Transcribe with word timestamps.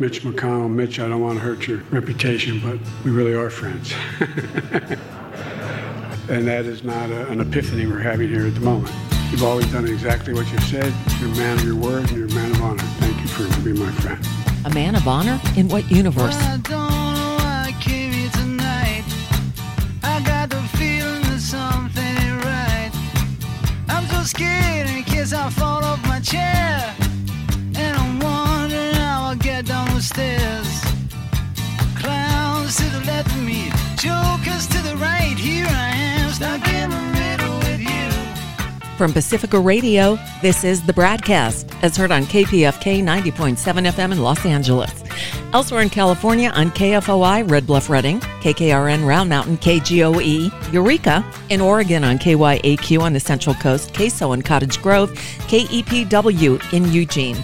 Mitch 0.00 0.22
McConnell, 0.22 0.68
Mitch, 0.68 0.98
I 0.98 1.08
don't 1.08 1.20
want 1.20 1.38
to 1.38 1.44
hurt 1.44 1.68
your 1.68 1.78
reputation, 1.92 2.60
but 2.60 2.80
we 3.04 3.12
really 3.12 3.32
are 3.32 3.48
friends. 3.48 3.94
and 6.28 6.48
that 6.48 6.64
is 6.64 6.82
not 6.82 7.10
a, 7.10 7.28
an 7.28 7.40
epiphany 7.40 7.86
we're 7.86 8.00
having 8.00 8.28
here 8.28 8.44
at 8.44 8.54
the 8.54 8.60
moment. 8.60 8.92
You've 9.30 9.44
always 9.44 9.70
done 9.70 9.86
exactly 9.86 10.34
what 10.34 10.50
you 10.50 10.58
said. 10.60 10.92
You're 11.20 11.30
a 11.30 11.36
man 11.36 11.58
of 11.58 11.64
your 11.64 11.76
word 11.76 12.10
and 12.10 12.18
you're 12.18 12.26
a 12.26 12.34
man 12.34 12.50
of 12.50 12.60
honor. 12.62 12.82
Thank 12.98 13.20
you 13.20 13.28
for 13.28 13.44
being 13.62 13.78
my 13.78 13.92
friend. 13.92 14.26
A 14.64 14.70
man 14.70 14.96
of 14.96 15.06
honor? 15.06 15.40
In 15.56 15.68
what 15.68 15.88
universe? 15.88 16.34
I 16.34 16.56
don't 16.56 16.72
know 16.72 17.36
why 17.38 17.66
I 17.68 17.72
came 17.80 18.12
here 18.12 18.30
tonight. 18.30 19.04
I 20.02 20.20
got 20.24 20.50
the 20.50 20.60
feeling 20.76 21.22
that 21.22 21.38
something 21.38 22.02
ain't 22.02 22.44
right. 22.44 22.90
I'm 23.88 24.06
so 24.08 24.24
scared 24.24 24.88
in 24.88 25.04
case 25.04 25.32
I 25.32 25.48
fall 25.50 25.84
off 25.84 26.04
my 26.08 26.18
chair. 26.18 27.03
Stairs. 30.14 30.80
Clowns 31.96 32.76
to 32.76 32.84
the 32.84 33.02
left 33.04 33.26
of 33.34 33.42
me, 33.42 33.68
jokers 33.96 34.68
to 34.68 34.80
the 34.84 34.96
right. 34.98 35.34
Here 35.36 35.66
I 35.66 35.90
am, 35.92 36.30
stuck 36.30 36.68
in 36.68 36.88
the 36.88 37.00
middle 37.18 37.58
with 37.58 37.80
you. 37.80 38.96
From 38.96 39.12
Pacifica 39.12 39.58
Radio, 39.58 40.16
this 40.40 40.62
is 40.62 40.86
the 40.86 40.92
BradCast, 40.92 41.82
as 41.82 41.96
heard 41.96 42.12
on 42.12 42.22
KPFK 42.26 43.02
90.7 43.02 43.56
FM 43.90 44.12
in 44.12 44.22
Los 44.22 44.46
Angeles. 44.46 44.92
Elsewhere 45.52 45.82
in 45.82 45.90
California 45.90 46.50
on 46.50 46.70
KFOI 46.70 47.50
Red 47.50 47.66
Bluff 47.66 47.90
Redding, 47.90 48.20
KKRN 48.20 49.04
Round 49.04 49.28
Mountain, 49.28 49.58
KGOE 49.58 50.72
Eureka. 50.72 51.24
In 51.50 51.60
Oregon 51.60 52.04
on 52.04 52.20
KYAQ 52.20 53.00
on 53.00 53.14
the 53.14 53.20
Central 53.20 53.56
Coast, 53.56 53.92
KSO 53.92 54.32
in 54.32 54.42
Cottage 54.42 54.80
Grove, 54.80 55.10
KEPW 55.48 56.72
in 56.72 56.92
Eugene. 56.92 57.36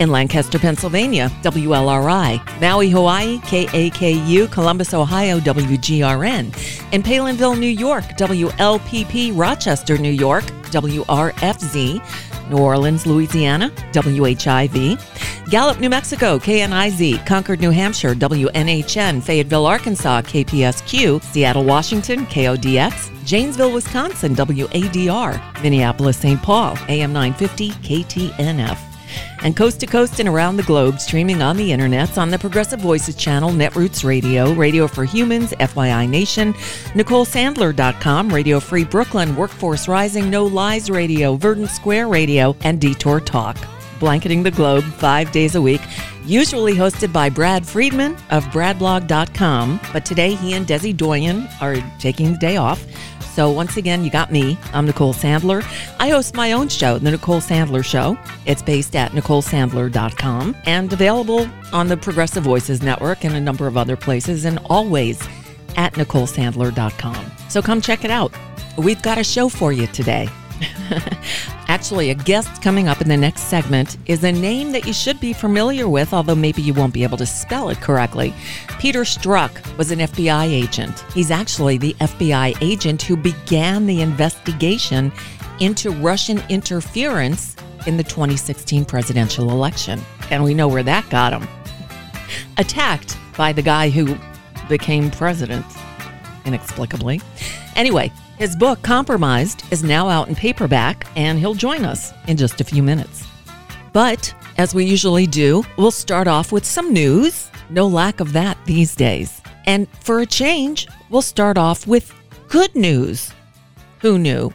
In 0.00 0.10
Lancaster, 0.10 0.58
Pennsylvania, 0.58 1.30
WLRI. 1.42 2.60
Maui, 2.60 2.90
Hawaii, 2.90 3.38
KAKU. 3.38 4.50
Columbus, 4.50 4.92
Ohio, 4.92 5.38
WGRN. 5.38 6.92
In 6.92 7.02
Palenville, 7.02 7.54
New 7.56 7.66
York, 7.66 8.04
WLPP. 8.18 9.30
Rochester, 9.36 9.96
New 9.96 10.10
York, 10.10 10.44
WRFZ. 10.72 12.50
New 12.50 12.58
Orleans, 12.58 13.06
Louisiana, 13.06 13.70
WHIV. 13.92 15.00
Gallup, 15.48 15.78
New 15.78 15.88
Mexico, 15.88 16.40
KNIZ. 16.40 17.24
Concord, 17.24 17.60
New 17.60 17.70
Hampshire, 17.70 18.14
WNHN. 18.14 19.22
Fayetteville, 19.22 19.66
Arkansas, 19.66 20.22
KPSQ. 20.22 21.22
Seattle, 21.22 21.64
Washington, 21.64 22.26
KODX. 22.26 23.24
Janesville, 23.24 23.72
Wisconsin, 23.72 24.34
WADR. 24.34 25.62
Minneapolis, 25.62 26.16
St. 26.16 26.42
Paul, 26.42 26.76
AM 26.88 27.12
950, 27.12 27.70
KTNF 27.70 28.93
and 29.42 29.56
coast 29.56 29.80
to 29.80 29.86
coast 29.86 30.20
and 30.20 30.28
around 30.28 30.56
the 30.56 30.62
globe, 30.62 31.00
streaming 31.00 31.42
on 31.42 31.56
the 31.56 31.70
internets 31.70 32.18
on 32.18 32.30
the 32.30 32.38
Progressive 32.38 32.80
Voices 32.80 33.14
channel, 33.14 33.50
Netroots 33.50 34.04
Radio, 34.04 34.52
Radio 34.54 34.86
for 34.86 35.04
Humans, 35.04 35.52
FYI 35.52 36.08
Nation, 36.08 36.52
NicoleSandler.com, 36.94 38.28
Radio 38.28 38.60
Free 38.60 38.84
Brooklyn, 38.84 39.36
Workforce 39.36 39.88
Rising, 39.88 40.30
No 40.30 40.44
Lies 40.44 40.90
Radio, 40.90 41.36
Verdant 41.36 41.70
Square 41.70 42.08
Radio, 42.08 42.56
and 42.62 42.80
Detour 42.80 43.20
Talk. 43.20 43.56
Blanketing 44.00 44.42
the 44.42 44.50
globe 44.50 44.84
five 44.84 45.30
days 45.32 45.54
a 45.54 45.62
week, 45.62 45.80
usually 46.26 46.74
hosted 46.74 47.12
by 47.12 47.30
Brad 47.30 47.66
Friedman 47.66 48.16
of 48.30 48.44
BradBlog.com. 48.46 49.80
But 49.92 50.04
today 50.04 50.34
he 50.34 50.54
and 50.54 50.66
Desi 50.66 50.96
Doyen 50.96 51.48
are 51.60 51.76
taking 51.98 52.32
the 52.32 52.38
day 52.38 52.56
off. 52.56 52.84
So 53.34 53.50
once 53.50 53.76
again, 53.76 54.04
you 54.04 54.10
got 54.10 54.30
me. 54.30 54.56
I'm 54.72 54.86
Nicole 54.86 55.12
Sandler. 55.12 55.64
I 55.98 56.08
host 56.08 56.36
my 56.36 56.52
own 56.52 56.68
show, 56.68 56.98
The 56.98 57.10
Nicole 57.10 57.40
Sandler 57.40 57.84
Show. 57.84 58.16
It's 58.46 58.62
based 58.62 58.94
at 58.94 59.10
NicoleSandler.com 59.10 60.56
and 60.66 60.92
available 60.92 61.48
on 61.72 61.88
the 61.88 61.96
Progressive 61.96 62.44
Voices 62.44 62.80
Network 62.80 63.24
and 63.24 63.34
a 63.34 63.40
number 63.40 63.66
of 63.66 63.76
other 63.76 63.96
places, 63.96 64.44
and 64.44 64.60
always 64.66 65.20
at 65.76 65.94
NicoleSandler.com. 65.94 67.32
So 67.48 67.60
come 67.60 67.80
check 67.80 68.04
it 68.04 68.10
out. 68.12 68.32
We've 68.78 69.02
got 69.02 69.18
a 69.18 69.24
show 69.24 69.48
for 69.48 69.72
you 69.72 69.88
today. 69.88 70.28
Actually, 71.68 72.10
a 72.10 72.14
guest 72.14 72.62
coming 72.62 72.88
up 72.88 73.00
in 73.00 73.08
the 73.08 73.16
next 73.16 73.42
segment 73.42 73.96
is 74.06 74.22
a 74.22 74.32
name 74.32 74.72
that 74.72 74.86
you 74.86 74.92
should 74.92 75.18
be 75.18 75.32
familiar 75.32 75.88
with, 75.88 76.12
although 76.12 76.34
maybe 76.34 76.62
you 76.62 76.74
won't 76.74 76.94
be 76.94 77.02
able 77.02 77.16
to 77.16 77.26
spell 77.26 77.68
it 77.70 77.80
correctly. 77.80 78.32
Peter 78.78 79.02
Strzok 79.02 79.76
was 79.76 79.90
an 79.90 80.00
FBI 80.00 80.46
agent. 80.46 81.00
He's 81.12 81.30
actually 81.30 81.78
the 81.78 81.94
FBI 81.94 82.56
agent 82.60 83.02
who 83.02 83.16
began 83.16 83.86
the 83.86 84.02
investigation 84.02 85.10
into 85.60 85.90
Russian 85.90 86.42
interference 86.48 87.56
in 87.86 87.96
the 87.96 88.04
2016 88.04 88.84
presidential 88.84 89.50
election. 89.50 90.00
And 90.30 90.44
we 90.44 90.54
know 90.54 90.68
where 90.68 90.82
that 90.82 91.08
got 91.10 91.32
him. 91.32 91.48
Attacked 92.56 93.16
by 93.36 93.52
the 93.52 93.62
guy 93.62 93.90
who 93.90 94.16
became 94.68 95.10
president 95.10 95.66
inexplicably. 96.44 97.20
Anyway, 97.76 98.12
his 98.38 98.56
book, 98.56 98.82
Compromised, 98.82 99.64
is 99.70 99.84
now 99.84 100.08
out 100.08 100.28
in 100.28 100.34
paperback, 100.34 101.06
and 101.16 101.38
he'll 101.38 101.54
join 101.54 101.84
us 101.84 102.12
in 102.26 102.36
just 102.36 102.60
a 102.60 102.64
few 102.64 102.82
minutes. 102.82 103.26
But, 103.92 104.34
as 104.58 104.74
we 104.74 104.84
usually 104.84 105.26
do, 105.26 105.64
we'll 105.76 105.90
start 105.90 106.26
off 106.26 106.50
with 106.50 106.64
some 106.64 106.92
news. 106.92 107.50
No 107.70 107.86
lack 107.86 108.20
of 108.20 108.32
that 108.32 108.58
these 108.66 108.96
days. 108.96 109.40
And 109.66 109.88
for 110.00 110.20
a 110.20 110.26
change, 110.26 110.88
we'll 111.10 111.22
start 111.22 111.56
off 111.56 111.86
with 111.86 112.14
good 112.48 112.74
news. 112.74 113.32
Who 114.00 114.18
knew? 114.18 114.52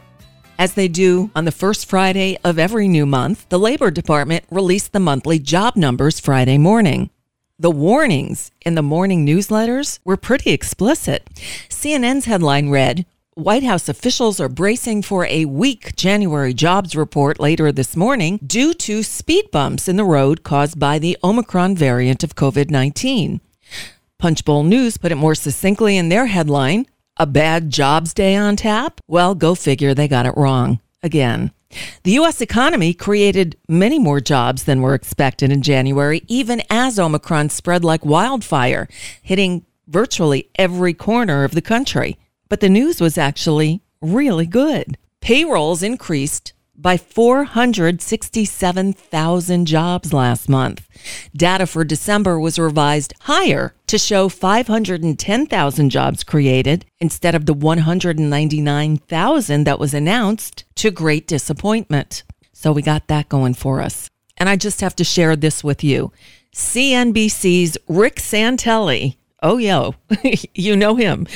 As 0.58 0.74
they 0.74 0.88
do 0.88 1.30
on 1.34 1.46
the 1.46 1.52
first 1.52 1.86
Friday 1.86 2.36
of 2.44 2.58
every 2.58 2.86
new 2.86 3.06
month, 3.06 3.48
the 3.48 3.58
Labor 3.58 3.90
Department 3.90 4.44
released 4.50 4.92
the 4.92 5.00
monthly 5.00 5.38
job 5.38 5.74
numbers 5.74 6.20
Friday 6.20 6.58
morning. 6.58 7.08
The 7.58 7.70
warnings 7.70 8.50
in 8.60 8.74
the 8.74 8.82
morning 8.82 9.26
newsletters 9.26 10.00
were 10.04 10.16
pretty 10.16 10.50
explicit. 10.50 11.28
CNN's 11.68 12.26
headline 12.26 12.68
read 12.68 13.06
White 13.40 13.62
House 13.62 13.88
officials 13.88 14.38
are 14.38 14.50
bracing 14.50 15.00
for 15.00 15.24
a 15.24 15.46
weak 15.46 15.96
January 15.96 16.52
jobs 16.52 16.94
report 16.94 17.40
later 17.40 17.72
this 17.72 17.96
morning 17.96 18.38
due 18.46 18.74
to 18.74 19.02
speed 19.02 19.50
bumps 19.50 19.88
in 19.88 19.96
the 19.96 20.04
road 20.04 20.42
caused 20.42 20.78
by 20.78 20.98
the 20.98 21.16
Omicron 21.24 21.74
variant 21.74 22.22
of 22.22 22.34
COVID 22.34 22.70
19. 22.70 23.40
Punchbowl 24.18 24.64
News 24.64 24.98
put 24.98 25.10
it 25.10 25.14
more 25.14 25.34
succinctly 25.34 25.96
in 25.96 26.10
their 26.10 26.26
headline 26.26 26.84
A 27.16 27.24
bad 27.24 27.70
jobs 27.70 28.12
day 28.12 28.36
on 28.36 28.56
tap? 28.56 29.00
Well, 29.08 29.34
go 29.34 29.54
figure 29.54 29.94
they 29.94 30.06
got 30.06 30.26
it 30.26 30.36
wrong 30.36 30.80
again. 31.02 31.50
The 32.02 32.12
U.S. 32.12 32.42
economy 32.42 32.92
created 32.92 33.56
many 33.66 33.98
more 33.98 34.20
jobs 34.20 34.64
than 34.64 34.82
were 34.82 34.92
expected 34.92 35.50
in 35.50 35.62
January, 35.62 36.24
even 36.28 36.60
as 36.68 36.98
Omicron 36.98 37.48
spread 37.48 37.84
like 37.84 38.04
wildfire, 38.04 38.86
hitting 39.22 39.64
virtually 39.88 40.50
every 40.56 40.92
corner 40.92 41.42
of 41.44 41.52
the 41.52 41.62
country. 41.62 42.18
But 42.50 42.60
the 42.60 42.68
news 42.68 43.00
was 43.00 43.16
actually 43.16 43.80
really 44.02 44.44
good. 44.44 44.98
Payrolls 45.20 45.82
increased 45.82 46.52
by 46.76 46.96
467,000 46.96 49.66
jobs 49.66 50.12
last 50.12 50.48
month. 50.48 50.88
Data 51.36 51.66
for 51.66 51.84
December 51.84 52.40
was 52.40 52.58
revised 52.58 53.14
higher 53.20 53.74
to 53.86 53.98
show 53.98 54.28
510,000 54.28 55.90
jobs 55.90 56.24
created 56.24 56.84
instead 56.98 57.36
of 57.36 57.46
the 57.46 57.54
199,000 57.54 59.64
that 59.64 59.78
was 59.78 59.94
announced 59.94 60.64
to 60.74 60.90
great 60.90 61.28
disappointment. 61.28 62.24
So 62.52 62.72
we 62.72 62.82
got 62.82 63.06
that 63.06 63.28
going 63.28 63.54
for 63.54 63.80
us. 63.80 64.10
And 64.36 64.48
I 64.48 64.56
just 64.56 64.80
have 64.80 64.96
to 64.96 65.04
share 65.04 65.36
this 65.36 65.62
with 65.62 65.84
you. 65.84 66.10
CNBC's 66.52 67.78
Rick 67.86 68.16
Santelli, 68.16 69.14
oh, 69.40 69.58
yo, 69.58 69.94
you 70.54 70.74
know 70.74 70.96
him. 70.96 71.28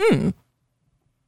Hmm. 0.00 0.30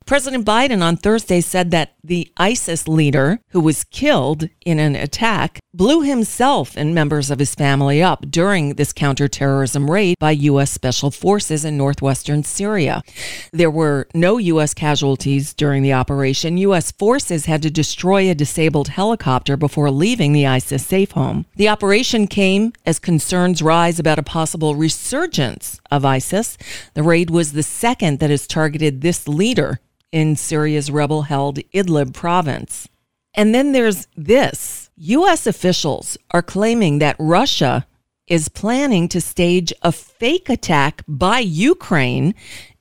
President 0.08 0.46
Biden 0.46 0.82
on 0.82 0.96
Thursday 0.96 1.42
said 1.42 1.70
that 1.70 1.92
the 2.02 2.32
ISIS 2.38 2.88
leader 2.88 3.40
who 3.48 3.60
was 3.60 3.84
killed 3.84 4.48
in 4.64 4.78
an 4.78 4.96
attack 4.96 5.60
blew 5.74 6.00
himself 6.00 6.78
and 6.78 6.94
members 6.94 7.30
of 7.30 7.38
his 7.38 7.54
family 7.54 8.02
up 8.02 8.24
during 8.30 8.76
this 8.76 8.94
counterterrorism 8.94 9.90
raid 9.90 10.16
by 10.18 10.30
U.S. 10.30 10.70
Special 10.70 11.10
Forces 11.10 11.62
in 11.62 11.76
northwestern 11.76 12.42
Syria. 12.42 13.02
There 13.52 13.70
were 13.70 14.08
no 14.14 14.38
U.S. 14.38 14.72
casualties 14.72 15.52
during 15.52 15.82
the 15.82 15.92
operation. 15.92 16.56
U.S. 16.56 16.90
forces 16.90 17.44
had 17.44 17.60
to 17.60 17.70
destroy 17.70 18.30
a 18.30 18.34
disabled 18.34 18.88
helicopter 18.88 19.58
before 19.58 19.90
leaving 19.90 20.32
the 20.32 20.46
ISIS 20.46 20.86
safe 20.86 21.10
home. 21.10 21.44
The 21.56 21.68
operation 21.68 22.26
came 22.28 22.72
as 22.86 22.98
concerns 22.98 23.60
rise 23.60 23.98
about 23.98 24.18
a 24.18 24.22
possible 24.22 24.74
resurgence 24.74 25.82
of 25.90 26.06
ISIS. 26.06 26.56
The 26.94 27.02
raid 27.02 27.28
was 27.28 27.52
the 27.52 27.62
second 27.62 28.20
that 28.20 28.30
has 28.30 28.46
targeted 28.46 29.02
this 29.02 29.28
leader 29.28 29.80
in 30.12 30.36
Syria's 30.36 30.90
rebel 30.90 31.22
held 31.22 31.58
Idlib 31.74 32.14
province. 32.14 32.88
And 33.34 33.54
then 33.54 33.72
there's 33.72 34.06
this 34.16 34.90
U.S. 34.96 35.46
officials 35.46 36.18
are 36.30 36.42
claiming 36.42 36.98
that 36.98 37.16
Russia 37.18 37.86
is 38.26 38.48
planning 38.48 39.08
to 39.08 39.20
stage 39.20 39.72
a 39.82 39.92
fake 39.92 40.48
attack 40.48 41.02
by 41.08 41.38
Ukraine 41.38 42.34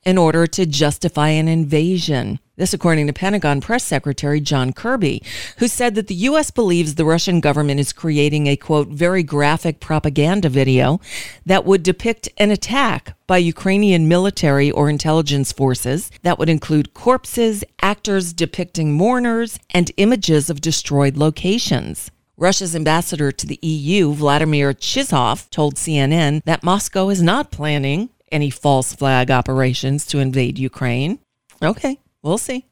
in 0.04 0.18
order 0.18 0.46
to 0.46 0.66
justify 0.66 1.28
an 1.28 1.48
invasion. 1.48 2.38
This, 2.58 2.74
according 2.74 3.06
to 3.06 3.12
Pentagon 3.12 3.60
Press 3.60 3.84
Secretary 3.84 4.40
John 4.40 4.72
Kirby, 4.72 5.22
who 5.58 5.68
said 5.68 5.94
that 5.94 6.08
the 6.08 6.14
U.S. 6.14 6.50
believes 6.50 6.96
the 6.96 7.04
Russian 7.04 7.38
government 7.38 7.78
is 7.78 7.92
creating 7.92 8.48
a 8.48 8.56
quote, 8.56 8.88
very 8.88 9.22
graphic 9.22 9.78
propaganda 9.78 10.48
video 10.48 11.00
that 11.46 11.64
would 11.64 11.84
depict 11.84 12.28
an 12.36 12.50
attack 12.50 13.16
by 13.28 13.38
Ukrainian 13.38 14.08
military 14.08 14.72
or 14.72 14.90
intelligence 14.90 15.52
forces 15.52 16.10
that 16.22 16.36
would 16.36 16.48
include 16.48 16.94
corpses, 16.94 17.62
actors 17.80 18.32
depicting 18.32 18.92
mourners, 18.92 19.60
and 19.70 19.92
images 19.96 20.50
of 20.50 20.60
destroyed 20.60 21.16
locations. 21.16 22.10
Russia's 22.36 22.74
ambassador 22.74 23.30
to 23.30 23.46
the 23.46 23.60
EU, 23.62 24.12
Vladimir 24.12 24.74
Chizhov, 24.74 25.48
told 25.50 25.76
CNN 25.76 26.42
that 26.44 26.64
Moscow 26.64 27.08
is 27.08 27.22
not 27.22 27.52
planning 27.52 28.10
any 28.32 28.50
false 28.50 28.96
flag 28.96 29.30
operations 29.30 30.04
to 30.06 30.18
invade 30.18 30.58
Ukraine. 30.58 31.20
Okay, 31.62 32.00
We'll 32.22 32.38
see. 32.38 32.66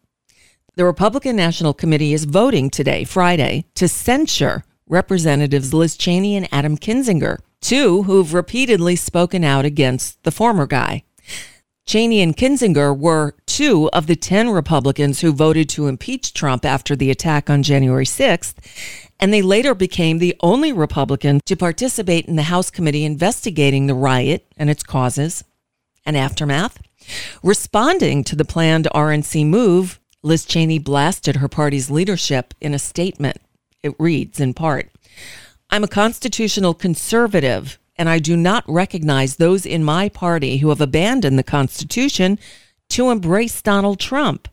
The 0.77 0.85
Republican 0.85 1.37
National 1.37 1.73
Committee 1.73 2.13
is 2.13 2.25
voting 2.25 2.69
today, 2.69 3.05
Friday, 3.05 3.65
to 3.77 3.89
censure 3.89 4.65
Representatives 4.89 5.73
Liz 5.73 5.97
Cheney 5.97 6.37
and 6.37 6.49
Adam 6.53 6.77
Kinzinger, 6.77 7.39
two 7.61 8.03
who've 8.05 8.35
repeatedly 8.35 8.95
spoken 8.95 9.43
out 9.43 9.65
against 9.65 10.23
the 10.23 10.31
former 10.31 10.67
guy. 10.67 11.03
Cheney 11.87 12.21
and 12.21 12.37
Kinzinger 12.37 12.97
were 12.97 13.37
two 13.47 13.89
of 13.93 14.07
the 14.07 14.17
10 14.17 14.51
Republicans 14.51 15.21
who 15.21 15.33
voted 15.33 15.69
to 15.71 15.87
impeach 15.87 16.35
Trump 16.35 16.65
after 16.65 16.97
the 16.97 17.11
attack 17.11 17.49
on 17.49 17.63
January 17.63 18.05
6th, 18.05 18.55
and 19.21 19.33
they 19.33 19.41
later 19.41 19.75
became 19.75 20.19
the 20.19 20.37
only 20.41 20.73
Republican 20.73 21.41
to 21.47 21.57
participate 21.57 22.27
in 22.27 22.37
the 22.37 22.43
House 22.43 22.71
committee 22.71 23.05
investigating 23.05 23.87
the 23.87 23.95
riot 23.95 24.45
and 24.57 24.69
its 24.69 24.83
causes 24.83 25.45
and 26.05 26.17
aftermath. 26.17 26.83
Responding 27.43 28.25
to 28.25 28.37
the 28.37 28.45
planned 28.45 28.89
RNC 28.95 29.47
move, 29.47 30.01
Liz 30.23 30.45
Cheney 30.45 30.79
blasted 30.79 31.37
her 31.37 31.49
party's 31.49 31.91
leadership 31.91 32.55
in 32.61 32.75
a 32.75 32.79
statement. 32.79 33.39
It 33.83 33.95
reads 33.99 34.41
in 34.41 34.55
part 34.55 34.91
I'm 35.71 35.85
a 35.85 35.89
constitutional 35.89 36.75
conservative, 36.75 37.79
and 37.97 38.09
I 38.09 38.19
do 38.19 38.37
not 38.37 38.65
recognize 38.67 39.37
those 39.37 39.67
in 39.67 39.85
my 39.85 40.09
party 40.09 40.59
who 40.59 40.69
have 40.69 40.81
abandoned 40.81 41.39
the 41.39 41.43
Constitution 41.43 42.39
to 42.91 43.11
embrace 43.11 43.63
Donald 43.63 43.99
Trump. 43.99 44.49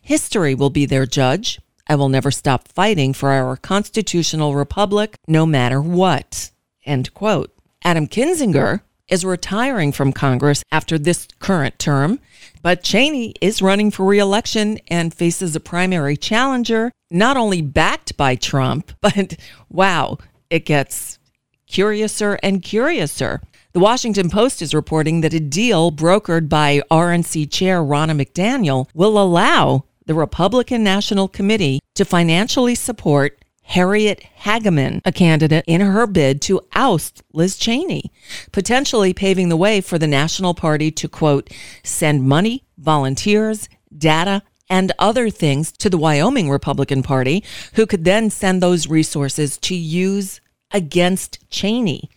History 0.00 0.54
will 0.54 0.70
be 0.70 0.86
their 0.86 1.06
judge. 1.06 1.60
I 1.86 1.94
will 1.94 2.08
never 2.08 2.30
stop 2.30 2.68
fighting 2.68 3.12
for 3.14 3.30
our 3.30 3.56
constitutional 3.56 4.54
republic, 4.54 5.18
no 5.26 5.46
matter 5.46 5.80
what. 5.80 6.50
End 6.84 7.12
quote. 7.14 7.52
Adam 7.84 8.06
Kinzinger, 8.06 8.82
is 9.10 9.24
retiring 9.24 9.92
from 9.92 10.12
Congress 10.12 10.62
after 10.72 10.98
this 10.98 11.26
current 11.38 11.78
term, 11.78 12.20
but 12.62 12.82
Cheney 12.82 13.34
is 13.40 13.60
running 13.60 13.90
for 13.90 14.06
reelection 14.06 14.78
and 14.88 15.12
faces 15.12 15.54
a 15.56 15.60
primary 15.60 16.16
challenger, 16.16 16.92
not 17.10 17.36
only 17.36 17.60
backed 17.60 18.16
by 18.16 18.36
Trump, 18.36 18.92
but 19.00 19.36
wow, 19.68 20.18
it 20.48 20.64
gets 20.64 21.18
curiouser 21.66 22.38
and 22.42 22.62
curiouser. 22.62 23.40
The 23.72 23.80
Washington 23.80 24.30
Post 24.30 24.62
is 24.62 24.74
reporting 24.74 25.20
that 25.20 25.34
a 25.34 25.38
deal 25.38 25.92
brokered 25.92 26.48
by 26.48 26.82
RNC 26.90 27.52
Chair 27.52 27.80
Ronna 27.82 28.20
McDaniel 28.20 28.88
will 28.94 29.16
allow 29.16 29.84
the 30.06 30.14
Republican 30.14 30.82
National 30.82 31.28
Committee 31.28 31.78
to 31.94 32.04
financially 32.04 32.74
support 32.74 33.39
Harriet 33.70 34.20
Hageman, 34.40 35.00
a 35.04 35.12
candidate 35.12 35.64
in 35.68 35.80
her 35.80 36.04
bid 36.04 36.42
to 36.42 36.60
oust 36.74 37.22
Liz 37.32 37.56
Cheney, 37.56 38.10
potentially 38.50 39.14
paving 39.14 39.48
the 39.48 39.56
way 39.56 39.80
for 39.80 39.96
the 39.96 40.08
National 40.08 40.54
Party 40.54 40.90
to, 40.90 41.08
quote, 41.08 41.48
send 41.84 42.24
money, 42.24 42.64
volunteers, 42.78 43.68
data, 43.96 44.42
and 44.68 44.90
other 44.98 45.30
things 45.30 45.70
to 45.70 45.88
the 45.88 45.98
Wyoming 45.98 46.50
Republican 46.50 47.04
Party, 47.04 47.44
who 47.74 47.86
could 47.86 48.04
then 48.04 48.28
send 48.28 48.60
those 48.60 48.88
resources 48.88 49.56
to 49.58 49.76
use 49.76 50.40
against 50.72 51.38
Cheney. 51.48 52.10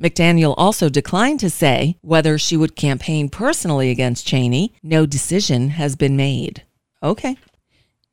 McDaniel 0.00 0.54
also 0.56 0.88
declined 0.88 1.38
to 1.38 1.50
say 1.50 1.98
whether 2.00 2.36
she 2.36 2.56
would 2.56 2.74
campaign 2.74 3.28
personally 3.28 3.90
against 3.90 4.26
Cheney. 4.26 4.74
No 4.82 5.06
decision 5.06 5.68
has 5.68 5.94
been 5.94 6.16
made. 6.16 6.64
Okay. 7.00 7.36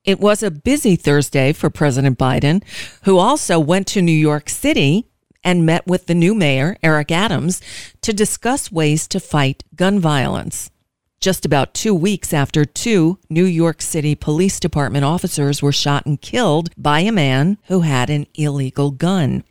It 0.07 0.21
was 0.21 0.41
a 0.41 0.49
busy 0.49 0.95
Thursday 0.95 1.51
for 1.51 1.69
President 1.69 2.17
Biden, 2.17 2.63
who 3.03 3.17
also 3.17 3.59
went 3.59 3.87
to 3.87 4.01
New 4.01 4.13
York 4.13 4.47
City 4.47 5.05
and 5.43 5.65
met 5.65 5.85
with 5.85 6.05
the 6.05 6.15
new 6.15 6.33
mayor, 6.33 6.77
Eric 6.81 7.11
Adams, 7.11 7.61
to 8.03 8.13
discuss 8.13 8.71
ways 8.71 9.05
to 9.09 9.19
fight 9.19 9.65
gun 9.75 9.99
violence. 9.99 10.71
Just 11.19 11.45
about 11.45 11.73
two 11.73 11.93
weeks 11.93 12.31
after 12.31 12.63
two 12.63 13.19
New 13.29 13.43
York 13.43 13.81
City 13.81 14.15
Police 14.15 14.61
Department 14.61 15.03
officers 15.03 15.61
were 15.61 15.73
shot 15.73 16.05
and 16.05 16.21
killed 16.21 16.69
by 16.77 17.01
a 17.01 17.11
man 17.11 17.57
who 17.65 17.81
had 17.81 18.09
an 18.09 18.27
illegal 18.35 18.91
gun. 18.91 19.43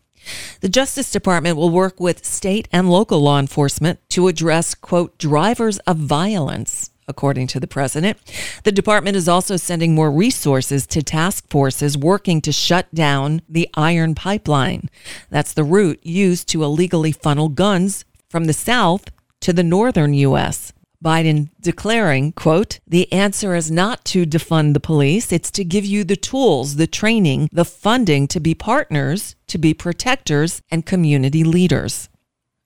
The 0.63 0.71
Justice 0.71 1.11
Department 1.11 1.59
will 1.59 1.69
work 1.69 2.01
with 2.01 2.25
state 2.25 2.67
and 2.73 2.89
local 2.89 3.21
law 3.21 3.39
enforcement 3.39 3.99
to 4.09 4.27
address, 4.27 4.75
quote, 4.75 5.19
drivers 5.19 5.81
of 5.81 5.99
violence 5.99 6.93
according 7.09 7.47
to 7.49 7.61
the 7.61 7.67
president. 7.67 8.19
The 8.65 8.73
department 8.73 9.17
is 9.17 9.29
also 9.29 9.57
sending 9.57 9.95
more 9.95 10.11
resources 10.11 10.87
to 10.89 11.03
task 11.03 11.49
forces 11.51 11.97
working 11.97 12.41
to 12.43 12.53
shut 12.53 12.93
down 12.95 13.43
the 13.49 13.69
iron 13.75 14.15
pipeline. 14.15 14.91
That's 15.31 15.53
the 15.53 15.65
route 15.65 16.05
used 16.05 16.49
to 16.49 16.65
illegally 16.65 17.13
funnel 17.13 17.49
guns 17.49 18.05
from 18.29 18.45
the 18.45 18.53
south 18.53 19.11
to 19.41 19.53
the 19.53 19.63
northern 19.63 20.15
U.S. 20.15 20.73
Biden 21.05 21.51
declaring, 21.61 22.33
quote, 22.33 22.81
the 22.87 23.13
answer 23.13 23.55
is 23.55 23.71
not 23.71 24.05
to 24.07 24.27
defund 24.27 24.75
the 24.75 24.81
police. 24.81 25.31
It's 25.31 25.51
to 25.53 25.65
give 25.65 25.85
you 25.85 26.05
the 26.05 26.17
tools, 26.17 26.77
the 26.77 26.87
training, 26.87 27.49
the 27.53 27.65
funding 27.65 28.27
to 28.29 28.41
be 28.41 28.55
partners, 28.55 29.37
to 29.47 29.59
be 29.59 29.75
protectors 29.75 30.63
and 30.71 30.87
community 30.87 31.45
leaders. 31.45 32.09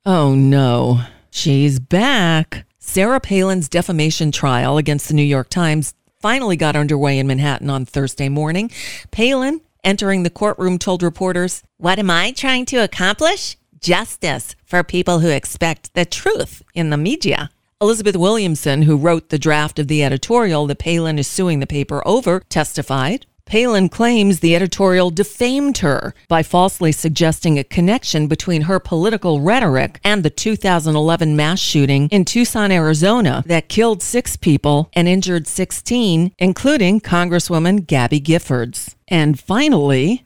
Oh 0.06 0.34
no, 0.34 1.02
she's 1.30 1.78
back. 1.78 2.64
Sarah 2.82 3.20
Palin's 3.20 3.68
defamation 3.68 4.32
trial 4.32 4.78
against 4.78 5.06
the 5.06 5.14
New 5.14 5.22
York 5.22 5.50
Times 5.50 5.92
finally 6.18 6.56
got 6.56 6.74
underway 6.74 7.18
in 7.18 7.26
Manhattan 7.26 7.68
on 7.68 7.84
Thursday 7.84 8.30
morning. 8.30 8.70
Palin, 9.10 9.60
entering 9.84 10.22
the 10.22 10.30
courtroom, 10.30 10.78
told 10.78 11.02
reporters, 11.02 11.62
What 11.76 11.98
am 11.98 12.10
I 12.10 12.32
trying 12.32 12.64
to 12.66 12.78
accomplish? 12.78 13.58
Justice 13.80 14.56
for 14.64 14.82
people 14.82 15.18
who 15.18 15.28
expect 15.28 15.92
the 15.92 16.06
truth 16.06 16.62
in 16.74 16.88
the 16.88 16.96
media. 16.96 17.50
Elizabeth 17.82 18.16
Williamson, 18.16 18.82
who 18.82 18.96
wrote 18.96 19.28
the 19.28 19.38
draft 19.38 19.78
of 19.78 19.88
the 19.88 20.02
editorial 20.02 20.66
that 20.66 20.78
Palin 20.78 21.18
is 21.18 21.26
suing 21.26 21.60
the 21.60 21.66
paper 21.66 22.02
over, 22.06 22.40
testified. 22.48 23.26
Palin 23.50 23.88
claims 23.88 24.38
the 24.38 24.54
editorial 24.54 25.10
defamed 25.10 25.78
her 25.78 26.14
by 26.28 26.40
falsely 26.40 26.92
suggesting 26.92 27.58
a 27.58 27.64
connection 27.64 28.28
between 28.28 28.62
her 28.62 28.78
political 28.78 29.40
rhetoric 29.40 29.98
and 30.04 30.22
the 30.22 30.30
2011 30.30 31.34
mass 31.34 31.58
shooting 31.58 32.08
in 32.10 32.24
Tucson, 32.24 32.70
Arizona, 32.70 33.42
that 33.46 33.68
killed 33.68 34.04
six 34.04 34.36
people 34.36 34.88
and 34.92 35.08
injured 35.08 35.48
16, 35.48 36.30
including 36.38 37.00
Congresswoman 37.00 37.84
Gabby 37.88 38.20
Giffords. 38.20 38.94
And 39.08 39.36
finally, 39.40 40.24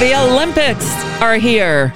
The 0.00 0.14
Olympics 0.16 0.90
are 1.22 1.36
here. 1.36 1.94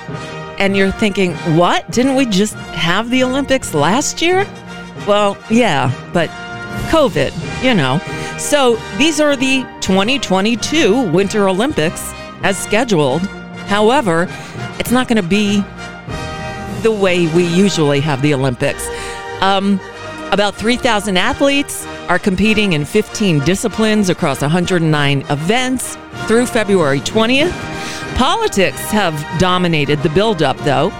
And 0.60 0.76
you're 0.76 0.92
thinking, 0.92 1.32
what? 1.56 1.90
Didn't 1.90 2.14
we 2.14 2.26
just 2.26 2.54
have 2.54 3.10
the 3.10 3.24
Olympics 3.24 3.74
last 3.74 4.22
year? 4.22 4.46
Well, 5.06 5.36
yeah, 5.50 5.92
but 6.12 6.30
COVID, 6.90 7.32
you 7.62 7.74
know. 7.74 7.98
So 8.38 8.76
these 8.96 9.20
are 9.20 9.36
the 9.36 9.62
2022 9.80 11.10
Winter 11.10 11.48
Olympics 11.48 12.12
as 12.42 12.58
scheduled. 12.58 13.22
However, 13.66 14.26
it's 14.78 14.90
not 14.90 15.08
going 15.08 15.22
to 15.22 15.28
be 15.28 15.62
the 16.82 16.92
way 16.92 17.26
we 17.34 17.46
usually 17.46 18.00
have 18.00 18.22
the 18.22 18.34
Olympics. 18.34 18.88
Um, 19.40 19.80
about 20.32 20.54
3,000 20.54 21.16
athletes 21.16 21.86
are 22.08 22.18
competing 22.18 22.72
in 22.72 22.84
15 22.84 23.40
disciplines 23.40 24.08
across 24.10 24.40
109 24.42 25.20
events 25.30 25.96
through 26.26 26.46
February 26.46 27.00
20th. 27.00 27.52
Politics 28.16 28.80
have 28.90 29.14
dominated 29.38 30.02
the 30.02 30.08
buildup, 30.10 30.56
though, 30.58 30.90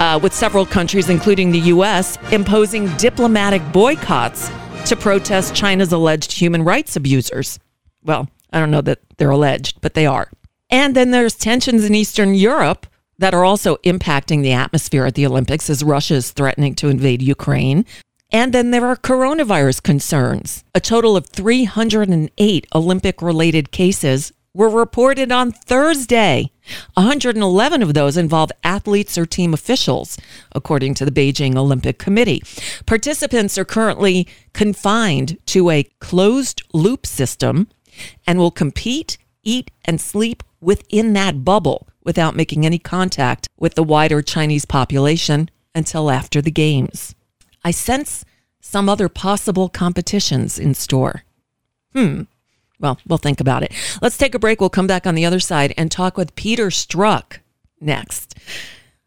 uh, 0.00 0.18
with 0.22 0.32
several 0.32 0.66
countries, 0.66 1.08
including 1.08 1.50
the 1.50 1.60
U.S., 1.60 2.18
imposing 2.32 2.94
diplomatic 2.96 3.62
boycotts 3.72 4.50
to 4.86 4.96
protest 4.96 5.54
China's 5.54 5.92
alleged 5.92 6.32
human 6.32 6.62
rights 6.62 6.96
abusers. 6.96 7.58
Well, 8.02 8.28
I 8.52 8.60
don't 8.60 8.70
know 8.70 8.82
that 8.82 9.00
they're 9.16 9.30
alleged, 9.30 9.80
but 9.80 9.94
they 9.94 10.06
are. 10.06 10.30
And 10.70 10.94
then 10.94 11.10
there's 11.10 11.34
tensions 11.34 11.84
in 11.84 11.94
Eastern 11.94 12.34
Europe 12.34 12.86
that 13.18 13.34
are 13.34 13.44
also 13.44 13.76
impacting 13.76 14.42
the 14.42 14.52
atmosphere 14.52 15.06
at 15.06 15.14
the 15.14 15.26
Olympics 15.26 15.70
as 15.70 15.82
Russia 15.82 16.14
is 16.14 16.32
threatening 16.32 16.74
to 16.76 16.88
invade 16.88 17.22
Ukraine. 17.22 17.84
And 18.30 18.52
then 18.52 18.72
there 18.72 18.86
are 18.86 18.96
coronavirus 18.96 19.82
concerns. 19.82 20.64
A 20.74 20.80
total 20.80 21.16
of 21.16 21.26
308 21.26 22.66
Olympic 22.74 23.22
related 23.22 23.70
cases 23.70 24.32
were 24.56 24.70
reported 24.70 25.30
on 25.30 25.52
Thursday. 25.52 26.50
111 26.94 27.82
of 27.82 27.92
those 27.92 28.16
involve 28.16 28.50
athletes 28.64 29.18
or 29.18 29.26
team 29.26 29.52
officials, 29.52 30.16
according 30.52 30.94
to 30.94 31.04
the 31.04 31.10
Beijing 31.10 31.56
Olympic 31.56 31.98
Committee. 31.98 32.42
Participants 32.86 33.58
are 33.58 33.64
currently 33.66 34.26
confined 34.54 35.36
to 35.46 35.68
a 35.68 35.84
closed 36.00 36.62
loop 36.72 37.06
system 37.06 37.68
and 38.26 38.38
will 38.38 38.50
compete, 38.50 39.18
eat, 39.44 39.70
and 39.84 40.00
sleep 40.00 40.42
within 40.60 41.12
that 41.12 41.44
bubble 41.44 41.86
without 42.02 42.34
making 42.34 42.64
any 42.64 42.78
contact 42.78 43.48
with 43.58 43.74
the 43.74 43.82
wider 43.82 44.22
Chinese 44.22 44.64
population 44.64 45.50
until 45.74 46.10
after 46.10 46.40
the 46.40 46.50
Games. 46.50 47.14
I 47.62 47.72
sense 47.72 48.24
some 48.60 48.88
other 48.88 49.08
possible 49.08 49.68
competitions 49.68 50.58
in 50.58 50.72
store. 50.74 51.24
Hmm. 51.92 52.22
Well, 52.80 52.98
we'll 53.06 53.18
think 53.18 53.40
about 53.40 53.62
it. 53.62 53.72
Let's 54.02 54.18
take 54.18 54.34
a 54.34 54.38
break. 54.38 54.60
We'll 54.60 54.70
come 54.70 54.86
back 54.86 55.06
on 55.06 55.14
the 55.14 55.24
other 55.24 55.40
side 55.40 55.74
and 55.76 55.90
talk 55.90 56.16
with 56.16 56.34
Peter 56.34 56.66
Strzok 56.66 57.38
next. 57.80 58.34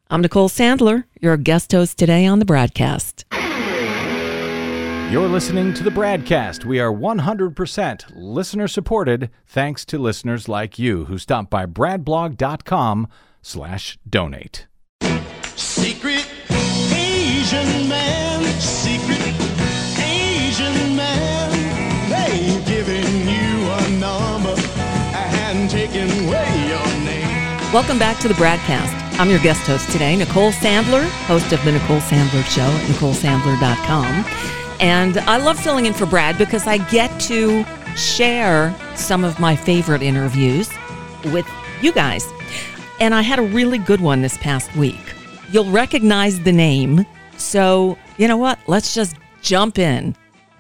I'm 0.10 0.22
Nicole 0.22 0.50
Sandler, 0.50 1.04
your 1.22 1.38
guest 1.38 1.72
host 1.72 1.98
today 1.98 2.26
on 2.26 2.40
the 2.40 2.46
BradCast. 2.46 3.26
You're 5.12 5.28
listening 5.28 5.74
to 5.74 5.84
the 5.84 5.90
BradCast. 5.90 6.66
We 6.66 6.80
are 6.80 6.92
100% 6.92 8.12
listener 8.16 8.68
supported 8.68 9.32
thanks 9.48 9.84
to 9.86 9.98
listeners 9.98 10.48
like 10.48 10.78
you 10.78 11.06
who 11.06 11.18
stop 11.18 11.50
by 11.50 11.66
bradblog.com 11.66 13.08
Welcome 27.72 28.00
back 28.00 28.18
to 28.22 28.28
the 28.28 28.34
BradCast. 28.34 29.20
I'm 29.20 29.30
your 29.30 29.38
guest 29.38 29.68
host 29.68 29.92
today, 29.92 30.16
Nicole 30.16 30.52
Sandler, 30.52 31.08
host 31.28 31.54
of 31.54 31.64
The 31.64 31.74
Nicole 31.74 32.00
Sandler 32.00 32.44
Show 32.46 32.64
at 32.64 32.82
NicoleSandler.com. 32.88 34.26
And 34.80 35.20
I 35.20 35.38
love 35.38 35.60
filling 35.60 35.86
in 35.86 35.94
for 35.94 36.08
Brad 36.08 36.36
because 36.40 36.66
I 36.66 36.80
get 36.90 37.22
to 37.22 37.64
share 37.96 38.76
some 38.96 39.24
of 39.24 39.40
my 39.40 39.56
favorite 39.56 40.02
interviews 40.02 40.68
with 41.26 41.48
you 41.80 41.92
guys. 41.92 42.28
And 43.00 43.14
I 43.14 43.22
had 43.22 43.38
a 43.38 43.44
really 43.44 43.78
good 43.78 44.02
one 44.02 44.24
this 44.24 44.38
past 44.38 44.76
week. 44.76 45.14
You'll 45.52 45.70
recognize 45.70 46.40
the 46.40 46.52
name. 46.52 47.06
So, 47.38 48.00
you 48.18 48.28
know 48.28 48.38
what? 48.38 48.58
Let's 48.66 48.96
just 48.96 49.16
jump 49.44 49.78
in. 49.78 50.16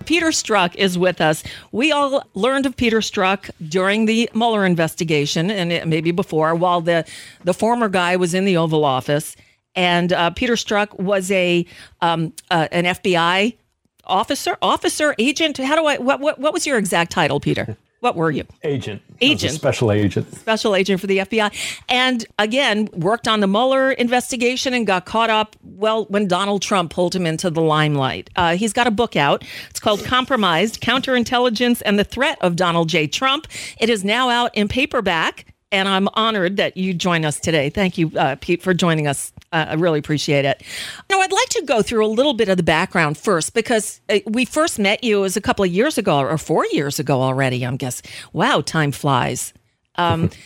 Peter 0.10 0.30
Strzok 0.30 0.74
is 0.74 0.98
with 0.98 1.22
us. 1.22 1.44
We 1.72 1.92
all 1.92 2.24
learned 2.34 2.66
of 2.66 2.75
Peter 2.75 2.98
Strzok 2.98 3.51
during 3.70 4.08
the 4.08 4.28
Mueller 4.34 4.66
investigation 4.66 5.51
and 5.51 5.88
maybe 5.88 6.10
before, 6.10 6.56
while 6.56 6.82
the, 6.82 7.06
the 7.44 7.54
former 7.54 7.89
guy 7.89 8.16
was 8.16 8.34
in 8.34 8.44
the 8.44 8.58
Oval 8.58 8.86
Office. 8.86 9.36
And 9.75 10.12
uh, 10.12 10.32
Peter 10.32 10.54
Strzok 10.54 11.00
was 11.00 11.30
a 11.30 11.63
um, 12.01 12.34
uh, 12.50 12.68
an 12.72 12.86
FBI 12.86 13.56
officer, 14.04 14.58
officer, 14.63 15.13
agent. 15.20 15.60
How 15.60 15.75
do 15.75 15.86
I? 15.86 16.00
What, 16.00 16.20
what 16.20 16.39
what 16.39 16.54
was 16.54 16.66
your 16.66 16.80
exact 16.80 17.12
title, 17.12 17.39
Peter? 17.39 17.78
What 18.01 18.15
were 18.15 18.32
you? 18.32 18.46
agent. 18.63 19.01
I 19.08 19.12
was 19.12 19.22
a 19.22 19.25
Agent. 19.25 19.53
special 19.53 19.91
agent. 19.91 20.34
special 20.36 20.75
agent 20.75 21.01
for 21.01 21.08
the 21.08 21.18
FBI. 21.20 21.51
And 21.89 22.25
again, 22.38 22.88
worked 22.94 23.27
on 23.27 23.41
the 23.41 23.48
Mueller 23.48 23.91
investigation 23.91 24.74
and 24.74 24.88
got 24.88 25.06
caught 25.06 25.29
up, 25.29 25.56
well, 25.63 26.06
when 26.06 26.27
Donald 26.27 26.62
Trump 26.62 26.91
pulled 26.91 27.13
him 27.13 27.25
into 27.25 27.50
the 27.50 27.62
limelight. 27.62 28.29
Uh, 28.38 28.56
he's 28.56 28.72
got 28.72 28.88
a 28.88 28.91
book 28.91 29.15
out. 29.18 29.44
It's 29.70 29.79
called 29.82 30.03
Compromised 30.06 30.79
Counterintelligence 30.82 31.82
and 31.86 32.00
the 32.00 32.03
Threat 32.06 32.38
of 32.41 32.56
Donald 32.56 32.88
J. 32.89 33.08
Trump. 33.08 33.48
It 33.79 33.89
is 33.89 34.03
now 34.06 34.29
out 34.29 34.56
in 34.56 34.68
paperback. 34.70 35.46
And 35.72 35.88
I'm 35.88 36.08
honored 36.14 36.58
that 36.58 36.78
you 36.78 36.96
join 36.96 37.26
us 37.26 37.40
today. 37.40 37.70
Thank 37.70 37.98
you, 37.98 38.12
uh, 38.18 38.38
Pete, 38.42 38.64
for 38.64 38.74
joining 38.74 39.06
us. 39.06 39.32
Uh, 39.52 39.68
I 39.70 39.74
really 39.76 40.00
appreciate 40.00 40.44
it. 40.46 40.64
Now, 41.10 41.20
I'd 41.20 41.32
like 41.32 41.50
to 41.50 41.62
go 41.64 41.84
through 41.84 42.06
a 42.06 42.08
little 42.08 42.34
bit 42.34 42.50
of 42.50 42.58
the 42.58 42.64
background 42.64 43.18
first 43.18 43.54
because 43.54 44.02
uh, 44.10 44.20
we 44.26 44.46
first 44.46 44.80
met 44.80 45.04
you 45.04 45.26
as 45.26 45.38
a 45.38 45.42
couple 45.42 45.64
of 45.64 45.72
years 45.72 45.98
ago 45.98 46.20
or 46.20 46.38
four 46.40 46.66
years 46.68 47.00
ago 47.00 47.22
already, 47.22 47.64
I'm 47.66 47.78
guessing. 47.78 48.10
Wow, 48.34 48.62
time 48.62 48.92
flies. 48.92 49.54
Um, 49.96 50.32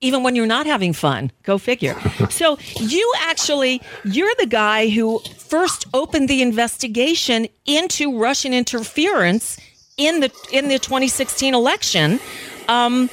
even 0.00 0.22
when 0.22 0.34
you're 0.34 0.46
not 0.46 0.66
having 0.66 0.92
fun. 0.92 1.30
Go 1.42 1.58
figure. 1.58 1.96
So 2.30 2.58
you 2.78 3.12
actually, 3.22 3.82
you're 4.04 4.32
the 4.38 4.46
guy 4.46 4.88
who 4.88 5.18
first 5.18 5.86
opened 5.92 6.28
the 6.28 6.42
investigation 6.42 7.48
into 7.66 8.18
Russian 8.18 8.54
interference 8.54 9.58
in 9.96 10.20
the 10.20 10.30
in 10.52 10.68
the 10.68 10.78
2016 10.78 11.54
election. 11.54 12.20
Um, 12.68 13.10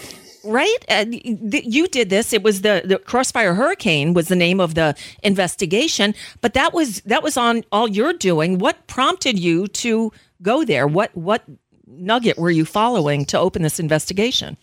right? 0.47 0.77
Th- 0.89 1.65
you 1.65 1.87
did 1.87 2.09
this. 2.09 2.33
It 2.33 2.43
was 2.43 2.61
the, 2.61 2.81
the 2.85 2.97
Crossfire 2.97 3.53
Hurricane 3.53 4.13
was 4.13 4.27
the 4.27 4.35
name 4.35 4.59
of 4.59 4.75
the 4.75 4.95
investigation, 5.23 6.15
but 6.41 6.53
that 6.53 6.73
was 6.73 7.01
that 7.01 7.21
was 7.23 7.37
on 7.37 7.63
all 7.71 7.87
you're 7.87 8.13
doing. 8.13 8.57
What 8.57 8.87
prompted 8.87 9.37
you 9.37 9.67
to 9.67 10.11
go 10.41 10.63
there? 10.63 10.87
What 10.87 11.15
what 11.15 11.43
nugget 11.87 12.37
were 12.37 12.51
you 12.51 12.65
following 12.65 13.25
to 13.25 13.39
open 13.39 13.61
this 13.61 13.79
investigation? 13.79 14.57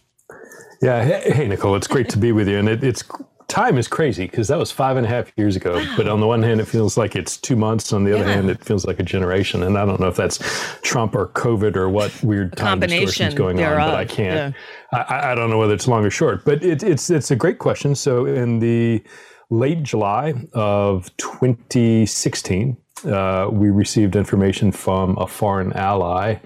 Yeah. 0.82 1.04
Hey, 1.04 1.30
hey, 1.30 1.48
Nicole, 1.48 1.76
it's 1.76 1.86
great 1.86 2.08
to 2.10 2.18
be 2.18 2.32
with 2.32 2.48
you. 2.48 2.58
And 2.58 2.68
it, 2.68 2.84
it's 2.84 3.02
time 3.48 3.78
is 3.78 3.88
crazy 3.88 4.26
because 4.26 4.48
that 4.48 4.58
was 4.58 4.70
five 4.70 4.96
and 4.96 5.06
a 5.06 5.08
half 5.08 5.30
years 5.36 5.56
ago. 5.56 5.84
But 5.96 6.08
on 6.08 6.20
the 6.20 6.26
one 6.26 6.42
hand, 6.42 6.60
it 6.60 6.66
feels 6.66 6.96
like 6.96 7.14
it's 7.16 7.36
two 7.36 7.56
months. 7.56 7.92
On 7.92 8.04
the 8.04 8.14
other 8.14 8.24
Yeah. 8.24 8.34
hand, 8.34 8.50
it 8.50 8.64
feels 8.64 8.84
like 8.86 8.98
a 8.98 9.02
generation. 9.02 9.62
And 9.62 9.76
I 9.78 9.84
don't 9.84 10.00
know 10.00 10.08
if 10.08 10.16
that's 10.16 10.38
Trump 10.82 11.14
or 11.14 11.28
COVID 11.28 11.76
or 11.76 11.88
what 11.88 12.12
weird 12.22 12.56
time 12.56 12.80
combination 12.80 13.06
distortions 13.06 13.34
going 13.34 13.62
on. 13.62 13.76
But 13.76 13.94
I 13.94 14.04
can't. 14.04 14.54
I, 14.92 15.32
I 15.32 15.34
don't 15.34 15.50
know 15.50 15.58
whether 15.58 15.74
it's 15.74 15.86
long 15.88 16.04
or 16.04 16.10
short. 16.10 16.44
But 16.44 16.64
it, 16.64 16.82
it's 16.82 17.10
it's 17.10 17.30
a 17.30 17.36
great 17.36 17.58
question. 17.58 17.94
So 17.94 18.26
in 18.26 18.58
the 18.60 19.02
late 19.50 19.82
July 19.82 20.34
of 20.54 21.14
2016, 21.18 22.76
uh, 23.06 23.48
we 23.52 23.70
received 23.70 24.16
information 24.16 24.72
from 24.72 25.16
a 25.18 25.26
foreign 25.26 25.72
ally 25.74 26.36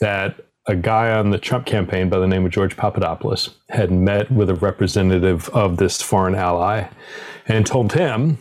that 0.00 0.45
a 0.66 0.74
guy 0.74 1.10
on 1.12 1.30
the 1.30 1.38
Trump 1.38 1.64
campaign 1.64 2.08
by 2.08 2.18
the 2.18 2.26
name 2.26 2.44
of 2.44 2.50
George 2.50 2.76
Papadopoulos 2.76 3.56
had 3.68 3.92
met 3.92 4.30
with 4.30 4.50
a 4.50 4.54
representative 4.54 5.48
of 5.50 5.76
this 5.76 6.02
foreign 6.02 6.34
ally 6.34 6.88
and 7.46 7.64
told 7.64 7.92
him, 7.92 8.38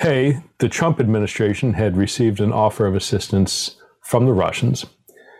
hey, 0.00 0.40
the 0.58 0.68
Trump 0.68 0.98
administration 0.98 1.74
had 1.74 1.96
received 1.96 2.40
an 2.40 2.52
offer 2.52 2.86
of 2.86 2.94
assistance 2.94 3.76
from 4.02 4.24
the 4.24 4.32
Russians 4.32 4.86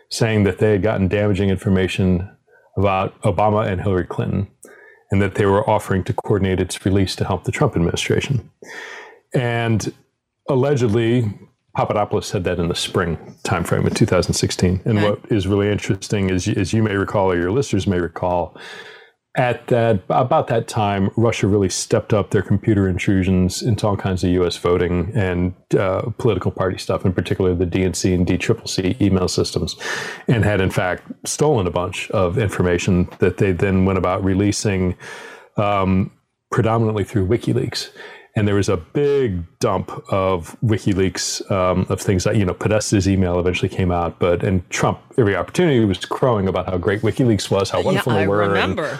saying 0.09 0.43
that 0.43 0.59
they 0.59 0.71
had 0.71 0.83
gotten 0.83 1.07
damaging 1.07 1.49
information 1.49 2.29
about 2.77 3.19
Obama 3.21 3.67
and 3.67 3.81
Hillary 3.81 4.05
Clinton 4.05 4.47
and 5.11 5.21
that 5.21 5.35
they 5.35 5.45
were 5.45 5.67
offering 5.67 6.03
to 6.03 6.13
coordinate 6.13 6.59
its 6.59 6.85
release 6.85 7.15
to 7.15 7.25
help 7.25 7.43
the 7.43 7.51
Trump 7.51 7.75
administration. 7.75 8.49
And 9.33 9.91
allegedly, 10.47 11.31
Papadopoulos 11.79 12.27
said 12.27 12.43
that 12.43 12.59
in 12.59 12.67
the 12.67 12.75
spring 12.75 13.15
timeframe 13.43 13.87
of 13.87 13.93
2016. 13.93 14.81
And 14.83 14.97
okay. 14.97 15.11
what 15.11 15.31
is 15.31 15.47
really 15.47 15.71
interesting 15.71 16.29
is, 16.29 16.45
as 16.49 16.73
you 16.73 16.83
may 16.83 16.93
recall, 16.95 17.31
or 17.31 17.37
your 17.37 17.51
listeners 17.51 17.87
may 17.87 18.01
recall, 18.01 18.57
at 19.35 19.65
that 19.67 20.03
about 20.09 20.47
that 20.47 20.67
time, 20.67 21.09
Russia 21.15 21.47
really 21.47 21.69
stepped 21.69 22.13
up 22.13 22.31
their 22.31 22.41
computer 22.41 22.89
intrusions 22.89 23.61
into 23.61 23.87
all 23.87 23.95
kinds 23.95 24.25
of 24.25 24.29
U.S. 24.31 24.57
voting 24.57 25.13
and 25.15 25.53
uh, 25.77 26.01
political 26.17 26.51
party 26.51 26.77
stuff, 26.77 27.05
in 27.05 27.13
particular 27.13 27.55
the 27.55 27.65
DNC 27.65 28.13
and 28.13 28.27
DCCC 28.27 28.99
email 29.01 29.29
systems, 29.29 29.77
and 30.27 30.43
had 30.43 30.59
in 30.59 30.71
fact 30.71 31.03
stolen 31.25 31.65
a 31.65 31.71
bunch 31.71 32.11
of 32.11 32.37
information 32.37 33.07
that 33.19 33.37
they 33.37 33.53
then 33.53 33.85
went 33.85 33.97
about 33.97 34.21
releasing, 34.21 34.97
um, 35.55 36.11
predominantly 36.51 37.05
through 37.05 37.25
WikiLeaks 37.25 37.91
and 38.39 38.47
there 38.47 38.55
was 38.55 38.69
a 38.69 38.77
big 38.77 39.43
dump 39.59 39.91
of 40.13 40.55
WikiLeaks 40.63 41.51
um, 41.51 41.85
of 41.89 41.99
things 41.99 42.23
that 42.23 42.37
you 42.37 42.45
know 42.45 42.53
Podesta's 42.53 43.05
email 43.05 43.37
eventually 43.37 43.67
came 43.67 43.91
out, 43.91 44.17
but 44.17 44.43
and 44.43 44.67
Trump 44.69 45.01
every 45.17 45.35
opportunity 45.35 45.83
was 45.83 46.05
crowing 46.05 46.47
about 46.47 46.65
how 46.67 46.77
great 46.77 47.01
WikiLeaks 47.01 47.51
was, 47.51 47.69
how 47.69 47.83
wonderful 47.83 48.13
yeah, 48.13 48.19
they 48.19 48.27
were. 48.27 48.41
I 48.41 48.47
remember. 48.47 48.97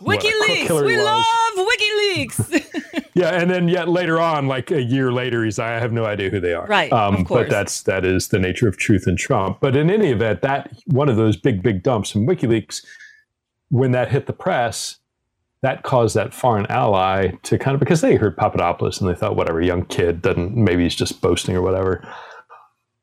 WikiLeaks, 0.00 0.86
we 0.86 0.96
was. 0.96 1.04
love 1.04 1.66
WikiLeaks. 1.66 3.04
yeah, 3.14 3.30
and 3.30 3.50
then 3.50 3.66
yet 3.66 3.88
later 3.88 4.20
on, 4.20 4.46
like 4.46 4.70
a 4.70 4.82
year 4.82 5.10
later, 5.10 5.44
he's 5.44 5.58
I 5.58 5.70
have 5.70 5.92
no 5.92 6.04
idea 6.04 6.30
who 6.30 6.38
they 6.38 6.54
are. 6.54 6.66
Right, 6.66 6.92
um, 6.92 7.16
of 7.16 7.26
course. 7.26 7.42
But 7.42 7.50
that's 7.50 7.82
that 7.82 8.04
is 8.04 8.28
the 8.28 8.38
nature 8.38 8.68
of 8.68 8.76
truth 8.76 9.08
and 9.08 9.18
Trump. 9.18 9.58
But 9.60 9.74
in 9.74 9.90
any 9.90 10.12
event, 10.12 10.42
that 10.42 10.72
one 10.86 11.08
of 11.08 11.16
those 11.16 11.36
big 11.36 11.60
big 11.60 11.82
dumps 11.82 12.12
from 12.12 12.24
WikiLeaks, 12.24 12.84
when 13.68 13.90
that 13.90 14.12
hit 14.12 14.26
the 14.26 14.32
press, 14.32 14.98
that 15.62 15.82
caused 15.82 16.14
that 16.16 16.34
foreign 16.34 16.66
ally 16.66 17.32
to 17.42 17.58
kind 17.58 17.74
of 17.74 17.80
because 17.80 18.00
they 18.00 18.16
heard 18.16 18.36
Papadopoulos 18.36 19.00
and 19.00 19.08
they 19.08 19.14
thought 19.14 19.36
whatever 19.36 19.60
young 19.60 19.84
kid 19.86 20.22
doesn't 20.22 20.56
maybe 20.56 20.82
he's 20.82 20.94
just 20.94 21.20
boasting 21.20 21.56
or 21.56 21.62
whatever, 21.62 22.06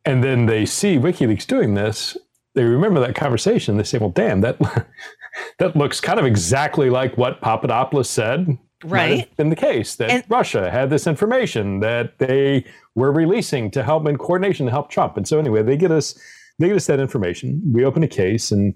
and 0.06 0.24
then 0.24 0.46
they 0.46 0.66
see 0.66 0.98
WikiLeaks 0.98 1.48
doing 1.48 1.74
this. 1.74 2.18
They 2.56 2.64
remember 2.64 3.00
that 3.00 3.16
conversation. 3.16 3.78
They 3.78 3.84
say, 3.84 3.98
"Well, 3.98 4.10
damn 4.10 4.42
that 4.42 4.60
that 5.58 5.76
looks 5.76 6.00
kind 6.00 6.20
of 6.20 6.26
exactly 6.26 6.90
like 6.90 7.18
what 7.18 7.42
Papadopoulos 7.42 8.10
said." 8.10 8.58
Right, 8.86 9.32
in 9.38 9.50
the 9.50 9.56
case 9.56 9.96
that 9.96 10.10
and, 10.10 10.24
Russia 10.28 10.70
had 10.70 10.90
this 10.90 11.08
information 11.08 11.80
that 11.80 12.18
they 12.18 12.66
were 12.96 13.14
releasing 13.14 13.72
to 13.72 13.82
help 13.82 14.06
in 14.08 14.18
coordination 14.18 14.66
to 14.66 14.74
help 14.74 14.90
Trump. 14.90 15.16
And 15.16 15.26
so 15.26 15.40
anyway, 15.40 15.64
they 15.64 15.78
get 15.78 15.90
us 15.90 16.20
they 16.60 16.68
get 16.68 16.76
us 16.76 16.88
that 16.88 17.00
information. 17.00 17.62
We 17.74 17.86
open 17.86 18.04
a 18.04 18.08
case, 18.08 18.52
and 18.52 18.74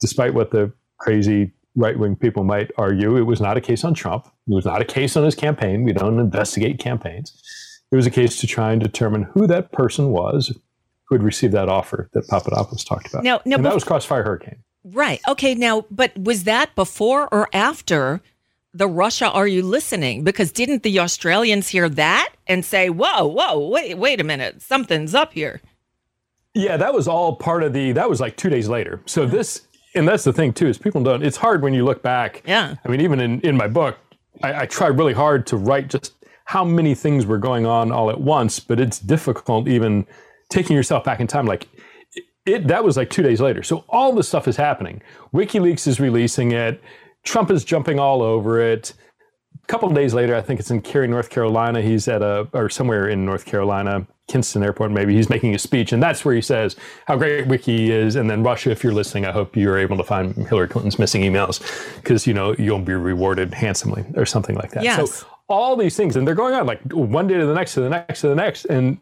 despite 0.00 0.34
what 0.34 0.50
the 0.50 0.72
crazy 0.98 1.52
right 1.76 1.98
wing 1.98 2.16
people 2.16 2.42
might 2.42 2.70
argue, 2.78 3.16
it 3.16 3.22
was 3.22 3.40
not 3.40 3.56
a 3.56 3.60
case 3.60 3.84
on 3.84 3.94
Trump. 3.94 4.26
It 4.48 4.54
was 4.54 4.64
not 4.64 4.80
a 4.80 4.84
case 4.84 5.16
on 5.16 5.24
his 5.24 5.34
campaign. 5.34 5.84
We 5.84 5.92
don't 5.92 6.18
investigate 6.18 6.78
campaigns. 6.78 7.40
It 7.92 7.96
was 7.96 8.06
a 8.06 8.10
case 8.10 8.40
to 8.40 8.46
try 8.46 8.72
and 8.72 8.82
determine 8.82 9.24
who 9.24 9.46
that 9.46 9.70
person 9.72 10.08
was 10.10 10.52
who 11.04 11.14
had 11.14 11.22
received 11.22 11.54
that 11.54 11.68
offer 11.68 12.10
that 12.14 12.26
Papadopoulos 12.26 12.84
talked 12.84 13.06
about. 13.08 13.22
Now, 13.22 13.40
now 13.44 13.56
and 13.56 13.64
that 13.64 13.74
was 13.74 13.84
Crossfire 13.84 14.24
Hurricane. 14.24 14.58
Right. 14.84 15.20
Okay. 15.28 15.54
Now, 15.54 15.84
but 15.90 16.16
was 16.18 16.44
that 16.44 16.74
before 16.74 17.32
or 17.32 17.48
after 17.52 18.20
the 18.74 18.88
Russia 18.88 19.30
Are 19.30 19.46
You 19.46 19.62
Listening? 19.62 20.24
Because 20.24 20.52
didn't 20.52 20.82
the 20.82 20.98
Australians 20.98 21.68
hear 21.68 21.88
that 21.90 22.32
and 22.46 22.64
say, 22.64 22.90
whoa, 22.90 23.26
whoa, 23.26 23.68
wait, 23.68 23.96
wait 23.96 24.20
a 24.20 24.24
minute, 24.24 24.62
something's 24.62 25.14
up 25.14 25.32
here? 25.32 25.60
Yeah, 26.54 26.76
that 26.76 26.94
was 26.94 27.06
all 27.06 27.36
part 27.36 27.62
of 27.62 27.72
the, 27.72 27.92
that 27.92 28.08
was 28.08 28.20
like 28.20 28.36
two 28.36 28.48
days 28.48 28.68
later. 28.68 29.00
So 29.06 29.26
this 29.26 29.66
and 29.96 30.06
that's 30.06 30.24
the 30.24 30.32
thing 30.32 30.52
too 30.52 30.66
is 30.68 30.78
people 30.78 31.02
don't. 31.02 31.22
It's 31.22 31.36
hard 31.36 31.62
when 31.62 31.74
you 31.74 31.84
look 31.84 32.02
back. 32.02 32.42
Yeah. 32.46 32.76
I 32.84 32.88
mean, 32.88 33.00
even 33.00 33.20
in 33.20 33.40
in 33.40 33.56
my 33.56 33.66
book, 33.66 33.98
I, 34.42 34.62
I 34.62 34.66
try 34.66 34.88
really 34.88 35.12
hard 35.14 35.46
to 35.48 35.56
write 35.56 35.88
just 35.88 36.12
how 36.44 36.64
many 36.64 36.94
things 36.94 37.26
were 37.26 37.38
going 37.38 37.66
on 37.66 37.90
all 37.90 38.08
at 38.10 38.20
once, 38.20 38.60
but 38.60 38.78
it's 38.78 39.00
difficult 39.00 39.66
even 39.66 40.06
taking 40.48 40.76
yourself 40.76 41.02
back 41.02 41.18
in 41.18 41.26
time. 41.26 41.46
Like 41.46 41.68
it, 42.46 42.68
that 42.68 42.84
was 42.84 42.96
like 42.96 43.10
two 43.10 43.22
days 43.22 43.40
later. 43.40 43.62
So 43.62 43.84
all 43.88 44.12
this 44.12 44.28
stuff 44.28 44.46
is 44.46 44.56
happening. 44.56 45.02
WikiLeaks 45.34 45.88
is 45.88 45.98
releasing 45.98 46.52
it. 46.52 46.80
Trump 47.24 47.50
is 47.50 47.64
jumping 47.64 47.98
all 47.98 48.22
over 48.22 48.60
it. 48.60 48.92
A 49.66 49.72
couple 49.72 49.88
of 49.88 49.96
days 49.96 50.14
later, 50.14 50.36
I 50.36 50.42
think 50.42 50.60
it's 50.60 50.70
in 50.70 50.80
Cary, 50.80 51.08
North 51.08 51.28
Carolina. 51.28 51.82
He's 51.82 52.06
at 52.06 52.22
a 52.22 52.46
or 52.52 52.70
somewhere 52.70 53.08
in 53.08 53.24
North 53.24 53.44
Carolina. 53.44 54.06
Kinston 54.28 54.62
Airport, 54.62 54.92
maybe 54.92 55.14
he's 55.14 55.28
making 55.28 55.54
a 55.56 55.58
speech, 55.58 55.92
and 55.92 56.00
that's 56.00 56.24
where 56.24 56.34
he 56.34 56.40
says 56.40 56.76
how 57.06 57.16
great 57.16 57.46
Wiki 57.48 57.90
is. 57.90 58.14
And 58.14 58.30
then 58.30 58.42
Russia, 58.44 58.70
if 58.70 58.84
you're 58.84 58.92
listening, 58.92 59.24
I 59.24 59.32
hope 59.32 59.56
you're 59.56 59.78
able 59.78 59.96
to 59.96 60.04
find 60.04 60.34
Hillary 60.34 60.68
Clinton's 60.68 61.00
missing 61.00 61.22
emails 61.22 61.60
because 61.96 62.28
you 62.28 62.34
know 62.34 62.54
you'll 62.58 62.78
be 62.78 62.94
rewarded 62.94 63.54
handsomely 63.54 64.04
or 64.14 64.24
something 64.24 64.54
like 64.54 64.70
that. 64.70 64.84
Yes. 64.84 65.20
So 65.20 65.26
all 65.48 65.76
these 65.76 65.96
things, 65.96 66.14
and 66.14 66.26
they're 66.26 66.36
going 66.36 66.54
on 66.54 66.66
like 66.66 66.80
one 66.92 67.26
day 67.26 67.34
to 67.34 67.46
the 67.46 67.54
next, 67.54 67.74
to 67.74 67.80
the 67.80 67.88
next, 67.88 68.20
to 68.20 68.28
the 68.28 68.34
next, 68.36 68.66
and 68.66 68.98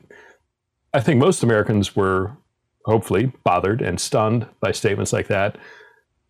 I 0.95 1.01
think 1.01 1.19
most 1.19 1.43
Americans 1.43 1.95
were 1.95 2.33
hopefully 2.87 3.33
bothered 3.45 3.83
and 3.83 4.01
stunned 4.01 4.47
by 4.61 4.73
statements 4.73 5.13
like 5.13 5.27
that. 5.29 5.57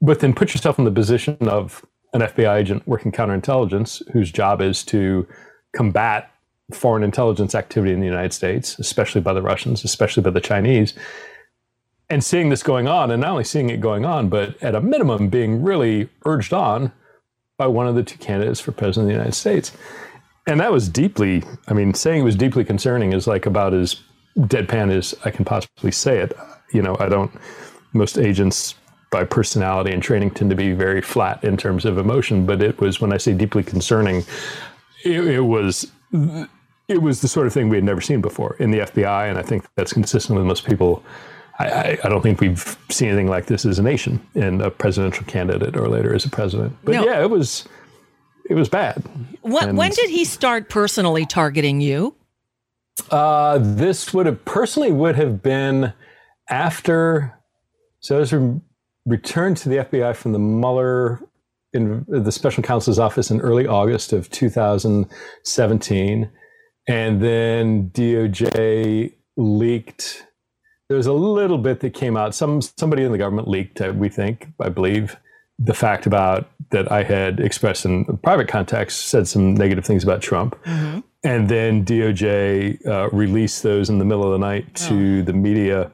But 0.01 0.21
then 0.21 0.35
put 0.35 0.55
yourself 0.55 0.79
in 0.79 0.85
the 0.85 0.91
position 0.91 1.37
of 1.41 1.85
an 2.15 2.23
FBI 2.23 2.57
agent 2.57 2.87
working 2.87 3.13
counterintelligence 3.13 4.09
whose 4.13 4.31
job 4.31 4.63
is 4.63 4.85
to 4.85 5.27
combat 5.75 6.31
foreign 6.73 7.03
intelligence 7.03 7.55
activity 7.55 7.93
in 7.93 8.01
the 8.01 8.07
United 8.07 8.33
States, 8.33 8.79
especially 8.79 9.21
by 9.21 9.35
the 9.35 9.43
Russians, 9.43 9.85
especially 9.85 10.23
by 10.23 10.31
the 10.31 10.41
Chinese, 10.41 10.95
and 12.09 12.23
seeing 12.23 12.49
this 12.49 12.63
going 12.63 12.87
on, 12.87 13.11
and 13.11 13.21
not 13.21 13.33
only 13.33 13.45
seeing 13.45 13.69
it 13.69 13.81
going 13.81 14.05
on, 14.05 14.29
but 14.29 14.63
at 14.63 14.75
a 14.75 14.81
minimum 14.81 15.29
being 15.29 15.63
really 15.63 16.09
urged 16.25 16.53
on 16.53 16.93
by 17.59 17.67
one 17.67 17.87
of 17.87 17.95
the 17.95 18.03
two 18.03 18.19
candidates 18.19 18.61
for 18.61 18.73
president 18.73 19.05
of 19.05 19.09
the 19.09 19.15
United 19.15 19.35
States. 19.35 19.73
And 20.47 20.61
that 20.61 20.73
was 20.73 20.89
deeply, 20.89 21.43
I 21.69 21.75
mean, 21.75 21.95
saying 21.95 22.21
it 22.21 22.25
was 22.25 22.37
deeply 22.37 22.65
concerning 22.65 23.13
is 23.13 23.27
like 23.27 23.47
about 23.47 23.75
as 23.75 24.01
deadpan 24.39 24.91
as 24.91 25.15
I 25.25 25.31
can 25.31 25.45
possibly 25.45 25.91
say 25.91 26.19
it. 26.19 26.33
You 26.73 26.83
know, 26.83 26.97
I 26.99 27.09
don't, 27.09 27.33
most 27.93 28.19
agents 28.19 28.75
by 29.15 29.23
personality 29.23 29.93
and 29.93 30.03
training 30.03 30.29
tend 30.33 30.51
to 30.51 30.57
be 30.57 30.73
very 30.73 31.01
flat 31.01 31.45
in 31.45 31.57
terms 31.57 31.85
of 31.85 31.99
emotion, 31.99 32.45
but 32.45 32.61
it 32.61 32.81
was, 32.81 33.01
when 33.01 33.13
I 33.13 33.17
say 33.17 33.33
deeply 33.33 33.63
concerning, 33.63 34.25
it, 35.05 35.25
it 35.25 35.41
was 35.41 35.87
it 36.89 37.01
was 37.01 37.21
the 37.21 37.29
sort 37.29 37.47
of 37.47 37.53
thing 37.53 37.69
we 37.69 37.77
had 37.77 37.85
never 37.85 38.01
seen 38.01 38.21
before 38.21 38.57
in 38.59 38.73
the 38.73 38.81
FBI, 38.81 39.31
and 39.31 39.39
I 39.39 39.43
think 39.43 39.67
that's 39.77 39.93
consistent 39.93 40.37
with 40.37 40.47
most 40.47 40.67
people. 40.67 41.05
I, 41.61 41.69
I, 41.69 41.99
I, 42.03 42.09
don't 42.09 42.23
think 42.23 42.41
we've 42.41 42.77
seen 42.91 43.11
anything 43.11 43.29
like 43.29 43.47
this 43.47 43.65
as 43.65 43.79
a 43.79 43.83
nation 43.85 44.21
in 44.35 44.61
a 44.61 44.69
presidential 44.69 45.25
candidate 45.27 45.77
or 45.77 45.89
later 45.89 46.13
as 46.13 46.25
a 46.25 46.31
president. 46.31 46.77
But 46.83 46.97
no. 46.97 47.05
yeah, 47.05 47.23
it 47.23 47.31
was 47.31 47.69
it 48.51 48.55
was 48.55 48.69
bad. 48.69 49.05
When, 49.43 49.77
when 49.77 49.93
did 49.93 50.11
he 50.11 50.25
start 50.25 50.69
personally 50.69 51.25
targeting 51.25 51.81
you? 51.81 52.17
Uh, 53.13 53.59
this 53.61 54.13
would 54.13 54.27
have 54.27 54.45
personally 54.45 54.91
would 54.91 55.15
have 55.15 55.41
been 55.41 55.93
after. 56.51 57.39
So 58.01 58.17
I 58.17 58.19
was 58.19 58.33
re- 58.33 58.61
returned 59.07 59.57
to 59.59 59.69
the 59.69 59.77
FBI 59.77 60.17
from 60.17 60.33
the 60.33 60.39
Mueller 60.39 61.21
in 61.73 62.05
the 62.09 62.33
special 62.33 62.63
counsel's 62.63 62.99
office 62.99 63.31
in 63.31 63.41
early 63.41 63.67
August 63.67 64.13
of 64.13 64.31
2017. 64.31 66.31
And 66.87 67.23
then 67.23 67.91
DOJ 67.91 69.13
leaked. 69.37 70.27
There 70.89 70.97
was 70.97 71.07
a 71.07 71.13
little 71.13 71.59
bit 71.59 71.81
that 71.81 71.95
came 71.95 72.17
out. 72.17 72.35
Some 72.35 72.61
somebody 72.61 73.03
in 73.03 73.13
the 73.13 73.19
government 73.19 73.49
leaked, 73.49 73.81
uh, 73.81 73.93
we 73.95 74.09
think, 74.09 74.49
I 74.61 74.69
believe, 74.69 75.17
the 75.59 75.75
fact 75.75 76.07
about 76.07 76.49
that 76.71 76.91
I 76.93 77.03
had 77.03 77.41
expressed 77.41 77.85
in 77.85 78.05
private 78.19 78.49
context, 78.49 79.07
said 79.07 79.27
some 79.27 79.55
negative 79.55 79.85
things 79.85 80.05
about 80.05 80.21
Trump. 80.21 80.57
Mm-hmm. 80.65 81.01
And 81.25 81.49
then 81.49 81.85
DOJ 81.85 82.87
uh, 82.87 83.09
released 83.11 83.63
those 83.63 83.89
in 83.89 83.99
the 83.99 84.05
middle 84.05 84.25
of 84.25 84.33
the 84.33 84.47
night 84.47 84.75
to 84.77 85.21
oh. 85.21 85.23
the 85.23 85.33
media 85.33 85.91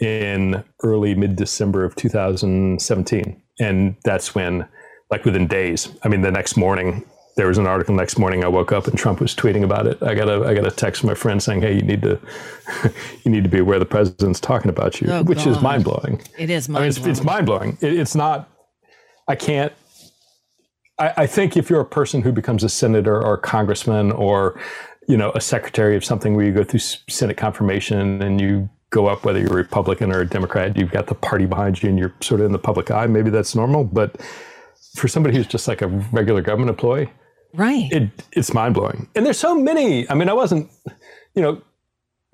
in 0.00 0.62
early 0.82 1.14
mid 1.14 1.36
December 1.36 1.84
of 1.84 1.96
2017. 1.96 3.42
And 3.58 3.96
that's 4.04 4.34
when 4.34 4.66
like 5.10 5.24
within 5.24 5.46
days. 5.46 5.88
I 6.02 6.08
mean, 6.08 6.22
the 6.22 6.30
next 6.30 6.56
morning 6.56 7.04
there 7.36 7.46
was 7.48 7.58
an 7.58 7.66
article. 7.66 7.94
Next 7.94 8.18
morning, 8.18 8.44
I 8.44 8.48
woke 8.48 8.72
up 8.72 8.86
and 8.86 8.98
Trump 8.98 9.20
was 9.20 9.34
tweeting 9.34 9.62
about 9.62 9.86
it. 9.86 10.02
I 10.02 10.14
got 10.14 10.28
a 10.28 10.46
I 10.46 10.54
got 10.54 10.66
a 10.66 10.70
text 10.70 11.02
from 11.02 11.08
my 11.08 11.14
friend 11.14 11.42
saying, 11.42 11.60
"Hey, 11.60 11.74
you 11.74 11.82
need 11.82 12.02
to 12.02 12.18
you 13.24 13.30
need 13.30 13.44
to 13.44 13.50
be 13.50 13.58
aware 13.58 13.78
the 13.78 13.84
president's 13.84 14.40
talking 14.40 14.70
about 14.70 15.00
you," 15.00 15.08
oh, 15.10 15.22
which 15.22 15.44
God. 15.44 15.48
is 15.48 15.60
mind 15.60 15.84
blowing. 15.84 16.22
It 16.38 16.48
is 16.50 16.68
mind. 16.68 16.78
I 16.78 16.88
mean, 16.88 16.88
it's, 16.88 17.06
it's 17.06 17.22
mind 17.22 17.46
blowing. 17.46 17.76
It, 17.80 17.92
it's 17.92 18.14
not. 18.14 18.48
I 19.28 19.36
can't. 19.36 19.72
I, 20.98 21.12
I 21.18 21.26
think 21.26 21.58
if 21.58 21.68
you're 21.68 21.80
a 21.80 21.86
person 21.86 22.22
who 22.22 22.32
becomes 22.32 22.64
a 22.64 22.70
senator 22.70 23.22
or 23.22 23.34
a 23.34 23.38
congressman 23.38 24.12
or 24.12 24.58
you 25.06 25.18
know 25.18 25.30
a 25.34 25.40
secretary 25.40 25.94
of 25.94 26.06
something 26.06 26.34
where 26.34 26.46
you 26.46 26.52
go 26.52 26.64
through 26.64 26.80
Senate 26.80 27.36
confirmation 27.36 28.22
and 28.22 28.40
you 28.40 28.70
go 28.90 29.06
up 29.06 29.24
whether 29.24 29.40
you're 29.40 29.52
a 29.52 29.56
Republican 29.56 30.12
or 30.12 30.20
a 30.20 30.26
Democrat, 30.26 30.76
you've 30.76 30.92
got 30.92 31.06
the 31.06 31.14
party 31.14 31.46
behind 31.46 31.82
you 31.82 31.88
and 31.88 31.98
you're 31.98 32.14
sort 32.20 32.40
of 32.40 32.46
in 32.46 32.52
the 32.52 32.58
public 32.58 32.90
eye. 32.90 33.06
Maybe 33.06 33.30
that's 33.30 33.54
normal, 33.54 33.84
but 33.84 34.20
for 34.94 35.08
somebody 35.08 35.36
who's 35.36 35.46
just 35.46 35.66
like 35.68 35.82
a 35.82 35.88
regular 35.88 36.40
government 36.42 36.70
employee, 36.70 37.10
Right. 37.54 37.90
it 37.92 38.10
it's 38.32 38.52
mind 38.52 38.74
blowing. 38.74 39.08
And 39.14 39.24
there's 39.26 39.38
so 39.38 39.54
many. 39.58 40.08
I 40.10 40.14
mean, 40.14 40.28
I 40.28 40.32
wasn't, 40.34 40.70
you 41.34 41.42
know, 41.42 41.62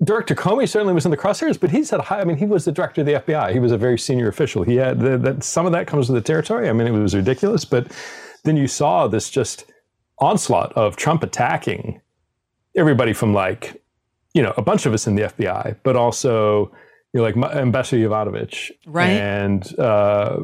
Director 0.03 0.35
Comey 0.35 0.67
certainly 0.67 0.93
was 0.93 1.05
in 1.05 1.11
the 1.11 1.17
crosshairs, 1.17 1.57
but 1.59 1.71
he's 1.71 1.89
had 1.89 1.99
a 1.99 2.03
high. 2.03 2.19
I 2.19 2.25
mean, 2.25 2.35
he 2.37 2.45
was 2.45 2.65
the 2.65 2.71
director 2.73 3.01
of 3.01 3.07
the 3.07 3.13
FBI. 3.13 3.53
He 3.53 3.59
was 3.59 3.71
a 3.71 3.77
very 3.77 3.97
senior 3.97 4.27
official. 4.27 4.63
He 4.63 4.75
had 4.75 4.99
that 4.99 5.43
some 5.43 5.65
of 5.65 5.71
that 5.71 5.87
comes 5.87 6.09
with 6.09 6.21
the 6.21 6.25
territory. 6.27 6.67
I 6.69 6.73
mean, 6.73 6.87
it 6.87 6.91
was 6.91 7.15
ridiculous, 7.15 7.63
but 7.63 7.87
then 8.43 8.57
you 8.57 8.67
saw 8.67 9.07
this 9.07 9.29
just 9.29 9.65
onslaught 10.19 10.73
of 10.73 10.97
Trump 10.97 11.23
attacking 11.23 12.01
everybody 12.75 13.13
from 13.13 13.33
like, 13.33 13.81
you 14.33 14.41
know, 14.41 14.53
a 14.57 14.61
bunch 14.61 14.85
of 14.85 14.93
us 14.93 15.07
in 15.07 15.15
the 15.15 15.23
FBI, 15.23 15.77
but 15.83 15.95
also 15.95 16.71
you 17.13 17.19
know, 17.19 17.23
like 17.23 17.37
Ambassador 17.55 18.07
Yovanovitch 18.09 18.71
Right. 18.87 19.11
and 19.11 19.77
uh, 19.79 20.37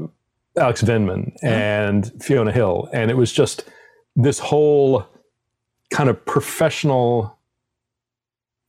Alex 0.58 0.84
Vindman 0.84 1.34
and 1.41 2.12
Fiona 2.21 2.52
Hill, 2.52 2.88
and 2.93 3.10
it 3.10 3.17
was 3.17 3.32
just 3.34 3.63
this 4.15 4.38
whole 4.39 5.06
kind 5.89 6.10
of 6.10 6.23
professional 6.25 7.38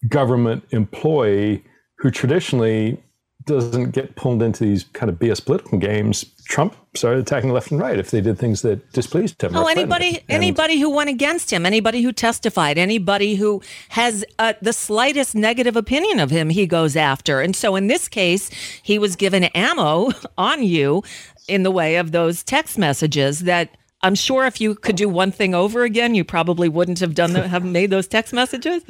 government 0.08 0.64
employee 0.70 1.62
who 1.98 2.10
traditionally 2.10 3.02
doesn't 3.44 3.90
get 3.90 4.16
pulled 4.16 4.42
into 4.42 4.64
these 4.64 4.84
kind 4.92 5.10
of 5.10 5.16
BS 5.18 5.44
political 5.44 5.78
games. 5.78 6.24
Trump 6.50 6.74
started 6.96 7.20
attacking 7.20 7.52
left 7.52 7.70
and 7.70 7.80
right 7.80 7.96
if 7.96 8.10
they 8.10 8.20
did 8.20 8.36
things 8.36 8.62
that 8.62 8.92
displeased 8.92 9.40
him. 9.40 9.54
Oh, 9.54 9.66
anybody. 9.66 10.20
Anybody 10.28 10.80
who 10.80 10.90
went 10.90 11.08
against 11.08 11.52
him, 11.52 11.64
anybody 11.64 12.02
who 12.02 12.12
testified, 12.12 12.76
anybody 12.76 13.36
who 13.36 13.62
has 13.90 14.24
uh, 14.40 14.54
the 14.60 14.72
slightest 14.72 15.36
negative 15.36 15.76
opinion 15.76 16.18
of 16.18 16.30
him, 16.30 16.50
he 16.50 16.66
goes 16.66 16.96
after. 16.96 17.40
And 17.40 17.54
so, 17.54 17.76
in 17.76 17.86
this 17.86 18.08
case, 18.08 18.50
he 18.82 18.98
was 18.98 19.14
given 19.14 19.44
ammo 19.44 20.10
on 20.38 20.64
you 20.64 21.04
in 21.46 21.62
the 21.62 21.70
way 21.70 21.96
of 21.96 22.10
those 22.10 22.42
text 22.42 22.76
messages 22.76 23.40
that. 23.40 23.70
I'm 24.02 24.14
sure 24.14 24.46
if 24.46 24.62
you 24.62 24.76
could 24.76 24.96
do 24.96 25.10
one 25.10 25.30
thing 25.30 25.54
over 25.54 25.82
again, 25.82 26.14
you 26.14 26.24
probably 26.24 26.70
wouldn't 26.70 27.00
have 27.00 27.14
done 27.14 27.34
the, 27.34 27.46
have 27.46 27.66
made 27.66 27.90
those 27.90 28.08
text 28.08 28.32
messages. 28.32 28.82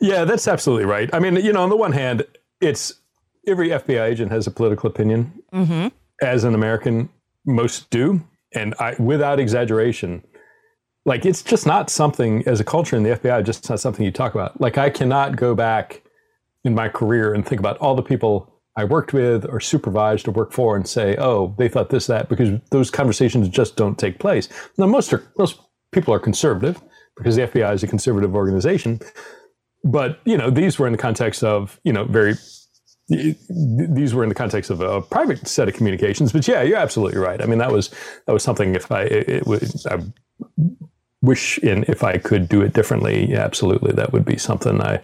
Yeah, 0.00 0.24
that's 0.24 0.48
absolutely 0.48 0.86
right. 0.86 1.10
I 1.12 1.18
mean, 1.18 1.36
you 1.36 1.52
know, 1.52 1.60
on 1.60 1.68
the 1.68 1.76
one 1.76 1.92
hand, 1.92 2.24
it's 2.62 2.94
every 3.46 3.68
FBI 3.68 4.02
agent 4.02 4.32
has 4.32 4.46
a 4.46 4.50
political 4.50 4.88
opinion, 4.88 5.30
as 6.22 6.44
an 6.44 6.54
American, 6.54 7.08
most 7.44 7.90
do, 7.90 8.24
and 8.54 8.74
I, 8.78 8.94
without 8.98 9.40
exaggeration, 9.40 10.24
like 11.04 11.24
it's 11.24 11.42
just 11.42 11.66
not 11.66 11.90
something 11.90 12.46
as 12.46 12.60
a 12.60 12.64
culture 12.64 12.96
in 12.96 13.02
the 13.02 13.10
FBI, 13.10 13.44
just 13.44 13.68
not 13.68 13.80
something 13.80 14.04
you 14.04 14.10
talk 14.10 14.34
about. 14.34 14.60
Like 14.60 14.78
I 14.78 14.90
cannot 14.90 15.36
go 15.36 15.54
back 15.54 16.02
in 16.64 16.74
my 16.74 16.88
career 16.88 17.32
and 17.32 17.46
think 17.46 17.60
about 17.60 17.78
all 17.78 17.94
the 17.94 18.02
people 18.02 18.52
I 18.76 18.84
worked 18.84 19.12
with 19.12 19.44
or 19.46 19.60
supervised 19.60 20.28
or 20.28 20.32
worked 20.32 20.54
for 20.54 20.76
and 20.76 20.86
say, 20.86 21.16
oh, 21.18 21.54
they 21.58 21.68
thought 21.68 21.90
this, 21.90 22.06
that, 22.06 22.28
because 22.28 22.60
those 22.70 22.90
conversations 22.90 23.48
just 23.48 23.76
don't 23.76 23.98
take 23.98 24.18
place. 24.18 24.48
Now, 24.76 24.86
most 24.86 25.12
are 25.12 25.24
most 25.38 25.60
people 25.92 26.12
are 26.12 26.20
conservative 26.20 26.80
because 27.16 27.36
the 27.36 27.42
FBI 27.42 27.72
is 27.74 27.82
a 27.82 27.86
conservative 27.88 28.34
organization 28.34 29.00
but 29.84 30.20
you 30.24 30.36
know 30.36 30.50
these 30.50 30.78
were 30.78 30.86
in 30.86 30.92
the 30.92 30.98
context 30.98 31.42
of 31.44 31.80
you 31.84 31.92
know 31.92 32.04
very 32.04 32.34
these 33.08 34.14
were 34.14 34.22
in 34.22 34.28
the 34.28 34.34
context 34.34 34.70
of 34.70 34.80
a 34.80 35.00
private 35.00 35.46
set 35.48 35.68
of 35.68 35.74
communications 35.74 36.32
but 36.32 36.46
yeah 36.46 36.62
you're 36.62 36.76
absolutely 36.76 37.18
right 37.18 37.42
i 37.42 37.46
mean 37.46 37.58
that 37.58 37.72
was 37.72 37.90
that 38.26 38.32
was 38.32 38.42
something 38.42 38.74
if 38.74 38.92
i 38.92 39.02
it, 39.02 39.28
it 39.28 39.86
i 39.90 39.98
wish 41.22 41.58
in 41.58 41.84
if 41.88 42.04
i 42.04 42.18
could 42.18 42.48
do 42.48 42.60
it 42.60 42.72
differently 42.74 43.30
yeah, 43.30 43.38
absolutely 43.38 43.92
that 43.92 44.12
would 44.12 44.24
be 44.24 44.36
something 44.36 44.80
i 44.82 45.00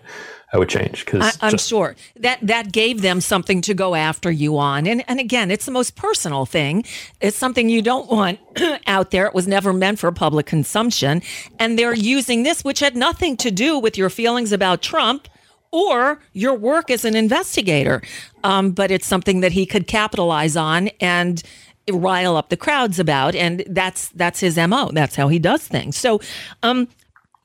i 0.52 0.58
would 0.58 0.68
change 0.68 1.04
because 1.04 1.36
I'm 1.40 1.58
sure 1.58 1.96
that 2.16 2.38
that 2.42 2.70
gave 2.72 3.00
them 3.00 3.20
something 3.22 3.60
to 3.62 3.74
go 3.74 3.96
after 3.96 4.30
you 4.30 4.56
on, 4.56 4.86
and 4.86 5.02
and 5.08 5.18
again, 5.18 5.50
it's 5.50 5.64
the 5.64 5.72
most 5.72 5.96
personal 5.96 6.46
thing. 6.46 6.84
It's 7.20 7.36
something 7.36 7.68
you 7.68 7.82
don't 7.82 8.08
want 8.08 8.38
out 8.86 9.10
there. 9.10 9.26
It 9.26 9.34
was 9.34 9.48
never 9.48 9.72
meant 9.72 9.98
for 9.98 10.12
public 10.12 10.46
consumption, 10.46 11.22
and 11.58 11.76
they're 11.76 11.92
using 11.92 12.44
this, 12.44 12.62
which 12.62 12.78
had 12.78 12.94
nothing 12.94 13.36
to 13.38 13.50
do 13.50 13.80
with 13.80 13.98
your 13.98 14.10
feelings 14.10 14.52
about 14.52 14.80
Trump 14.80 15.26
or 15.74 16.20
your 16.32 16.54
work 16.54 16.88
as 16.88 17.04
an 17.04 17.16
investigator, 17.16 18.00
um, 18.44 18.70
but 18.70 18.92
it's 18.92 19.06
something 19.06 19.40
that 19.40 19.50
he 19.50 19.66
could 19.66 19.88
capitalize 19.88 20.56
on 20.56 20.88
and 21.00 21.42
rile 21.90 22.37
up 22.37 22.48
the 22.48 22.56
crowds 22.56 23.00
about, 23.00 23.34
and 23.34 23.64
that's 23.66 24.08
that's 24.10 24.38
his 24.40 24.56
mo. 24.56 24.90
That's 24.92 25.16
how 25.16 25.28
he 25.28 25.40
does 25.40 25.66
things. 25.66 25.96
So, 25.96 26.20
um, 26.62 26.87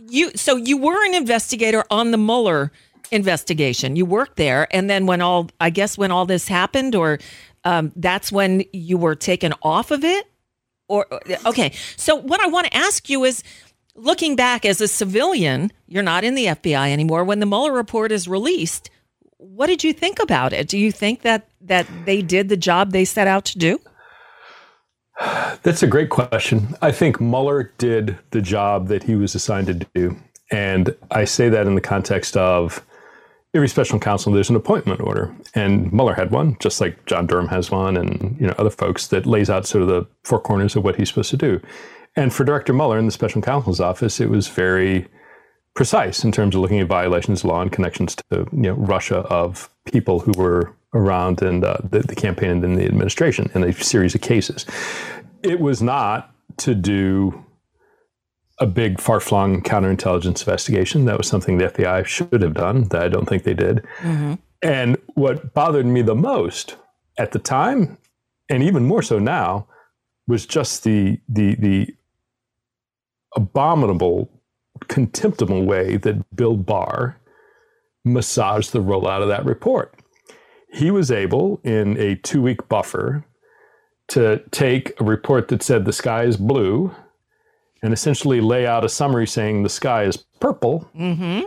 you 0.08 0.32
so 0.36 0.56
you 0.56 0.78
were 0.78 1.04
an 1.08 1.16
investigator 1.16 1.84
on 1.90 2.12
the 2.12 2.18
Mueller 2.18 2.72
investigation. 3.12 3.96
You 3.96 4.06
worked 4.06 4.38
there, 4.38 4.68
and 4.72 4.90
then 4.90 5.08
when 5.08 5.22
all 5.22 5.50
I 5.60 5.72
guess 5.72 5.98
when 5.98 6.12
all 6.12 6.28
this 6.28 6.48
happened, 6.48 6.94
or 6.96 7.18
um, 7.64 7.92
that's 7.96 8.32
when 8.32 8.64
you 8.72 8.98
were 8.98 9.16
taken 9.16 9.54
off 9.64 9.90
of 9.92 10.04
it. 10.04 10.28
Or 10.88 11.06
okay, 11.46 11.72
so 11.98 12.16
what 12.16 12.40
I 12.40 12.48
want 12.48 12.68
to 12.68 12.78
ask 12.78 13.10
you 13.10 13.24
is, 13.24 13.44
looking 14.00 14.36
back 14.36 14.66
as 14.66 14.82
a 14.82 14.88
civilian, 14.88 15.72
you're 15.88 16.04
not 16.04 16.24
in 16.24 16.36
the 16.36 16.46
FBI 16.46 16.92
anymore. 16.92 17.24
When 17.24 17.40
the 17.40 17.46
Mueller 17.46 17.74
report 17.74 18.12
is 18.12 18.28
released, 18.28 18.90
what 19.38 19.68
did 19.68 19.84
you 19.84 19.94
think 19.94 20.20
about 20.20 20.54
it? 20.54 20.68
Do 20.68 20.78
you 20.78 20.92
think 20.92 21.22
that 21.22 21.48
that 21.62 21.88
they 22.06 22.22
did 22.22 22.50
the 22.50 22.58
job 22.58 22.92
they 22.92 23.06
set 23.06 23.28
out 23.28 23.46
to 23.46 23.58
do? 23.58 23.80
That's 25.64 25.84
a 25.84 25.88
great 25.88 26.10
question. 26.10 26.76
I 26.82 26.92
think 26.92 27.20
Mueller 27.20 27.74
did 27.78 28.18
the 28.32 28.42
job 28.42 28.88
that 28.88 29.04
he 29.04 29.16
was 29.16 29.36
assigned 29.36 29.68
to 29.68 29.74
do. 29.94 30.16
And 30.52 30.96
I 31.12 31.26
say 31.26 31.50
that 31.50 31.68
in 31.68 31.76
the 31.76 31.82
context 31.82 32.38
of 32.38 32.84
every 33.54 33.68
special 33.68 34.00
counsel, 34.00 34.32
there's 34.32 34.50
an 34.50 34.56
appointment 34.56 35.02
order. 35.02 35.36
And 35.54 35.92
Mueller 35.92 36.14
had 36.14 36.32
one, 36.32 36.58
just 36.60 36.80
like 36.80 37.06
John 37.06 37.28
Durham 37.28 37.50
has 37.50 37.70
one 37.70 37.98
and 37.98 38.38
you 38.40 38.48
know 38.48 38.56
other 38.58 38.70
folks 38.70 39.08
that 39.08 39.26
lays 39.26 39.50
out 39.50 39.66
sort 39.68 39.82
of 39.82 39.90
the 39.90 40.08
four 40.24 40.40
corners 40.40 40.76
of 40.76 40.84
what 40.84 40.96
he's 40.96 41.10
supposed 41.10 41.32
to 41.32 41.38
do. 41.38 41.62
And 42.20 42.34
for 42.34 42.44
Director 42.44 42.74
Mueller 42.74 43.00
in 43.00 43.06
the 43.06 43.14
special 43.14 43.42
counsel's 43.42 43.80
office, 43.80 44.20
it 44.20 44.30
was 44.30 44.50
very 44.50 45.08
precise 45.74 46.26
in 46.26 46.34
terms 46.34 46.54
of 46.54 46.60
looking 46.60 46.82
at 46.82 46.88
violations 46.88 47.40
of 47.40 47.46
law 47.46 47.62
and 47.62 47.72
connections 47.72 48.18
to 48.30 48.46
you 48.52 48.64
know 48.64 48.74
Russia 48.74 49.20
of 49.30 49.70
people 49.86 50.20
who 50.20 50.34
were 50.36 50.76
around 50.94 51.42
in 51.42 51.64
uh, 51.64 51.78
the, 51.90 52.00
the 52.00 52.16
campaign 52.16 52.50
and 52.50 52.64
in 52.66 52.76
the 52.76 52.84
administration 52.84 53.50
in 53.56 53.64
a 53.64 53.72
series 53.72 54.16
of 54.16 54.20
cases. 54.20 54.66
It 55.44 55.62
was 55.62 55.82
not 55.82 56.36
to 56.58 56.76
do 56.76 57.46
a 58.58 58.66
big 58.66 59.00
far-flung 59.00 59.62
counterintelligence 59.62 60.42
investigation. 60.42 61.06
That 61.06 61.18
was 61.18 61.28
something 61.30 61.58
the 61.58 61.70
FBI 61.70 62.06
should 62.06 62.42
have 62.42 62.56
done. 62.56 62.90
That 62.90 63.04
I 63.04 63.08
don't 63.08 63.30
think 63.30 63.44
they 63.44 63.54
did. 63.54 63.88
And 64.62 64.98
what 65.14 65.54
bothered 65.54 65.86
me 65.86 66.02
the 66.02 66.16
most 66.16 66.76
at 67.18 67.32
the 67.32 67.40
time, 67.40 67.98
and 68.50 68.62
even 68.62 68.84
more 68.84 69.02
so 69.02 69.20
now, 69.20 69.70
was 70.28 70.46
just 70.46 70.84
the 70.84 71.22
the 71.30 71.56
the 71.56 71.96
abominable, 73.36 74.30
contemptible 74.88 75.66
way 75.66 75.98
that 75.98 76.36
Bill 76.36 76.56
Barr 76.56 77.20
massaged 78.06 78.72
the 78.72 78.80
rollout 78.80 79.22
of 79.22 79.28
that 79.28 79.46
report. 79.46 79.94
He 80.72 80.92
was 80.92 81.12
able, 81.12 81.60
in 81.64 81.98
a 81.98 82.16
two 82.16 82.42
week 82.42 82.68
buffer, 82.70 83.26
to 84.10 84.42
take 84.52 85.00
a 85.00 85.04
report 85.04 85.48
that 85.50 85.64
said 85.64 85.86
the 85.86 85.94
sky 85.94 86.24
is 86.24 86.38
blue 86.38 86.94
and 87.82 87.94
essentially 87.94 88.42
lay 88.42 88.66
out 88.66 88.84
a 88.84 88.90
summary 88.90 89.28
saying 89.28 89.64
the 89.64 89.70
sky 89.70 90.04
is 90.04 90.18
purple 90.40 90.90
mm-hmm. 90.96 91.46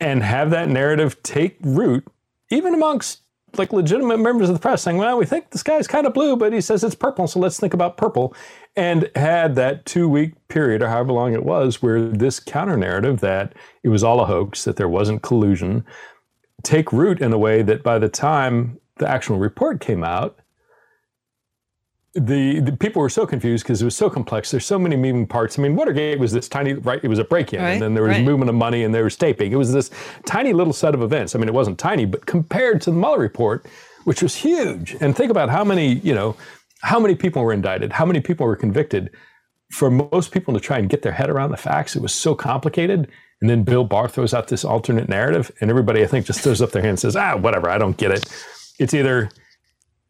and 0.00 0.22
have 0.22 0.50
that 0.50 0.68
narrative 0.68 1.22
take 1.22 1.56
root, 1.62 2.06
even 2.50 2.74
amongst 2.74 3.22
like 3.56 3.72
legitimate 3.72 4.18
members 4.18 4.48
of 4.48 4.54
the 4.54 4.60
press 4.60 4.82
saying, 4.82 4.98
well, 4.98 5.16
we 5.16 5.24
think 5.24 5.50
the 5.50 5.58
sky 5.58 5.78
is 5.78 5.86
kind 5.86 6.06
of 6.06 6.12
blue, 6.12 6.36
but 6.36 6.52
he 6.52 6.60
says 6.60 6.84
it's 6.84 6.94
purple, 6.94 7.26
so 7.26 7.40
let's 7.40 7.58
think 7.58 7.74
about 7.74 7.96
purple. 7.96 8.34
And 8.78 9.10
had 9.16 9.56
that 9.56 9.84
two 9.86 10.08
week 10.08 10.34
period 10.46 10.82
or 10.82 10.88
however 10.88 11.12
long 11.12 11.34
it 11.34 11.44
was 11.44 11.82
where 11.82 12.08
this 12.08 12.38
counter 12.38 12.76
narrative 12.76 13.18
that 13.20 13.54
it 13.82 13.88
was 13.88 14.04
all 14.04 14.20
a 14.20 14.24
hoax, 14.24 14.62
that 14.62 14.76
there 14.76 14.88
wasn't 14.88 15.20
collusion, 15.22 15.84
take 16.62 16.92
root 16.92 17.20
in 17.20 17.32
a 17.32 17.38
way 17.38 17.62
that 17.62 17.82
by 17.82 17.98
the 17.98 18.08
time 18.08 18.78
the 18.98 19.08
actual 19.08 19.36
report 19.36 19.80
came 19.80 20.04
out, 20.04 20.38
the, 22.14 22.60
the 22.60 22.70
people 22.72 23.02
were 23.02 23.08
so 23.08 23.26
confused 23.26 23.64
because 23.64 23.82
it 23.82 23.84
was 23.84 23.96
so 23.96 24.08
complex. 24.08 24.52
There's 24.52 24.64
so 24.64 24.78
many 24.78 24.94
moving 24.96 25.26
parts. 25.26 25.58
I 25.58 25.62
mean, 25.62 25.74
Watergate 25.74 26.20
was 26.20 26.32
this 26.32 26.48
tiny, 26.48 26.74
right? 26.74 27.00
It 27.02 27.08
was 27.08 27.18
a 27.18 27.24
break-in, 27.24 27.60
Right, 27.60 27.72
and 27.72 27.82
then 27.82 27.94
there 27.94 28.04
was 28.04 28.12
right. 28.12 28.24
movement 28.24 28.48
of 28.48 28.54
money, 28.54 28.84
and 28.84 28.94
there 28.94 29.04
was 29.04 29.16
taping. 29.16 29.50
It 29.50 29.56
was 29.56 29.72
this 29.72 29.90
tiny 30.24 30.52
little 30.52 30.72
set 30.72 30.94
of 30.94 31.02
events. 31.02 31.34
I 31.34 31.38
mean, 31.38 31.48
it 31.48 31.54
wasn't 31.54 31.78
tiny, 31.78 32.04
but 32.04 32.26
compared 32.26 32.80
to 32.82 32.90
the 32.90 32.96
Mueller 32.96 33.18
report, 33.18 33.66
which 34.04 34.22
was 34.22 34.36
huge, 34.36 34.96
and 35.00 35.16
think 35.16 35.30
about 35.30 35.48
how 35.50 35.64
many, 35.64 35.94
you 35.94 36.14
know, 36.14 36.36
how 36.82 37.00
many 37.00 37.14
people 37.14 37.42
were 37.42 37.52
indicted, 37.52 37.92
how 37.92 38.06
many 38.06 38.20
people 38.20 38.46
were 38.46 38.56
convicted. 38.56 39.10
For 39.70 39.90
most 39.90 40.32
people 40.32 40.54
to 40.54 40.60
try 40.60 40.78
and 40.78 40.88
get 40.88 41.02
their 41.02 41.12
head 41.12 41.28
around 41.28 41.50
the 41.50 41.58
facts, 41.58 41.94
it 41.94 42.00
was 42.00 42.14
so 42.14 42.34
complicated. 42.34 43.08
And 43.40 43.50
then 43.50 43.64
Bill 43.64 43.84
Barr 43.84 44.08
throws 44.08 44.32
out 44.32 44.48
this 44.48 44.64
alternate 44.64 45.08
narrative, 45.08 45.52
and 45.60 45.70
everybody, 45.70 46.02
I 46.02 46.06
think, 46.06 46.26
just 46.26 46.40
throws 46.40 46.62
up 46.62 46.72
their 46.72 46.82
hand 46.82 46.90
and 46.90 47.00
says, 47.00 47.16
"Ah, 47.16 47.36
whatever, 47.36 47.68
I 47.68 47.78
don't 47.78 47.96
get 47.96 48.10
it." 48.10 48.26
It's 48.78 48.94
either 48.94 49.28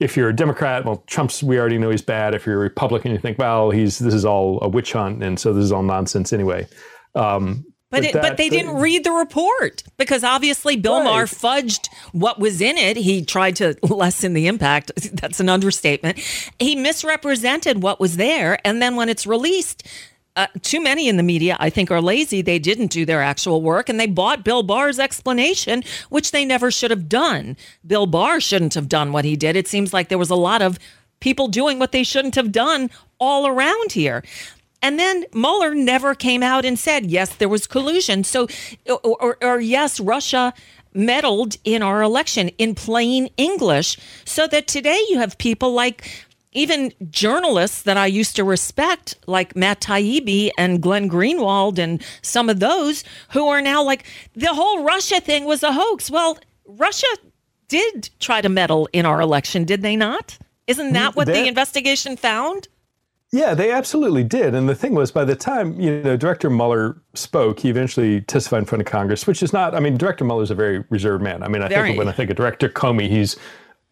if 0.00 0.16
you're 0.16 0.28
a 0.28 0.36
Democrat, 0.36 0.84
well, 0.84 1.02
Trump's 1.06 1.42
we 1.42 1.58
already 1.58 1.78
know 1.78 1.90
he's 1.90 2.02
bad. 2.02 2.34
If 2.34 2.46
you're 2.46 2.56
a 2.56 2.60
Republican, 2.60 3.10
you 3.10 3.18
think, 3.18 3.38
well, 3.38 3.70
he's 3.70 3.98
this 3.98 4.14
is 4.14 4.24
all 4.24 4.58
a 4.62 4.68
witch 4.68 4.92
hunt, 4.92 5.22
and 5.22 5.38
so 5.38 5.52
this 5.52 5.64
is 5.64 5.72
all 5.72 5.82
nonsense 5.82 6.32
anyway. 6.32 6.66
Um, 7.14 7.64
but 7.90 8.04
it, 8.04 8.12
but 8.12 8.36
they 8.36 8.48
didn't 8.48 8.74
read 8.76 9.04
the 9.04 9.12
report 9.12 9.82
because 9.96 10.22
obviously 10.22 10.76
Bill 10.76 10.98
Right. 10.98 11.04
Barr 11.04 11.24
fudged 11.24 11.88
what 12.12 12.38
was 12.38 12.60
in 12.60 12.76
it. 12.76 12.96
He 12.96 13.24
tried 13.24 13.56
to 13.56 13.76
lessen 13.82 14.34
the 14.34 14.46
impact. 14.46 14.92
That's 15.12 15.40
an 15.40 15.48
understatement. 15.48 16.18
He 16.58 16.76
misrepresented 16.76 17.82
what 17.82 17.98
was 18.00 18.16
there, 18.16 18.58
and 18.66 18.82
then 18.82 18.96
when 18.96 19.08
it's 19.08 19.26
released. 19.26 19.86
Uh, 20.36 20.46
too 20.62 20.80
many 20.80 21.08
in 21.08 21.16
the 21.16 21.22
media, 21.24 21.56
I 21.58 21.68
think, 21.68 21.90
are 21.90 22.00
lazy. 22.00 22.42
They 22.42 22.60
didn't 22.60 22.92
do 22.92 23.04
their 23.04 23.20
actual 23.20 23.60
work 23.60 23.88
and 23.88 23.98
they 23.98 24.06
bought 24.06 24.44
Bill 24.44 24.62
Barr's 24.62 25.00
explanation, 25.00 25.82
which 26.10 26.30
they 26.30 26.44
never 26.44 26.70
should 26.70 26.92
have 26.92 27.08
done. 27.08 27.56
Bill 27.84 28.06
Barr 28.06 28.38
shouldn't 28.38 28.74
have 28.74 28.88
done 28.88 29.10
what 29.10 29.24
he 29.24 29.34
did. 29.34 29.56
It 29.56 29.66
seems 29.66 29.92
like 29.92 30.10
there 30.10 30.16
was 30.16 30.30
a 30.30 30.36
lot 30.36 30.62
of 30.62 30.78
people 31.18 31.48
doing 31.48 31.80
what 31.80 31.90
they 31.90 32.04
shouldn't 32.04 32.36
have 32.36 32.52
done 32.52 32.88
all 33.18 33.48
around 33.48 33.90
here. 33.90 34.22
And 34.80 34.98
then 34.98 35.24
Mueller 35.32 35.74
never 35.74 36.14
came 36.14 36.42
out 36.42 36.64
and 36.64 36.78
said, 36.78 37.06
yes, 37.06 37.34
there 37.34 37.48
was 37.48 37.66
collusion. 37.66 38.24
So, 38.24 38.46
or, 38.86 39.16
or, 39.20 39.38
or 39.42 39.60
yes, 39.60 39.98
Russia 39.98 40.54
meddled 40.94 41.56
in 41.64 41.82
our 41.82 42.02
election 42.02 42.48
in 42.58 42.74
plain 42.74 43.28
English. 43.36 43.98
So 44.24 44.46
that 44.46 44.66
today 44.66 45.00
you 45.08 45.18
have 45.18 45.36
people 45.38 45.72
like 45.72 46.26
even 46.52 46.92
journalists 47.10 47.82
that 47.82 47.96
I 47.96 48.06
used 48.06 48.34
to 48.36 48.44
respect, 48.44 49.16
like 49.26 49.54
Matt 49.54 49.80
Taibbi 49.80 50.50
and 50.56 50.80
Glenn 50.80 51.10
Greenwald 51.10 51.78
and 51.78 52.02
some 52.22 52.48
of 52.48 52.58
those 52.58 53.04
who 53.30 53.48
are 53.48 53.60
now 53.60 53.82
like, 53.82 54.06
the 54.34 54.54
whole 54.54 54.82
Russia 54.82 55.20
thing 55.20 55.44
was 55.44 55.62
a 55.62 55.72
hoax. 55.72 56.10
Well, 56.10 56.38
Russia 56.66 57.06
did 57.68 58.10
try 58.18 58.40
to 58.40 58.48
meddle 58.48 58.88
in 58.92 59.04
our 59.04 59.20
election, 59.20 59.64
did 59.64 59.82
they 59.82 59.94
not? 59.94 60.38
Isn't 60.66 60.94
that 60.94 61.10
mm-hmm. 61.10 61.16
what 61.16 61.26
the 61.26 61.46
investigation 61.46 62.16
found? 62.16 62.68
Yeah, 63.30 63.52
they 63.52 63.70
absolutely 63.70 64.24
did. 64.24 64.54
And 64.54 64.68
the 64.68 64.74
thing 64.74 64.94
was, 64.94 65.10
by 65.10 65.24
the 65.24 65.36
time 65.36 65.78
you 65.78 66.02
know 66.02 66.16
Director 66.16 66.48
Mueller 66.48 67.02
spoke, 67.14 67.60
he 67.60 67.68
eventually 67.68 68.22
testified 68.22 68.60
in 68.60 68.64
front 68.64 68.80
of 68.80 68.86
Congress, 68.86 69.26
which 69.26 69.42
is 69.42 69.52
not. 69.52 69.74
I 69.74 69.80
mean, 69.80 69.98
Director 69.98 70.24
Mueller 70.24 70.42
is 70.42 70.50
a 70.50 70.54
very 70.54 70.84
reserved 70.88 71.22
man. 71.22 71.42
I 71.42 71.48
mean, 71.48 71.62
I 71.62 71.68
Very. 71.68 71.88
think 71.88 71.98
when 71.98 72.08
I 72.08 72.12
think 72.12 72.30
of 72.30 72.36
Director 72.36 72.70
Comey, 72.70 73.08
he's 73.08 73.36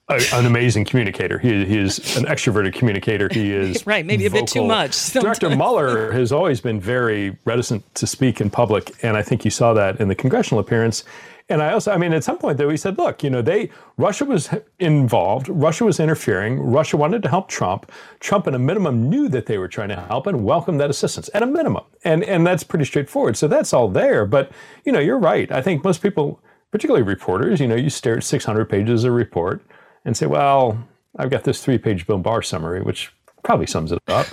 a, 0.08 0.22
an 0.32 0.46
amazing 0.46 0.86
communicator. 0.86 1.38
He, 1.38 1.66
he 1.66 1.78
is 1.78 2.16
an 2.16 2.24
extroverted 2.24 2.72
communicator. 2.74 3.28
He 3.30 3.52
is 3.52 3.86
Right, 3.86 4.06
maybe 4.06 4.24
a 4.24 4.30
bit 4.30 4.46
too 4.46 4.64
much 4.64 4.94
sometimes. 4.94 5.38
Director 5.38 5.56
Mueller 5.56 6.12
has 6.18 6.32
always 6.32 6.60
been 6.62 6.80
very 6.80 7.36
reticent 7.44 7.94
to 7.96 8.06
speak 8.06 8.40
in 8.40 8.48
public, 8.48 8.94
and 9.04 9.18
I 9.18 9.22
think 9.22 9.44
you 9.44 9.50
saw 9.50 9.74
that 9.74 10.00
in 10.00 10.08
the 10.08 10.14
congressional 10.14 10.60
appearance. 10.60 11.04
And 11.48 11.62
I 11.62 11.72
also, 11.72 11.92
I 11.92 11.96
mean, 11.96 12.12
at 12.12 12.24
some 12.24 12.38
point 12.38 12.58
though, 12.58 12.68
he 12.68 12.76
said, 12.76 12.98
"Look, 12.98 13.22
you 13.22 13.30
know, 13.30 13.40
they 13.40 13.70
Russia 13.96 14.24
was 14.24 14.50
involved. 14.80 15.48
Russia 15.48 15.84
was 15.84 16.00
interfering. 16.00 16.58
Russia 16.60 16.96
wanted 16.96 17.22
to 17.22 17.28
help 17.28 17.48
Trump. 17.48 17.90
Trump, 18.18 18.48
at 18.48 18.54
a 18.54 18.58
minimum, 18.58 19.08
knew 19.08 19.28
that 19.28 19.46
they 19.46 19.56
were 19.56 19.68
trying 19.68 19.90
to 19.90 19.96
help 19.96 20.26
and 20.26 20.44
welcomed 20.44 20.80
that 20.80 20.90
assistance 20.90 21.30
at 21.34 21.44
a 21.44 21.46
minimum. 21.46 21.84
And 22.04 22.24
and 22.24 22.44
that's 22.44 22.64
pretty 22.64 22.84
straightforward. 22.84 23.36
So 23.36 23.46
that's 23.46 23.72
all 23.72 23.88
there. 23.88 24.26
But 24.26 24.50
you 24.84 24.90
know, 24.90 24.98
you're 24.98 25.18
right. 25.18 25.50
I 25.52 25.62
think 25.62 25.84
most 25.84 26.02
people, 26.02 26.40
particularly 26.72 27.04
reporters, 27.04 27.60
you 27.60 27.68
know, 27.68 27.76
you 27.76 27.90
stare 27.90 28.16
at 28.16 28.24
600 28.24 28.64
pages 28.68 29.04
of 29.04 29.12
report 29.12 29.62
and 30.04 30.16
say, 30.16 30.26
well, 30.26 30.78
I've 31.16 31.30
got 31.30 31.44
this 31.44 31.64
three-page 31.64 32.06
Bill 32.06 32.18
Barr 32.18 32.42
summary, 32.42 32.82
which 32.82 33.12
probably 33.42 33.66
sums 33.66 33.92
it 33.92 33.98
up. 34.08 34.26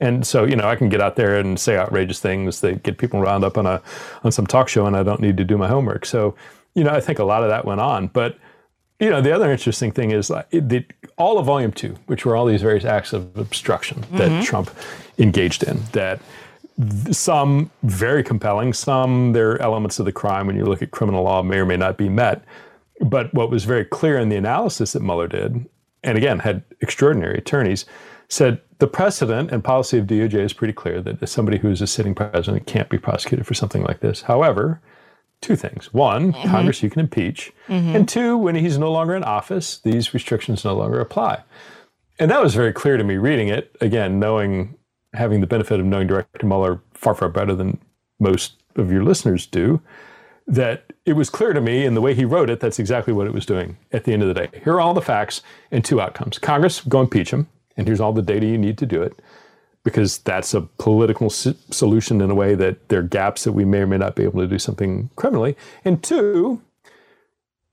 And 0.00 0.26
so, 0.26 0.44
you 0.44 0.56
know, 0.56 0.66
I 0.66 0.76
can 0.76 0.88
get 0.88 1.02
out 1.02 1.16
there 1.16 1.36
and 1.36 1.60
say 1.60 1.76
outrageous 1.76 2.20
things 2.20 2.62
that 2.62 2.82
get 2.82 2.96
people 2.96 3.20
wound 3.20 3.44
up 3.44 3.58
on 3.58 3.66
a 3.66 3.82
on 4.24 4.32
some 4.32 4.46
talk 4.46 4.68
show, 4.68 4.86
and 4.86 4.96
I 4.96 5.02
don't 5.02 5.20
need 5.20 5.36
to 5.36 5.44
do 5.44 5.58
my 5.58 5.68
homework. 5.68 6.06
So, 6.06 6.34
you 6.74 6.84
know, 6.84 6.90
I 6.90 7.00
think 7.00 7.18
a 7.18 7.24
lot 7.24 7.42
of 7.42 7.48
that 7.48 7.64
went 7.64 7.80
on. 7.80 8.08
But 8.08 8.38
you 9.00 9.08
know, 9.08 9.22
the 9.22 9.32
other 9.32 9.50
interesting 9.50 9.92
thing 9.92 10.10
is 10.10 10.28
the, 10.28 10.84
all 11.16 11.38
of 11.38 11.46
Volume 11.46 11.72
Two, 11.72 11.96
which 12.06 12.26
were 12.26 12.36
all 12.36 12.44
these 12.44 12.62
various 12.62 12.84
acts 12.84 13.12
of 13.12 13.36
obstruction 13.36 14.02
that 14.12 14.30
mm-hmm. 14.30 14.42
Trump 14.42 14.70
engaged 15.18 15.62
in, 15.62 15.80
that 15.92 16.20
th- 16.76 17.14
some 17.16 17.70
very 17.82 18.22
compelling, 18.22 18.74
some 18.74 19.32
there 19.32 19.52
are 19.52 19.62
elements 19.62 19.98
of 19.98 20.04
the 20.04 20.12
crime 20.12 20.46
when 20.46 20.54
you 20.54 20.66
look 20.66 20.82
at 20.82 20.90
criminal 20.90 21.24
law 21.24 21.42
may 21.42 21.58
or 21.58 21.66
may 21.66 21.78
not 21.78 21.96
be 21.96 22.10
met. 22.10 22.44
But 23.00 23.32
what 23.32 23.50
was 23.50 23.64
very 23.64 23.86
clear 23.86 24.18
in 24.18 24.28
the 24.28 24.36
analysis 24.36 24.92
that 24.92 25.02
Mueller 25.02 25.28
did, 25.28 25.66
and 26.04 26.18
again 26.18 26.40
had 26.40 26.62
extraordinary 26.82 27.38
attorneys, 27.38 27.86
said 28.28 28.60
the 28.80 28.86
precedent 28.86 29.50
and 29.50 29.64
policy 29.64 29.96
of 29.96 30.06
DOJ 30.06 30.34
is 30.34 30.52
pretty 30.52 30.74
clear 30.74 31.00
that 31.00 31.26
somebody 31.26 31.56
who 31.58 31.70
is 31.70 31.80
a 31.80 31.86
sitting 31.86 32.14
president 32.14 32.66
can't 32.66 32.90
be 32.90 32.98
prosecuted 32.98 33.46
for 33.46 33.54
something 33.54 33.82
like 33.82 34.00
this. 34.00 34.22
However, 34.22 34.80
two 35.40 35.56
things. 35.56 35.92
One, 35.92 36.32
mm-hmm. 36.32 36.48
Congress 36.48 36.82
you 36.82 36.90
can 36.90 37.00
impeach. 37.00 37.52
Mm-hmm. 37.68 37.96
And 37.96 38.08
two, 38.08 38.36
when 38.36 38.54
he's 38.54 38.78
no 38.78 38.92
longer 38.92 39.14
in 39.14 39.24
office, 39.24 39.78
these 39.78 40.12
restrictions 40.12 40.64
no 40.64 40.74
longer 40.74 41.00
apply. 41.00 41.42
And 42.18 42.30
that 42.30 42.42
was 42.42 42.54
very 42.54 42.72
clear 42.72 42.96
to 42.96 43.04
me 43.04 43.16
reading 43.16 43.48
it. 43.48 43.74
Again, 43.80 44.18
knowing, 44.18 44.76
having 45.14 45.40
the 45.40 45.46
benefit 45.46 45.80
of 45.80 45.86
knowing 45.86 46.06
Director 46.06 46.46
Mueller 46.46 46.82
far, 46.92 47.14
far 47.14 47.28
better 47.28 47.54
than 47.54 47.78
most 48.18 48.54
of 48.76 48.92
your 48.92 49.02
listeners 49.02 49.46
do, 49.46 49.80
that 50.46 50.92
it 51.06 51.14
was 51.14 51.30
clear 51.30 51.52
to 51.52 51.60
me 51.60 51.84
in 51.84 51.94
the 51.94 52.00
way 52.00 52.14
he 52.14 52.24
wrote 52.24 52.50
it, 52.50 52.60
that's 52.60 52.78
exactly 52.78 53.12
what 53.12 53.26
it 53.26 53.32
was 53.32 53.46
doing 53.46 53.78
at 53.92 54.04
the 54.04 54.12
end 54.12 54.22
of 54.22 54.28
the 54.28 54.34
day. 54.34 54.48
Here 54.62 54.74
are 54.74 54.80
all 54.80 54.94
the 54.94 55.00
facts 55.00 55.42
and 55.70 55.84
two 55.84 56.00
outcomes. 56.00 56.38
Congress, 56.38 56.80
go 56.82 57.00
impeach 57.00 57.30
him, 57.30 57.48
and 57.76 57.86
here's 57.86 58.00
all 58.00 58.12
the 58.12 58.22
data 58.22 58.46
you 58.46 58.58
need 58.58 58.76
to 58.78 58.86
do 58.86 59.02
it 59.02 59.18
because 59.82 60.18
that's 60.18 60.52
a 60.52 60.60
political 60.60 61.30
solution 61.30 62.20
in 62.20 62.30
a 62.30 62.34
way 62.34 62.54
that 62.54 62.88
there 62.88 63.00
are 63.00 63.04
gaps 63.04 63.44
that 63.44 63.52
we 63.52 63.64
may 63.64 63.78
or 63.78 63.86
may 63.86 63.96
not 63.96 64.14
be 64.14 64.24
able 64.24 64.40
to 64.40 64.46
do 64.46 64.58
something 64.58 65.08
criminally. 65.16 65.56
And 65.84 66.02
two, 66.02 66.60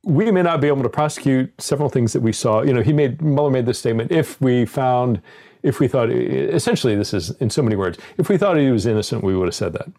we 0.03 0.31
may 0.31 0.41
not 0.41 0.61
be 0.61 0.67
able 0.67 0.83
to 0.83 0.89
prosecute 0.89 1.61
several 1.61 1.89
things 1.89 2.13
that 2.13 2.21
we 2.21 2.31
saw. 2.31 2.61
You 2.61 2.73
know, 2.73 2.81
he 2.81 2.93
made 2.93 3.21
Mueller 3.21 3.51
made 3.51 3.65
this 3.65 3.79
statement: 3.79 4.11
if 4.11 4.39
we 4.39 4.65
found, 4.65 5.21
if 5.63 5.81
we 5.81 5.87
thought, 5.89 6.09
essentially, 6.09 6.95
this 6.95 7.13
is 7.13 7.31
in 7.41 7.49
so 7.49 7.61
many 7.61 7.75
words, 7.75 7.97
if 8.17 8.29
we 8.29 8.37
thought 8.37 8.57
he 8.57 8.71
was 8.71 8.85
innocent, 8.85 9.23
we 9.23 9.35
would 9.35 9.47
have 9.47 9.55
said 9.55 9.73
that. 9.73 9.89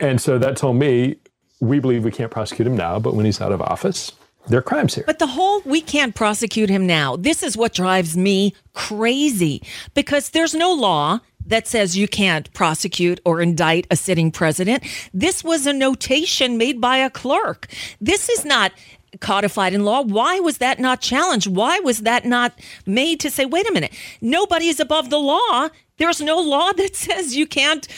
And 0.00 0.20
so 0.20 0.38
that 0.38 0.56
told 0.56 0.76
me 0.76 1.16
we 1.60 1.80
believe 1.80 2.04
we 2.04 2.12
can't 2.12 2.30
prosecute 2.30 2.66
him 2.66 2.76
now, 2.76 2.98
but 2.98 3.14
when 3.14 3.26
he's 3.26 3.40
out 3.40 3.52
of 3.52 3.60
office, 3.60 4.12
there 4.48 4.58
are 4.58 4.62
crimes 4.62 4.94
here. 4.94 5.04
But 5.06 5.18
the 5.18 5.26
whole 5.26 5.60
we 5.64 5.80
can't 5.80 6.14
prosecute 6.14 6.70
him 6.70 6.86
now. 6.86 7.16
This 7.16 7.42
is 7.42 7.56
what 7.56 7.74
drives 7.74 8.16
me 8.16 8.54
crazy 8.74 9.62
because 9.94 10.30
there's 10.30 10.54
no 10.54 10.72
law 10.72 11.20
that 11.46 11.66
says 11.66 11.96
you 11.96 12.06
can't 12.06 12.52
prosecute 12.52 13.20
or 13.24 13.40
indict 13.40 13.86
a 13.90 13.96
sitting 13.96 14.30
president. 14.30 14.84
This 15.14 15.42
was 15.42 15.66
a 15.66 15.72
notation 15.72 16.58
made 16.58 16.80
by 16.80 16.98
a 16.98 17.10
clerk. 17.10 17.68
This 18.00 18.28
is 18.28 18.44
not 18.44 18.72
codified 19.20 19.72
in 19.72 19.84
law. 19.84 20.02
Why 20.02 20.38
was 20.40 20.58
that 20.58 20.78
not 20.78 21.00
challenged? 21.00 21.46
Why 21.46 21.80
was 21.80 22.00
that 22.00 22.24
not 22.24 22.52
made 22.86 23.20
to 23.20 23.30
say, 23.30 23.46
wait 23.46 23.68
a 23.68 23.72
minute, 23.72 23.92
nobody 24.20 24.68
is 24.68 24.80
above 24.80 25.10
the 25.10 25.18
law. 25.18 25.68
There's 25.96 26.20
no 26.20 26.38
law 26.38 26.72
that 26.76 26.94
says 26.94 27.36
you 27.36 27.46
can't 27.46 27.88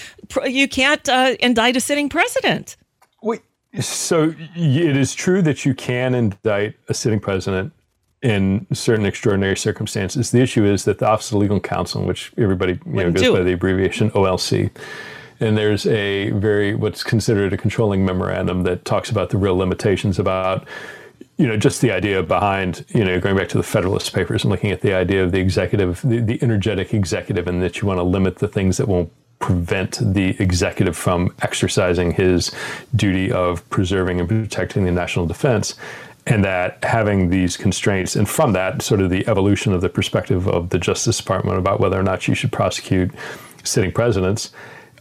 you 0.45 0.69
can't 0.69 1.09
uh, 1.09 1.35
indict 1.41 1.77
a 1.77 1.81
sitting 1.81 2.09
president. 2.09 2.77
So 3.79 4.35
it 4.57 4.97
is 4.97 5.15
true 5.15 5.43
that 5.43 5.65
you 5.65 5.75
can 5.75 6.15
indict 6.15 6.75
a 6.89 6.95
sitting 6.95 7.21
president 7.21 7.73
in 8.23 8.67
certain 8.73 9.07
extraordinary 9.07 9.57
circumstances. 9.57 10.31
The 10.31 10.41
issue 10.41 10.65
is 10.65 10.85
that 10.85 10.99
the 10.99 11.09
Office 11.09 11.31
of 11.31 11.39
Legal 11.39 11.61
Counsel, 11.61 12.05
which 12.05 12.33
everybody 12.37 12.79
you 12.85 12.93
know, 12.93 13.11
goes 13.13 13.23
do 13.23 13.33
by 13.33 13.43
the 13.43 13.53
abbreviation 13.53 14.11
OLC, 14.11 14.71
and 15.39 15.57
there's 15.57 15.87
a 15.87 16.31
very 16.33 16.75
what's 16.75 17.03
considered 17.03 17.53
a 17.53 17.57
controlling 17.57 18.05
memorandum 18.05 18.65
that 18.65 18.85
talks 18.85 19.11
about 19.11 19.31
the 19.31 19.39
real 19.39 19.57
limitations 19.57 20.19
about 20.19 20.67
you 21.39 21.47
know 21.47 21.57
just 21.57 21.81
the 21.81 21.91
idea 21.91 22.23
behind 22.23 22.85
you 22.89 23.05
know 23.05 23.19
going 23.19 23.37
back 23.37 23.49
to 23.49 23.57
the 23.57 23.63
Federalist 23.63 24.13
Papers 24.13 24.45
and 24.45 24.51
looking 24.51 24.71
at 24.71 24.83
the 24.83 24.93
idea 24.93 25.25
of 25.25 25.33
the 25.33 25.39
executive, 25.39 26.03
the, 26.03 26.21
the 26.21 26.43
energetic 26.43 26.93
executive, 26.93 27.47
and 27.47 27.63
that 27.63 27.81
you 27.81 27.89
want 27.89 27.99
to 27.99 28.05
limit 28.05 28.37
the 28.37 28.49
things 28.49 28.77
that 28.77 28.89
will 28.89 29.11
prevent 29.41 29.99
the 30.01 30.41
executive 30.41 30.97
from 30.97 31.35
exercising 31.43 32.13
his 32.13 32.53
duty 32.95 33.33
of 33.33 33.69
preserving 33.71 34.21
and 34.21 34.29
protecting 34.29 34.85
the 34.85 34.93
national 34.93 35.27
defense. 35.27 35.75
And 36.27 36.45
that 36.45 36.85
having 36.85 37.31
these 37.31 37.57
constraints, 37.57 38.15
and 38.15 38.29
from 38.29 38.53
that, 38.53 38.83
sort 38.83 39.01
of 39.01 39.11
the 39.11 39.27
evolution 39.27 39.73
of 39.73 39.81
the 39.81 39.89
perspective 39.89 40.47
of 40.47 40.69
the 40.69 40.79
Justice 40.79 41.17
Department 41.17 41.59
about 41.59 41.81
whether 41.81 41.99
or 41.99 42.03
not 42.03 42.29
you 42.29 42.35
should 42.35 42.53
prosecute 42.53 43.11
sitting 43.65 43.91
presidents, 43.91 44.53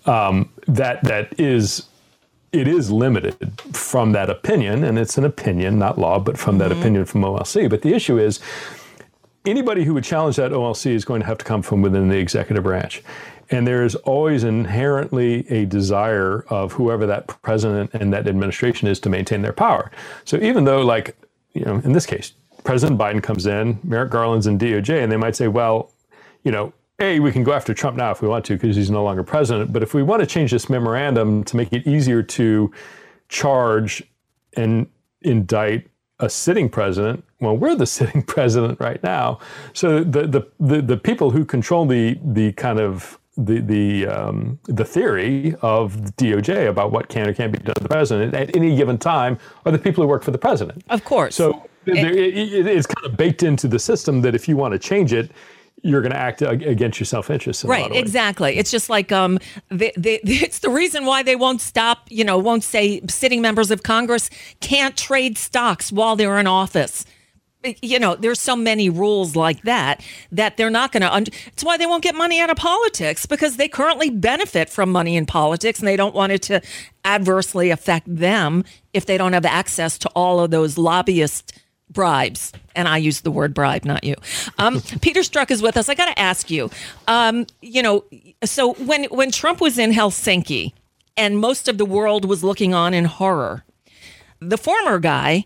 um, 0.05 0.49
that 0.65 1.03
that 1.03 1.37
is 1.37 1.87
it 2.51 2.67
is 2.67 2.89
limited 2.89 3.61
from 3.73 4.13
that 4.13 4.29
opinion, 4.29 4.83
and 4.83 4.97
it's 4.97 5.17
an 5.17 5.25
opinion, 5.25 5.77
not 5.77 5.99
law, 5.99 6.19
but 6.19 6.37
from 6.37 6.57
that 6.57 6.71
opinion 6.71 7.05
from 7.05 7.21
OLC. 7.21 7.69
But 7.69 7.83
the 7.83 7.93
issue 7.93 8.17
is 8.17 8.39
anybody 9.45 9.83
who 9.83 9.93
would 9.93 10.03
challenge 10.03 10.37
that 10.37 10.51
OLC 10.51 10.91
is 10.91 11.05
going 11.05 11.21
to 11.21 11.27
have 11.27 11.37
to 11.37 11.45
come 11.45 11.61
from 11.61 11.81
within 11.81 12.07
the 12.07 12.17
executive 12.17 12.63
branch. 12.63 13.03
And 13.51 13.65
there 13.65 13.83
is 13.83 13.95
always 13.95 14.43
inherently 14.43 15.49
a 15.49 15.65
desire 15.65 16.45
of 16.49 16.73
whoever 16.73 17.05
that 17.07 17.27
president 17.41 17.91
and 17.93 18.13
that 18.13 18.27
administration 18.27 18.87
is 18.87 18.99
to 19.01 19.09
maintain 19.09 19.41
their 19.41 19.53
power. 19.53 19.91
So 20.25 20.37
even 20.37 20.65
though, 20.65 20.81
like, 20.81 21.17
you 21.53 21.65
know, 21.65 21.81
in 21.83 21.93
this 21.93 22.05
case, 22.05 22.33
President 22.63 22.99
Biden 22.99 23.23
comes 23.23 23.47
in, 23.47 23.79
Merrick 23.83 24.11
Garland's 24.11 24.45
in 24.45 24.59
DOJ, 24.59 25.01
and 25.01 25.11
they 25.11 25.17
might 25.17 25.35
say, 25.35 25.47
well, 25.47 25.91
you 26.43 26.51
know, 26.51 26.73
A, 26.99 27.19
we 27.19 27.31
can 27.31 27.43
go 27.43 27.53
after 27.53 27.73
Trump 27.73 27.97
now 27.97 28.11
if 28.11 28.21
we 28.21 28.27
want 28.27 28.45
to 28.45 28.53
because 28.53 28.75
he's 28.75 28.91
no 28.91 29.03
longer 29.03 29.23
president. 29.23 29.73
But 29.73 29.81
if 29.81 29.93
we 29.93 30.03
want 30.03 30.19
to 30.19 30.27
change 30.27 30.51
this 30.51 30.69
memorandum 30.69 31.43
to 31.45 31.57
make 31.57 31.73
it 31.73 31.87
easier 31.87 32.21
to 32.21 32.71
charge 33.29 34.03
and 34.53 34.87
indict 35.21 35.87
a 36.19 36.29
sitting 36.29 36.69
president. 36.69 37.23
Well, 37.39 37.55
we're 37.55 37.75
the 37.75 37.85
sitting 37.97 38.23
president 38.23 38.79
right 38.79 39.01
now. 39.03 39.39
So 39.73 40.03
the 40.03 40.27
the 40.27 40.47
the, 40.59 40.81
the 40.81 40.97
people 40.97 41.31
who 41.31 41.45
control 41.45 41.85
the 41.85 42.19
the 42.23 42.51
kind 42.53 42.79
of 42.79 43.18
the 43.45 43.61
the 43.61 44.07
um, 44.07 44.59
the 44.63 44.85
theory 44.85 45.55
of 45.61 45.95
DOJ 46.17 46.69
about 46.69 46.91
what 46.91 47.09
can 47.09 47.27
or 47.27 47.33
can't 47.33 47.51
be 47.51 47.59
done 47.59 47.75
to 47.75 47.83
the 47.83 47.89
president 47.89 48.33
at 48.33 48.55
any 48.55 48.75
given 48.75 48.97
time 48.97 49.37
are 49.65 49.71
the 49.71 49.79
people 49.79 50.03
who 50.03 50.07
work 50.07 50.23
for 50.23 50.31
the 50.31 50.37
president. 50.37 50.83
Of 50.89 51.03
course. 51.05 51.35
So 51.35 51.67
it, 51.85 51.97
it, 51.97 52.67
it's 52.67 52.87
kind 52.87 53.05
of 53.05 53.17
baked 53.17 53.43
into 53.43 53.67
the 53.67 53.79
system 53.79 54.21
that 54.21 54.35
if 54.35 54.47
you 54.47 54.57
want 54.57 54.73
to 54.73 54.79
change 54.79 55.13
it, 55.13 55.31
you're 55.81 56.01
going 56.01 56.11
to 56.11 56.17
act 56.17 56.41
against 56.41 56.99
your 56.99 57.05
self-interest. 57.05 57.63
right, 57.63 57.89
exactly. 57.95 58.57
It's 58.57 58.69
just 58.69 58.89
like 58.89 59.13
um, 59.13 59.39
they, 59.69 59.93
they, 59.95 60.15
it's 60.23 60.59
the 60.59 60.69
reason 60.69 61.05
why 61.05 61.23
they 61.23 61.35
won't 61.35 61.61
stop. 61.61 62.07
You 62.09 62.23
know, 62.23 62.37
won't 62.37 62.63
say 62.63 63.01
sitting 63.07 63.41
members 63.41 63.71
of 63.71 63.83
Congress 63.83 64.29
can't 64.59 64.97
trade 64.97 65.37
stocks 65.37 65.91
while 65.91 66.15
they're 66.15 66.37
in 66.37 66.47
office. 66.47 67.05
You 67.81 67.99
know, 67.99 68.15
there's 68.15 68.41
so 68.41 68.55
many 68.55 68.89
rules 68.89 69.35
like 69.35 69.63
that 69.63 70.01
that 70.31 70.55
they're 70.55 70.69
not 70.69 70.93
going 70.93 71.01
to. 71.01 71.13
Un- 71.13 71.25
it's 71.47 71.63
why 71.63 71.75
they 71.75 71.85
won't 71.85 72.03
get 72.03 72.15
money 72.15 72.39
out 72.39 72.49
of 72.49 72.55
politics 72.55 73.25
because 73.25 73.57
they 73.57 73.67
currently 73.67 74.09
benefit 74.09 74.69
from 74.69 74.89
money 74.91 75.17
in 75.17 75.25
politics, 75.25 75.79
and 75.79 75.87
they 75.87 75.97
don't 75.97 76.15
want 76.15 76.31
it 76.31 76.41
to 76.43 76.61
adversely 77.03 77.69
affect 77.69 78.13
them 78.13 78.63
if 78.93 79.05
they 79.05 79.17
don't 79.17 79.33
have 79.33 79.45
access 79.45 79.97
to 79.97 80.09
all 80.15 80.39
of 80.39 80.51
those 80.51 80.77
lobbyist 80.77 81.59
bribes. 81.89 82.53
And 82.75 82.87
I 82.87 82.97
use 82.97 83.21
the 83.21 83.31
word 83.31 83.53
bribe, 83.53 83.83
not 83.83 84.03
you. 84.03 84.15
Um, 84.57 84.81
Peter 85.01 85.21
Strzok 85.21 85.51
is 85.51 85.61
with 85.61 85.75
us. 85.75 85.89
I 85.89 85.95
got 85.95 86.05
to 86.05 86.19
ask 86.19 86.49
you, 86.49 86.69
um, 87.07 87.45
you 87.61 87.81
know, 87.81 88.05
so 88.43 88.73
when, 88.75 89.05
when 89.05 89.31
Trump 89.31 89.59
was 89.59 89.77
in 89.77 89.91
Helsinki 89.91 90.73
and 91.17 91.37
most 91.39 91.67
of 91.67 91.77
the 91.77 91.85
world 91.85 92.25
was 92.25 92.43
looking 92.43 92.73
on 92.73 92.93
in 92.93 93.05
horror, 93.05 93.65
the 94.39 94.57
former 94.57 94.99
guy 94.99 95.45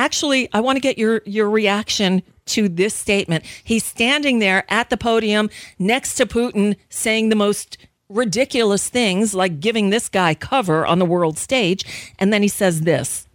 actually, 0.00 0.48
I 0.52 0.60
want 0.60 0.76
to 0.76 0.80
get 0.80 0.96
your, 0.98 1.22
your 1.26 1.50
reaction 1.50 2.22
to 2.46 2.68
this 2.68 2.94
statement. 2.94 3.44
He's 3.62 3.84
standing 3.84 4.38
there 4.38 4.64
at 4.68 4.90
the 4.90 4.96
podium 4.96 5.50
next 5.78 6.14
to 6.14 6.26
Putin 6.26 6.76
saying 6.88 7.28
the 7.28 7.36
most 7.36 7.76
ridiculous 8.08 8.88
things 8.88 9.34
like 9.34 9.60
giving 9.60 9.90
this 9.90 10.08
guy 10.08 10.34
cover 10.34 10.86
on 10.86 10.98
the 10.98 11.04
world 11.04 11.38
stage. 11.38 11.84
And 12.18 12.32
then 12.32 12.42
he 12.42 12.48
says 12.48 12.80
this. 12.80 13.28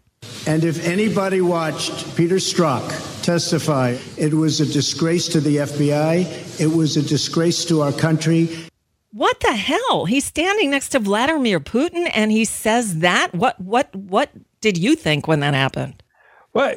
And 0.48 0.64
if 0.64 0.84
anybody 0.86 1.40
watched 1.40 2.16
Peter 2.18 2.38
Strzok 2.38 2.84
testify, 3.22 3.98
it 4.18 4.34
was 4.34 4.60
a 4.60 4.66
disgrace 4.66 5.28
to 5.30 5.40
the 5.40 5.58
FBI. 5.58 6.60
It 6.60 6.76
was 6.76 6.98
a 6.98 7.02
disgrace 7.04 7.64
to 7.66 7.82
our 7.82 7.92
country. 7.92 8.50
What 9.12 9.40
the 9.40 9.54
hell? 9.54 10.06
He's 10.06 10.26
standing 10.26 10.72
next 10.72 10.90
to 10.90 11.00
Vladimir 11.00 11.60
Putin 11.60 12.12
and 12.14 12.32
he 12.32 12.44
says 12.44 13.00
that? 13.00 13.34
What 13.34 13.58
what 13.62 13.96
what 13.96 14.32
did 14.60 14.78
you 14.78 14.96
think 14.96 15.28
when 15.28 15.40
that 15.40 15.54
happened? 15.54 16.04
Well, 16.56 16.74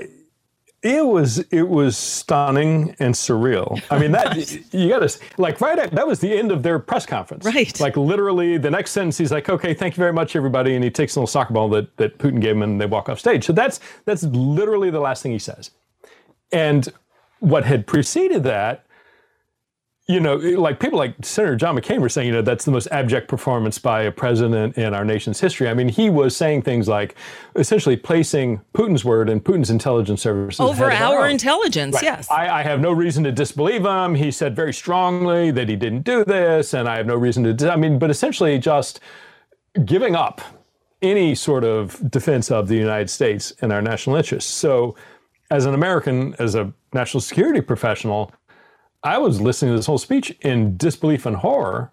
it 0.82 1.06
was 1.06 1.38
it 1.50 1.68
was 1.68 1.96
stunning 1.96 2.94
and 2.98 3.14
surreal. 3.14 3.80
I 3.90 3.98
mean 3.98 4.12
that 4.12 4.36
you 4.74 4.88
got 4.88 5.08
to 5.08 5.18
like 5.38 5.60
right 5.60 5.78
at, 5.78 5.92
that 5.92 6.06
was 6.06 6.20
the 6.20 6.36
end 6.36 6.52
of 6.52 6.62
their 6.62 6.78
press 6.78 7.06
conference. 7.06 7.44
Right. 7.44 7.78
Like 7.80 7.96
literally 7.96 8.58
the 8.58 8.70
next 8.70 8.90
sentence 8.90 9.16
he's 9.18 9.32
like, 9.32 9.48
"Okay, 9.48 9.74
thank 9.74 9.96
you 9.96 10.00
very 10.00 10.12
much 10.12 10.36
everybody." 10.36 10.74
And 10.74 10.84
he 10.84 10.90
takes 10.90 11.14
a 11.16 11.20
little 11.20 11.28
soccer 11.28 11.54
ball 11.54 11.68
that 11.70 11.96
that 11.96 12.18
Putin 12.18 12.40
gave 12.40 12.56
him 12.56 12.62
and 12.62 12.80
they 12.80 12.86
walk 12.86 13.08
off 13.08 13.20
stage. 13.20 13.44
So 13.44 13.52
that's 13.52 13.80
that's 14.04 14.24
literally 14.24 14.90
the 14.90 15.00
last 15.00 15.22
thing 15.22 15.32
he 15.32 15.38
says. 15.38 15.70
And 16.52 16.88
what 17.38 17.64
had 17.64 17.86
preceded 17.86 18.42
that 18.44 18.84
you 20.08 20.20
know, 20.20 20.36
like 20.36 20.80
people 20.80 20.98
like 20.98 21.14
Senator 21.22 21.54
John 21.54 21.76
McCain 21.76 21.98
were 21.98 22.08
saying, 22.08 22.28
you 22.28 22.32
know, 22.32 22.40
that's 22.40 22.64
the 22.64 22.70
most 22.70 22.88
abject 22.90 23.28
performance 23.28 23.78
by 23.78 24.04
a 24.04 24.10
president 24.10 24.78
in 24.78 24.94
our 24.94 25.04
nation's 25.04 25.38
history. 25.38 25.68
I 25.68 25.74
mean, 25.74 25.90
he 25.90 26.08
was 26.08 26.34
saying 26.34 26.62
things 26.62 26.88
like 26.88 27.14
essentially 27.56 27.94
placing 27.94 28.62
Putin's 28.72 29.04
word 29.04 29.28
and 29.28 29.44
Putin's 29.44 29.68
intelligence 29.68 30.22
services 30.22 30.60
over 30.60 30.90
our, 30.90 31.18
our 31.18 31.28
intelligence. 31.28 31.96
Right. 31.96 32.04
Yes, 32.04 32.30
I, 32.30 32.60
I, 32.60 32.62
have 32.62 32.80
no 32.80 32.90
reason 32.90 33.22
to 33.24 33.32
disbelieve 33.32 33.84
him. 33.84 34.14
He 34.14 34.30
said 34.30 34.56
very 34.56 34.72
strongly 34.72 35.50
that 35.50 35.68
he 35.68 35.76
didn't 35.76 36.02
do 36.02 36.24
this, 36.24 36.72
and 36.72 36.88
I 36.88 36.96
have 36.96 37.06
no 37.06 37.16
reason 37.16 37.44
to. 37.44 37.52
Dis- 37.52 37.68
I 37.68 37.76
mean, 37.76 37.98
but 37.98 38.10
essentially 38.10 38.58
just 38.58 39.00
giving 39.84 40.16
up 40.16 40.40
any 41.02 41.34
sort 41.34 41.64
of 41.64 42.10
defense 42.10 42.50
of 42.50 42.68
the 42.68 42.76
United 42.76 43.10
States 43.10 43.52
and 43.60 43.74
our 43.74 43.82
national 43.82 44.16
interests. 44.16 44.50
So, 44.50 44.96
as 45.50 45.66
an 45.66 45.74
American, 45.74 46.34
as 46.38 46.54
a 46.54 46.72
national 46.94 47.20
security 47.20 47.60
professional 47.60 48.32
I 49.02 49.18
was 49.18 49.40
listening 49.40 49.72
to 49.72 49.76
this 49.76 49.86
whole 49.86 49.98
speech 49.98 50.30
in 50.40 50.76
disbelief 50.76 51.26
and 51.26 51.36
horror. 51.36 51.92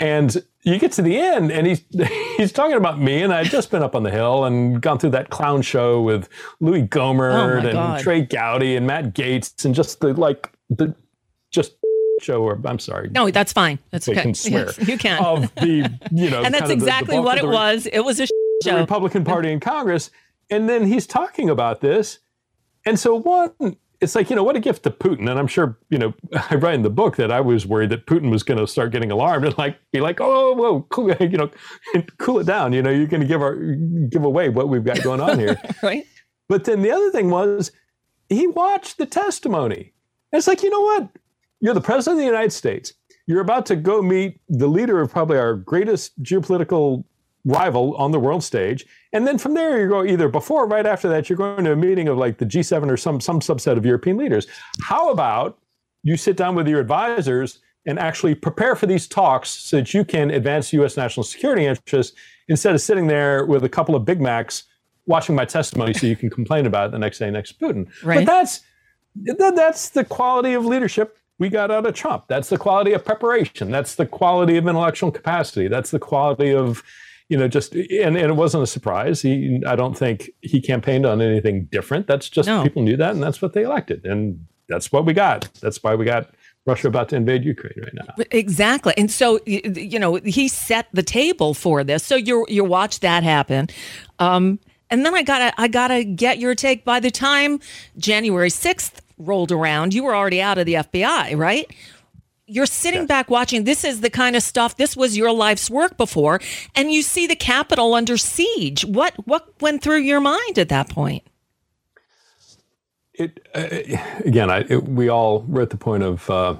And 0.00 0.44
you 0.62 0.78
get 0.78 0.92
to 0.92 1.02
the 1.02 1.18
end, 1.18 1.50
and 1.50 1.66
he's 1.66 1.82
he's 2.36 2.52
talking 2.52 2.76
about 2.76 3.00
me, 3.00 3.22
and 3.22 3.32
I'd 3.34 3.46
just 3.46 3.70
been 3.70 3.82
up 3.82 3.96
on 3.96 4.04
the 4.04 4.10
hill 4.12 4.44
and 4.44 4.80
gone 4.80 4.98
through 4.98 5.10
that 5.10 5.30
clown 5.30 5.60
show 5.62 6.00
with 6.00 6.28
Louis 6.60 6.84
Gohmert 6.86 7.62
oh 7.62 7.66
and 7.66 7.72
God. 7.72 8.00
Trey 8.00 8.20
Gowdy 8.22 8.76
and 8.76 8.86
Matt 8.86 9.12
Gaetz, 9.14 9.64
and 9.64 9.74
just 9.74 9.98
the 10.00 10.12
like 10.14 10.52
the 10.70 10.94
just 11.50 11.74
show 12.20 12.42
where 12.42 12.56
I'm 12.64 12.78
sorry. 12.78 13.10
No, 13.10 13.28
that's 13.30 13.52
fine. 13.52 13.80
That's 13.90 14.06
they 14.06 14.12
okay. 14.12 14.22
can 14.22 14.34
swear 14.34 14.66
Yes, 14.66 14.88
you 14.88 14.98
can. 14.98 15.20
of 15.24 15.52
the 15.56 15.90
you 16.12 16.30
know, 16.30 16.42
and 16.44 16.54
that's 16.54 16.62
of 16.62 16.68
the- 16.68 16.74
the 16.76 16.82
exactly 16.84 17.18
what 17.18 17.38
it 17.38 17.46
was. 17.46 17.86
It 17.86 18.04
was 18.04 18.20
a 18.20 18.26
the 18.26 18.70
show. 18.70 18.78
Republican 18.78 19.24
Party 19.24 19.50
in 19.50 19.58
Congress. 19.60 20.10
And 20.50 20.68
then 20.68 20.86
he's 20.86 21.06
talking 21.06 21.50
about 21.50 21.80
this. 21.80 22.20
And 22.86 22.98
so, 22.98 23.16
one, 23.16 23.76
it's 24.00 24.14
like, 24.14 24.30
you 24.30 24.36
know, 24.36 24.44
what 24.44 24.56
a 24.56 24.60
gift 24.60 24.84
to 24.84 24.90
Putin. 24.90 25.28
And 25.28 25.38
I'm 25.38 25.46
sure, 25.46 25.78
you 25.90 25.98
know, 25.98 26.14
I 26.50 26.54
write 26.54 26.74
in 26.74 26.82
the 26.82 26.90
book 26.90 27.16
that 27.16 27.32
I 27.32 27.40
was 27.40 27.66
worried 27.66 27.90
that 27.90 28.06
Putin 28.06 28.30
was 28.30 28.42
going 28.42 28.58
to 28.58 28.66
start 28.66 28.92
getting 28.92 29.10
alarmed 29.10 29.46
and 29.46 29.58
like 29.58 29.78
be 29.92 30.00
like, 30.00 30.20
oh, 30.20 30.54
whoa, 30.54 30.82
cool, 30.90 31.12
you 31.20 31.36
know, 31.36 31.50
cool 32.18 32.38
it 32.38 32.46
down. 32.46 32.72
You 32.72 32.82
know, 32.82 32.90
you're 32.90 33.06
going 33.06 33.20
to 33.20 33.26
give 33.26 33.42
our 33.42 33.56
give 34.08 34.24
away 34.24 34.48
what 34.48 34.68
we've 34.68 34.84
got 34.84 35.02
going 35.02 35.20
on 35.20 35.38
here. 35.38 35.60
right? 35.82 36.04
But 36.48 36.64
then 36.64 36.82
the 36.82 36.90
other 36.90 37.10
thing 37.10 37.30
was 37.30 37.72
he 38.28 38.46
watched 38.46 38.98
the 38.98 39.06
testimony. 39.06 39.92
And 40.32 40.38
it's 40.38 40.46
like, 40.48 40.62
you 40.62 40.70
know 40.70 40.80
what? 40.80 41.08
You're 41.60 41.74
the 41.74 41.80
president 41.80 42.18
of 42.18 42.20
the 42.20 42.26
United 42.26 42.52
States. 42.52 42.92
You're 43.26 43.40
about 43.40 43.66
to 43.66 43.76
go 43.76 44.00
meet 44.00 44.40
the 44.48 44.68
leader 44.68 45.00
of 45.00 45.10
probably 45.10 45.38
our 45.38 45.54
greatest 45.54 46.22
geopolitical 46.22 47.04
rival 47.44 47.94
on 47.96 48.10
the 48.10 48.20
world 48.20 48.42
stage. 48.44 48.86
And 49.12 49.26
then 49.26 49.38
from 49.38 49.54
there, 49.54 49.80
you 49.80 49.88
go 49.88 50.04
either 50.04 50.28
before 50.28 50.64
or 50.64 50.66
right 50.66 50.86
after 50.86 51.08
that, 51.08 51.28
you're 51.28 51.36
going 51.36 51.64
to 51.64 51.72
a 51.72 51.76
meeting 51.76 52.08
of 52.08 52.18
like 52.18 52.38
the 52.38 52.46
G7 52.46 52.90
or 52.90 52.96
some, 52.96 53.20
some 53.20 53.40
subset 53.40 53.76
of 53.76 53.86
European 53.86 54.16
leaders. 54.16 54.46
How 54.82 55.10
about 55.10 55.58
you 56.02 56.16
sit 56.16 56.36
down 56.36 56.54
with 56.54 56.68
your 56.68 56.80
advisors 56.80 57.60
and 57.86 57.98
actually 57.98 58.34
prepare 58.34 58.76
for 58.76 58.86
these 58.86 59.06
talks 59.06 59.48
so 59.48 59.78
that 59.78 59.94
you 59.94 60.04
can 60.04 60.30
advance 60.30 60.72
U.S. 60.74 60.96
national 60.96 61.24
security 61.24 61.64
interests 61.64 62.16
instead 62.48 62.74
of 62.74 62.80
sitting 62.80 63.06
there 63.06 63.46
with 63.46 63.64
a 63.64 63.68
couple 63.68 63.94
of 63.94 64.04
Big 64.04 64.20
Macs 64.20 64.64
watching 65.06 65.34
my 65.34 65.44
testimony 65.44 65.94
so 65.94 66.06
you 66.06 66.16
can 66.16 66.28
complain 66.28 66.66
about 66.66 66.86
it 66.86 66.92
the 66.92 66.98
next 66.98 67.18
day 67.18 67.30
next 67.30 67.58
Putin. 67.58 67.88
Right. 68.04 68.26
But 68.26 68.26
that's 68.26 68.60
that, 69.22 69.56
that's 69.56 69.88
the 69.88 70.04
quality 70.04 70.52
of 70.52 70.66
leadership 70.66 71.18
we 71.38 71.48
got 71.48 71.70
out 71.70 71.86
of 71.86 71.94
Trump. 71.94 72.24
That's 72.28 72.48
the 72.48 72.58
quality 72.58 72.92
of 72.92 73.04
preparation. 73.04 73.70
That's 73.70 73.94
the 73.94 74.06
quality 74.06 74.56
of 74.56 74.66
intellectual 74.66 75.10
capacity. 75.10 75.68
That's 75.68 75.90
the 75.90 75.98
quality 75.98 76.52
of, 76.52 76.82
you 77.28 77.36
know, 77.36 77.48
just 77.48 77.74
and, 77.74 78.16
and 78.16 78.30
it 78.30 78.36
wasn't 78.36 78.62
a 78.62 78.66
surprise. 78.66 79.20
He 79.22 79.60
I 79.66 79.76
don't 79.76 79.96
think 79.96 80.30
he 80.42 80.60
campaigned 80.60 81.06
on 81.06 81.20
anything 81.20 81.66
different. 81.70 82.06
That's 82.06 82.28
just 82.28 82.46
No. 82.48 82.62
people 82.62 82.82
knew 82.82 82.96
that 82.96 83.12
and 83.12 83.22
that's 83.22 83.42
what 83.42 83.52
they 83.52 83.62
elected. 83.64 84.04
And 84.06 84.46
that's 84.68 84.92
what 84.92 85.04
we 85.06 85.12
got. 85.14 85.48
That's 85.60 85.82
why 85.82 85.94
we 85.94 86.04
got 86.04 86.30
Russia 86.66 86.88
about 86.88 87.08
to 87.10 87.16
invade 87.16 87.44
Ukraine 87.44 87.74
right 87.82 87.94
now. 87.94 88.14
Exactly. 88.30 88.92
And 88.96 89.10
so 89.10 89.40
you 89.46 89.98
know, 89.98 90.16
he 90.16 90.48
set 90.48 90.88
the 90.92 91.02
table 91.02 91.54
for 91.54 91.84
this. 91.84 92.02
So 92.04 92.16
you 92.16 92.46
you 92.48 92.64
watch 92.64 93.00
that 93.00 93.22
happen. 93.22 93.68
Um 94.18 94.58
and 94.90 95.04
then 95.04 95.14
I 95.14 95.22
gotta 95.22 95.52
I 95.60 95.68
gotta 95.68 96.04
get 96.04 96.38
your 96.38 96.54
take. 96.54 96.84
By 96.84 96.98
the 97.00 97.10
time 97.10 97.60
January 97.98 98.50
sixth 98.50 99.02
rolled 99.18 99.52
around, 99.52 99.92
you 99.94 100.04
were 100.04 100.14
already 100.14 100.40
out 100.40 100.58
of 100.58 100.64
the 100.66 100.74
FBI, 100.74 101.36
right? 101.36 101.66
You're 102.50 102.66
sitting 102.66 103.06
back 103.06 103.30
watching. 103.30 103.64
This 103.64 103.84
is 103.84 104.00
the 104.00 104.10
kind 104.10 104.34
of 104.34 104.42
stuff. 104.42 104.76
This 104.76 104.96
was 104.96 105.16
your 105.16 105.32
life's 105.32 105.70
work 105.70 105.96
before, 105.96 106.40
and 106.74 106.90
you 106.90 107.02
see 107.02 107.26
the 107.26 107.36
Capitol 107.36 107.94
under 107.94 108.16
siege. 108.16 108.84
What 108.84 109.14
what 109.26 109.60
went 109.60 109.82
through 109.82 109.98
your 109.98 110.20
mind 110.20 110.58
at 110.58 110.70
that 110.70 110.88
point? 110.88 111.22
it 113.18 113.46
uh, 113.54 113.68
again 114.24 114.50
I, 114.50 114.60
it, 114.68 114.84
we 114.88 115.08
all 115.08 115.40
were 115.42 115.62
at 115.62 115.70
the 115.70 115.76
point 115.76 116.02
of 116.02 116.30
uh, 116.30 116.56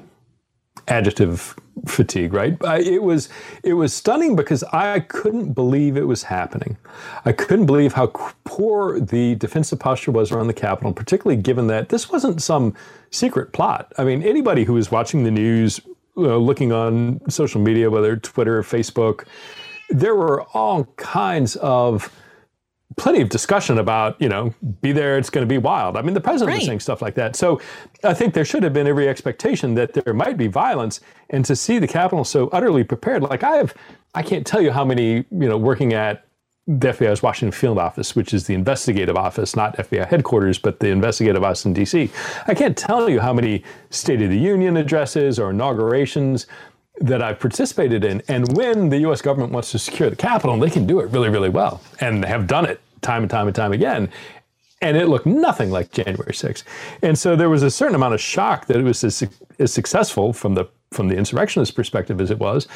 adjective 0.89 1.55
fatigue 1.87 2.33
right? 2.33 2.57
It 2.81 3.03
was 3.03 3.29
it 3.63 3.75
was 3.75 3.95
stunning 3.95 4.35
because 4.35 4.65
i 4.65 5.01
couldn't 5.01 5.53
believe 5.53 5.97
it 5.97 6.07
was 6.07 6.25
happening. 6.25 6.77
I 7.25 7.33
couldn't 7.33 7.67
believe 7.67 7.93
how 7.93 8.07
poor 8.45 8.99
the 8.99 9.37
defensive 9.37 9.79
posture 9.79 10.11
was 10.11 10.33
around 10.33 10.49
the 10.49 10.55
capitol 10.55 10.93
particularly 10.93 11.41
given 11.41 11.69
that 11.69 11.89
this 11.89 12.11
wasn't 12.11 12.43
some 12.43 12.75
secret 13.11 13.53
plot. 13.53 13.93
I 13.97 14.05
mean 14.05 14.23
anybody 14.23 14.65
who 14.65 14.75
was 14.75 14.91
watching 14.91 15.25
the 15.25 15.31
news 15.31 15.81
uh, 16.17 16.37
looking 16.37 16.73
on 16.73 17.21
social 17.31 17.61
media 17.61 17.89
whether 17.91 18.17
twitter 18.17 18.59
or 18.59 18.63
facebook 18.65 19.25
there 19.89 20.17
were 20.17 20.43
all 20.53 20.85
kinds 20.97 21.55
of 21.57 22.13
plenty 22.97 23.21
of 23.21 23.29
discussion 23.29 23.79
about, 23.79 24.21
you 24.21 24.29
know, 24.29 24.55
be 24.81 24.93
there, 24.93 25.19
it's 25.19 25.31
going 25.31 25.47
to 25.47 25.49
be 25.49 25.59
wild. 25.59 25.97
I 25.97 26.03
mean, 26.03 26.15
the 26.15 26.21
president 26.21 26.57
was 26.57 26.67
saying 26.67 26.81
stuff 26.81 27.03
like 27.03 27.15
that. 27.15 27.37
So 27.37 27.61
I 28.03 28.15
think 28.15 28.35
there 28.35 28.45
should 28.45 28.63
have 28.63 28.73
been 28.73 28.87
every 28.87 29.09
expectation 29.09 29.75
that 29.75 29.93
there 29.93 30.15
might 30.15 30.37
be 30.37 30.47
violence. 30.47 31.01
And 31.31 31.45
to 31.45 31.55
see 31.55 31.79
the 31.79 31.89
Capitol 31.89 32.25
so 32.25 32.49
utterly 32.49 32.85
prepared, 32.85 33.23
like 33.23 33.43
I 33.43 33.57
have, 33.57 33.75
I 34.15 34.23
can't 34.23 34.47
tell 34.47 34.61
you 34.61 34.73
how 34.73 34.85
many, 34.85 35.17
you 35.17 35.27
know, 35.31 35.59
working 35.59 35.93
at 35.93 36.25
the 36.67 36.89
FBI's 36.89 37.23
Washington 37.23 37.51
Field 37.51 37.79
Office, 37.79 38.15
which 38.15 38.35
is 38.35 38.47
the 38.47 38.53
investigative 38.53 39.17
office, 39.17 39.57
not 39.57 39.75
FBI 39.79 40.07
headquarters, 40.07 40.59
but 40.59 40.81
the 40.81 40.89
investigative 40.89 41.43
office 41.43 41.65
in 41.65 41.73
DC. 41.73 42.11
I 42.47 42.53
can't 42.53 42.77
tell 42.77 43.09
you 43.09 43.21
how 43.21 43.33
many 43.33 43.65
State 43.89 44.21
of 44.21 44.29
the 44.29 44.39
Union 44.39 44.77
addresses 44.77 45.39
or 45.39 45.49
inaugurations 45.49 46.47
that 47.01 47.23
I've 47.23 47.39
participated 47.39 48.05
in. 48.05 48.23
And 48.29 48.57
when 48.57 48.89
the 48.89 48.99
US 49.09 49.23
government 49.23 49.53
wants 49.53 49.71
to 49.73 49.79
secure 49.79 50.11
the 50.11 50.17
Capitol, 50.17 50.59
they 50.59 50.71
can 50.71 50.87
do 50.87 51.01
it 51.01 51.11
really, 51.11 51.29
really 51.29 51.49
well 51.49 51.81
and 52.01 52.23
they 52.23 52.29
have 52.29 52.47
done 52.47 52.67
it 52.67 52.81
time 53.03 53.23
and 53.23 53.31
time 53.31 53.47
and 53.47 53.55
time 53.55 53.73
again. 53.73 54.11
And 54.81 54.97
it 54.97 55.09
looked 55.09 55.27
nothing 55.27 55.71
like 55.71 55.91
January 55.91 56.33
6th. 56.33 56.63
And 57.03 57.19
so 57.19 57.35
there 57.35 57.49
was 57.49 57.63
a 57.63 57.71
certain 57.71 57.97
amount 57.97 58.15
of 58.15 58.21
shock 58.21 58.67
that 58.67 58.77
it 58.77 58.85
was 58.85 59.03
as, 59.03 59.25
as 59.59 59.73
successful 59.73 60.33
from 60.33 60.55
the 60.55 60.69
from 60.91 61.09
the 61.09 61.17
insurrectionist 61.17 61.75
perspective 61.75 62.19
as 62.19 62.31
it 62.31 62.39
was 62.39 62.67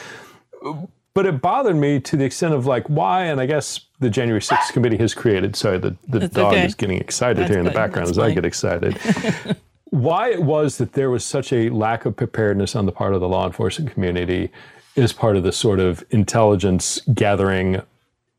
but 1.14 1.26
it 1.26 1.40
bothered 1.42 1.76
me 1.76 2.00
to 2.00 2.16
the 2.16 2.24
extent 2.24 2.54
of 2.54 2.66
like 2.66 2.88
why, 2.88 3.24
and 3.24 3.40
I 3.40 3.46
guess 3.46 3.80
the 4.00 4.08
January 4.08 4.40
6th 4.40 4.72
committee 4.72 4.96
has 4.96 5.14
created. 5.14 5.56
Sorry, 5.56 5.78
the, 5.78 5.96
the 6.08 6.20
That's 6.20 6.34
dog 6.34 6.54
okay. 6.54 6.64
is 6.64 6.74
getting 6.74 6.98
excited 6.98 7.38
That's 7.38 7.50
here 7.50 7.58
in 7.58 7.64
the 7.64 7.70
background 7.70 8.08
That's 8.08 8.18
as 8.18 8.24
I 8.24 8.32
get 8.32 8.44
excited. 8.44 8.98
why 9.93 10.30
it 10.30 10.43
was 10.43 10.78
that 10.78 10.95
there 10.95 11.11
was 11.11 11.22
such 11.22 11.53
a 11.53 11.68
lack 11.68 12.07
of 12.07 12.16
preparedness 12.16 12.74
on 12.74 12.86
the 12.86 12.93
part 12.93 13.12
of 13.12 13.20
the 13.20 13.28
law 13.28 13.45
enforcement 13.45 13.93
community 13.93 14.51
is 14.97 15.12
part 15.12 15.36
of 15.36 15.43
the 15.43 15.53
sort 15.53 15.78
of 15.78 16.03
intelligence 16.09 16.99
gathering 17.12 17.82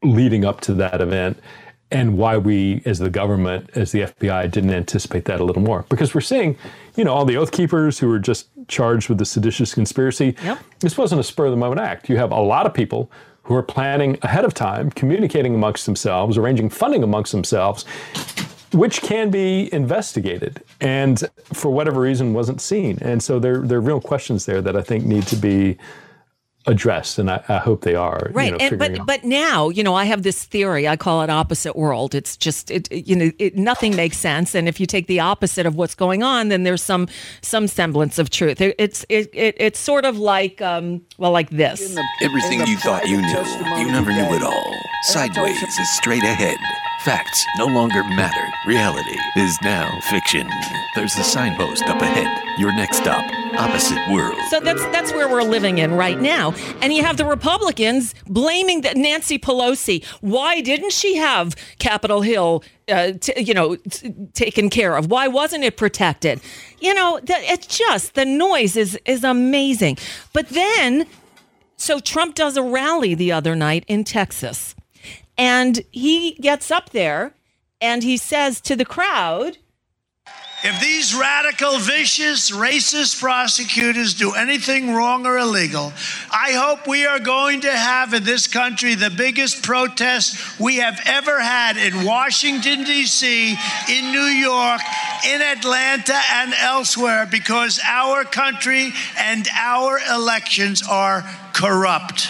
leading 0.02 0.44
up 0.44 0.62
to 0.62 0.74
that 0.74 1.00
event 1.00 1.38
and 1.92 2.18
why 2.18 2.38
we 2.38 2.82
as 2.86 2.98
the 2.98 3.10
government 3.10 3.70
as 3.76 3.92
the 3.92 4.00
fbi 4.00 4.50
didn't 4.50 4.72
anticipate 4.72 5.26
that 5.26 5.40
a 5.40 5.44
little 5.44 5.62
more. 5.62 5.86
Because 5.90 6.16
we're 6.16 6.22
seeing 6.22 6.58
you 6.96 7.04
know 7.04 7.14
all 7.14 7.24
the 7.24 7.38
oath 7.38 7.52
keepers 7.52 8.00
who 8.00 8.08
were 8.08 8.18
just 8.18 8.48
charged 8.68 9.08
with 9.08 9.20
the 9.20 9.26
seditious 9.26 9.76
conspiracy. 9.76 10.36
Yep. 10.44 10.58
this 10.80 10.98
wasn't 10.98 11.22
a 11.22 11.24
spur 11.24 11.46
of 11.46 11.52
the 11.52 11.58
moment 11.58 11.82
act. 11.82 12.10
You 12.10 12.18
have 12.18 12.32
a 12.32 12.42
lot 12.42 12.66
of 12.66 12.74
people 12.74 13.12
who 13.44 13.54
are 13.54 13.62
planning 13.62 14.18
ahead 14.24 14.44
of 14.44 14.56
time 14.56 14.90
communicating 14.90 15.54
amongst 15.54 15.86
themselves 15.86 16.36
arranging 16.36 16.72
funding 16.72 17.04
amongst 17.04 17.32
themselves 17.32 17.86
which 18.74 19.02
can 19.02 19.30
be 19.30 19.70
investigated 19.74 20.62
and 20.82 21.24
for 21.44 21.70
whatever 21.72 22.02
reason 22.02 22.34
wasn't 22.34 22.60
seen 22.62 22.98
and 23.02 23.22
so 23.24 23.40
there, 23.40 23.60
there 23.60 23.78
are 23.78 23.82
real 23.82 24.02
questions 24.02 24.46
there 24.46 24.62
that 24.62 24.76
i 24.76 24.82
think 24.82 25.06
need 25.06 25.26
to 25.28 25.36
be 25.36 25.78
addressed 26.66 27.20
and 27.20 27.30
i, 27.30 27.44
I 27.50 27.58
hope 27.58 27.82
they 27.82 27.94
are 27.96 28.28
you 28.30 28.34
Right, 28.36 28.52
know, 28.52 28.58
and 28.62 28.80
but 28.80 29.00
out- 29.00 29.06
but 29.06 29.24
now 29.26 29.68
you 29.70 29.84
know 29.84 29.94
I 29.96 30.06
have 30.06 30.24
this 30.24 30.46
theory. 30.46 30.88
I 30.88 30.96
call 30.96 31.22
it 31.22 31.30
opposite 31.30 31.76
world. 31.76 32.16
It's 32.16 32.38
just 32.38 32.72
it 32.72 32.88
it- 32.90 33.06
you 33.06 33.16
know 33.18 33.32
it, 33.38 33.58
nothing 33.58 33.96
makes 33.98 34.18
sense, 34.18 34.56
and 34.56 34.68
if 34.70 34.80
you 34.80 34.86
take 34.86 35.08
the 35.08 35.20
opposite 35.20 35.66
of 35.66 35.76
what's 35.76 35.94
going 35.94 36.24
on, 36.24 36.48
then 36.48 36.64
there's 36.64 36.82
some 36.82 37.08
some 37.42 37.68
semblance 37.68 38.18
of 38.18 38.30
truth. 38.30 38.62
It, 38.62 38.76
it's 38.80 39.06
it, 39.10 39.30
it 39.34 39.56
it's 39.60 39.78
sort 39.80 40.06
of 40.06 40.18
like 40.18 40.62
um 40.62 41.02
well 41.18 41.32
like 41.32 41.50
this. 41.50 41.98
Everything 42.22 42.66
you 42.66 42.78
thought 42.78 43.08
you 43.08 43.18
knew, 43.22 43.80
you 43.82 43.92
never 43.92 44.12
knew 44.14 44.34
it 44.34 44.42
all. 44.42 44.74
Sideways 45.12 45.62
is 45.62 45.94
straight 45.98 46.24
ahead. 46.24 46.58
Facts 47.04 47.46
no 47.58 47.66
longer 47.66 48.02
matter. 48.02 48.54
Reality 48.66 49.18
is 49.36 49.58
now 49.62 50.00
fiction. 50.10 50.50
There's 50.96 51.14
a 51.18 51.24
signpost 51.24 51.84
up 51.84 52.02
ahead. 52.02 52.42
Your 52.58 52.72
next 52.72 52.98
stop, 52.98 53.26
opposite 53.58 54.00
world. 54.10 54.38
So 54.50 54.62
that's 54.62 54.82
that's 54.86 55.12
where 55.12 55.28
we're 55.28 55.44
living 55.44 55.80
in 55.80 55.96
right 55.96 56.18
now, 56.22 56.54
and 56.82 56.94
you 56.94 57.04
have 57.04 57.18
the 57.18 57.26
Republicans 57.26 58.16
blaming 58.26 58.82
that 58.82 58.96
Nancy 58.96 59.38
Pelosi. 59.38 60.06
Why 60.22 60.62
didn't 60.62 60.94
she 60.94 61.18
have 61.18 61.58
Capitol 61.78 62.22
Hill, 62.22 62.64
uh, 62.88 63.12
t- 63.20 63.42
you 63.42 63.54
know, 63.54 63.76
t- 63.76 64.14
taken 64.34 64.70
care 64.70 64.96
of? 64.96 65.12
Why 65.12 65.28
wasn't 65.28 65.66
it 65.66 65.76
protected? 65.76 66.40
You 66.80 66.94
know, 66.94 67.20
th- 67.20 67.52
it's 67.52 67.68
just 67.68 68.14
the 68.14 68.24
noise 68.24 68.78
is 68.78 68.98
is 69.06 69.26
amazing. 69.26 69.98
But 70.32 70.48
then, 70.50 71.06
so 71.76 72.00
Trump 72.00 72.36
does 72.36 72.56
a 72.56 72.64
rally 72.64 73.14
the 73.14 73.34
other 73.34 73.56
night 73.58 73.84
in 73.90 74.06
Texas, 74.06 74.74
and 75.38 75.82
he 75.92 76.34
gets 76.36 76.72
up 76.72 76.92
there 76.92 77.34
and 77.82 78.04
he 78.04 78.18
says 78.18 78.62
to 78.62 78.76
the 78.76 78.86
crowd. 78.86 79.58
If 80.66 80.80
these 80.80 81.14
radical, 81.14 81.78
vicious, 81.78 82.50
racist 82.50 83.20
prosecutors 83.20 84.14
do 84.14 84.32
anything 84.32 84.94
wrong 84.94 85.26
or 85.26 85.38
illegal, 85.38 85.92
I 86.32 86.54
hope 86.54 86.88
we 86.88 87.06
are 87.06 87.20
going 87.20 87.60
to 87.62 87.72
have 87.72 88.14
in 88.14 88.24
this 88.24 88.48
country 88.48 88.96
the 88.96 89.10
biggest 89.10 89.62
protest 89.62 90.58
we 90.62 90.78
have 90.78 91.02
ever 91.06 91.42
had 91.42 91.76
in 91.76 92.06
Washington, 92.06 92.86
D.C., 92.86 93.58
in 93.90 94.12
New 94.14 94.20
York, 94.22 94.80
in 95.28 95.42
Atlanta, 95.42 96.18
and 96.32 96.54
elsewhere 96.54 97.28
because 97.30 97.82
our 97.84 98.24
country 98.24 98.94
and 99.20 99.46
our 99.54 100.00
elections 100.10 100.82
are 100.88 101.24
corrupt. 101.52 102.30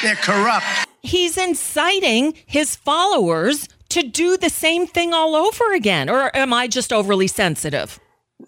They're 0.00 0.14
corrupt. 0.14 0.85
He's 1.06 1.36
inciting 1.38 2.34
his 2.46 2.76
followers 2.76 3.68
to 3.90 4.02
do 4.02 4.36
the 4.36 4.50
same 4.50 4.86
thing 4.86 5.12
all 5.14 5.34
over 5.34 5.72
again. 5.72 6.08
Or 6.10 6.34
am 6.36 6.52
I 6.52 6.66
just 6.68 6.92
overly 6.92 7.26
sensitive? 7.28 7.98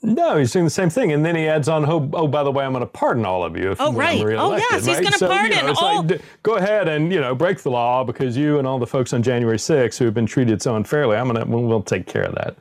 No, 0.03 0.37
he's 0.37 0.53
doing 0.53 0.67
the 0.67 0.71
same 0.71 0.91
thing, 0.91 1.13
and 1.13 1.25
then 1.25 1.35
he 1.35 1.49
adds 1.49 1.67
on, 1.67 1.87
"Oh, 1.89 2.11
oh 2.13 2.29
by 2.29 2.43
the 2.45 2.53
way, 2.53 2.63
I'm 2.63 2.73
going 2.73 2.83
to 2.83 2.87
pardon 2.87 3.25
all 3.25 3.43
of 3.43 3.57
you." 3.57 3.71
If 3.71 3.81
Oh, 3.81 3.91
right. 3.93 4.21
I'm 4.21 4.39
Oh, 4.39 4.55
yes, 4.55 4.85
he's 4.85 4.97
right? 4.97 5.03
gonna 5.05 5.17
So, 5.17 5.27
you 5.27 5.33
pardon 5.33 5.65
know, 5.65 5.71
it's 5.71 5.81
all- 5.83 5.97
like, 6.03 6.07
d- 6.19 6.25
go 6.43 6.57
ahead 6.57 6.89
and 6.89 7.11
you 7.11 7.19
know 7.21 7.35
break 7.35 7.63
the 7.63 7.71
law 7.71 8.05
because 8.05 8.37
you 8.37 8.59
and 8.59 8.67
all 8.69 8.79
the 8.79 8.87
folks 8.87 9.15
on 9.15 9.23
January 9.23 9.57
6th 9.59 9.97
who 9.99 10.05
have 10.05 10.13
been 10.13 10.27
treated 10.27 10.61
so 10.61 10.77
unfairly. 10.77 11.17
I'm 11.17 11.27
gonna 11.27 11.47
we'll, 11.47 11.63
we'll 11.63 11.83
take 11.83 12.07
care 12.07 12.25
of 12.25 12.35
that. 12.35 12.57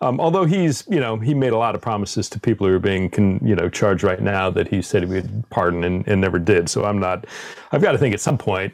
Um, 0.00 0.18
although 0.20 0.46
he's 0.46 0.82
you 0.88 1.00
know 1.00 1.18
he 1.18 1.34
made 1.34 1.52
a 1.52 1.58
lot 1.58 1.74
of 1.74 1.82
promises 1.82 2.30
to 2.30 2.40
people 2.40 2.66
who 2.66 2.74
are 2.74 2.78
being 2.78 3.10
con, 3.10 3.38
you 3.44 3.54
know 3.54 3.68
charged 3.68 4.02
right 4.02 4.20
now 4.22 4.48
that 4.48 4.66
he 4.68 4.80
said 4.80 5.02
he 5.02 5.08
would 5.10 5.44
pardon 5.50 5.84
and, 5.84 6.08
and 6.08 6.18
never 6.22 6.38
did. 6.38 6.70
So 6.70 6.84
I'm 6.86 6.98
not. 6.98 7.26
I've 7.72 7.82
got 7.82 7.92
to 7.92 7.98
think 7.98 8.14
at 8.14 8.20
some 8.20 8.38
point 8.38 8.72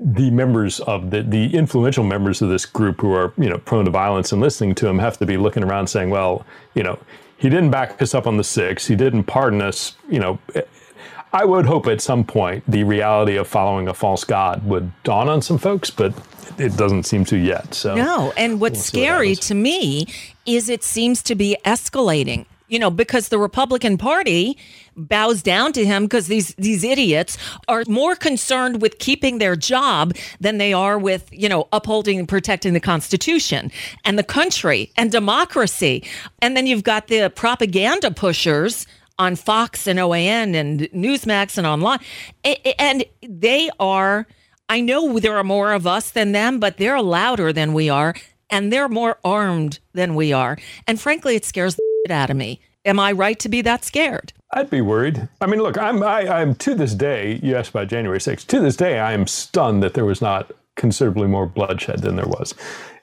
the 0.00 0.30
members 0.30 0.80
of 0.80 1.10
the 1.10 1.22
the 1.22 1.54
influential 1.54 2.04
members 2.04 2.42
of 2.42 2.48
this 2.48 2.66
group 2.66 3.00
who 3.00 3.12
are 3.12 3.32
you 3.38 3.48
know 3.48 3.58
prone 3.58 3.84
to 3.84 3.90
violence 3.90 4.32
and 4.32 4.40
listening 4.40 4.74
to 4.74 4.88
him 4.88 4.98
have 4.98 5.18
to 5.18 5.26
be 5.26 5.36
looking 5.36 5.62
around 5.62 5.86
saying, 5.86 6.10
well, 6.10 6.44
you 6.74 6.82
know, 6.82 6.98
he 7.36 7.48
didn't 7.48 7.70
back 7.70 8.00
us 8.02 8.14
up 8.14 8.26
on 8.26 8.36
the 8.36 8.44
six, 8.44 8.86
he 8.86 8.96
didn't 8.96 9.24
pardon 9.24 9.62
us, 9.62 9.96
you 10.08 10.18
know. 10.18 10.38
I 11.32 11.44
would 11.44 11.66
hope 11.66 11.88
at 11.88 12.00
some 12.00 12.22
point 12.22 12.62
the 12.68 12.84
reality 12.84 13.36
of 13.36 13.48
following 13.48 13.88
a 13.88 13.94
false 13.94 14.22
god 14.22 14.64
would 14.64 14.92
dawn 15.02 15.28
on 15.28 15.42
some 15.42 15.58
folks, 15.58 15.90
but 15.90 16.14
it 16.58 16.76
doesn't 16.76 17.04
seem 17.04 17.24
to 17.24 17.36
yet. 17.36 17.74
So 17.74 17.96
No. 17.96 18.32
And 18.36 18.60
what's 18.60 18.74
We'll 18.74 18.82
see 18.82 19.00
what 19.00 19.04
scary 19.04 19.34
to 19.34 19.54
me 19.54 20.06
is 20.46 20.68
it 20.68 20.84
seems 20.84 21.22
to 21.24 21.34
be 21.34 21.56
escalating. 21.64 22.46
You 22.74 22.80
know, 22.80 22.90
because 22.90 23.28
the 23.28 23.38
Republican 23.38 23.96
Party 23.96 24.58
bows 24.96 25.44
down 25.44 25.72
to 25.74 25.86
him 25.86 26.06
because 26.06 26.26
these 26.26 26.56
these 26.56 26.82
idiots 26.82 27.38
are 27.68 27.84
more 27.86 28.16
concerned 28.16 28.82
with 28.82 28.98
keeping 28.98 29.38
their 29.38 29.54
job 29.54 30.12
than 30.40 30.58
they 30.58 30.72
are 30.72 30.98
with, 30.98 31.28
you 31.30 31.48
know, 31.48 31.68
upholding 31.70 32.18
and 32.18 32.28
protecting 32.28 32.72
the 32.72 32.80
Constitution 32.80 33.70
and 34.04 34.18
the 34.18 34.24
country 34.24 34.90
and 34.96 35.12
democracy. 35.12 36.02
And 36.42 36.56
then 36.56 36.66
you've 36.66 36.82
got 36.82 37.06
the 37.06 37.30
propaganda 37.30 38.10
pushers 38.10 38.88
on 39.20 39.36
Fox 39.36 39.86
and 39.86 40.00
OAN 40.00 40.56
and 40.56 40.80
Newsmax 40.90 41.56
and 41.56 41.68
online. 41.68 42.00
And 42.80 43.04
they 43.22 43.70
are, 43.78 44.26
I 44.68 44.80
know 44.80 45.20
there 45.20 45.36
are 45.36 45.44
more 45.44 45.72
of 45.74 45.86
us 45.86 46.10
than 46.10 46.32
them, 46.32 46.58
but 46.58 46.78
they're 46.78 47.00
louder 47.00 47.52
than 47.52 47.72
we 47.72 47.88
are 47.88 48.16
and 48.50 48.72
they're 48.72 48.88
more 48.88 49.18
armed 49.24 49.78
than 49.92 50.16
we 50.16 50.32
are. 50.32 50.58
And 50.88 51.00
frankly, 51.00 51.36
it 51.36 51.44
scares 51.44 51.76
the 51.76 51.93
out 52.10 52.30
of 52.30 52.36
me. 52.36 52.60
Am 52.84 53.00
I 53.00 53.12
right 53.12 53.38
to 53.40 53.48
be 53.48 53.62
that 53.62 53.84
scared? 53.84 54.32
I'd 54.52 54.70
be 54.70 54.82
worried. 54.82 55.28
I 55.40 55.46
mean, 55.46 55.60
look, 55.60 55.78
I'm 55.78 56.02
I, 56.02 56.28
I'm 56.28 56.54
to 56.56 56.74
this 56.74 56.94
day. 56.94 57.40
You 57.42 57.56
asked 57.56 57.70
about 57.70 57.88
January 57.88 58.18
6th. 58.18 58.46
To 58.46 58.60
this 58.60 58.76
day, 58.76 58.98
I 58.98 59.12
am 59.12 59.26
stunned 59.26 59.82
that 59.82 59.94
there 59.94 60.04
was 60.04 60.20
not 60.20 60.52
considerably 60.76 61.26
more 61.26 61.46
bloodshed 61.46 62.00
than 62.00 62.16
there 62.16 62.26
was, 62.26 62.54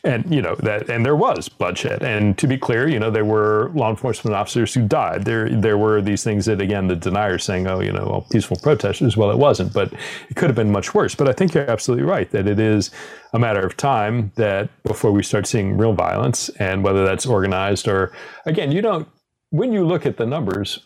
and 0.04 0.34
you 0.34 0.42
know 0.42 0.56
that, 0.56 0.90
and 0.90 1.06
there 1.06 1.16
was 1.16 1.48
bloodshed. 1.48 2.04
And 2.04 2.38
to 2.40 2.48
be 2.48 2.58
clear, 2.58 2.88
you 2.88 3.00
know, 3.00 3.12
there 3.12 3.26
were 3.26 3.72
law 3.76 3.90
enforcement 3.90 4.36
officers 4.36 4.74
who 4.74 4.88
died. 4.88 5.26
There 5.26 5.50
there 5.50 5.78
were 5.78 6.02
these 6.02 6.24
things 6.24 6.46
that 6.46 6.62
again 6.62 6.88
the 6.88 6.96
deniers 6.96 7.44
saying, 7.44 7.68
oh, 7.68 7.80
you 7.82 7.92
know, 7.92 8.08
well, 8.10 8.28
peaceful 8.32 8.58
protesters. 8.58 9.16
Well, 9.16 9.32
it 9.32 9.38
wasn't, 9.38 9.74
but 9.74 9.94
it 10.30 10.36
could 10.36 10.50
have 10.50 10.56
been 10.56 10.72
much 10.72 10.94
worse. 10.94 11.14
But 11.14 11.30
I 11.30 11.34
think 11.34 11.54
you're 11.54 11.70
absolutely 11.70 12.06
right 12.06 12.30
that 12.32 12.48
it 12.48 12.60
is 12.60 12.90
a 13.34 13.40
matter 13.40 13.62
of 13.62 13.78
time 13.78 14.32
that 14.36 14.70
before 14.84 15.12
we 15.12 15.24
start 15.24 15.46
seeing 15.46 15.78
real 15.78 15.94
violence, 15.94 16.50
and 16.60 16.84
whether 16.84 17.06
that's 17.06 17.26
organized 17.26 17.88
or 17.88 18.12
again, 18.46 18.72
you 18.72 18.82
don't 18.82 19.08
when 19.52 19.72
you 19.72 19.86
look 19.86 20.06
at 20.06 20.18
the 20.18 20.26
numbers 20.26 20.80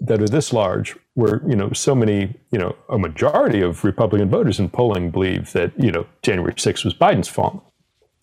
that 0.00 0.22
are 0.22 0.28
this 0.28 0.52
large, 0.52 0.96
where 1.14 1.42
you 1.46 1.56
know 1.56 1.72
so 1.72 1.94
many, 1.94 2.34
you 2.52 2.58
know, 2.58 2.76
a 2.88 2.98
majority 2.98 3.60
of 3.62 3.82
Republican 3.82 4.28
voters 4.28 4.60
in 4.60 4.68
polling 4.68 5.10
believe 5.10 5.52
that 5.52 5.72
you 5.78 5.90
know 5.90 6.06
January 6.22 6.52
6th 6.52 6.84
was 6.84 6.94
Biden's 6.94 7.28
fault, 7.28 7.64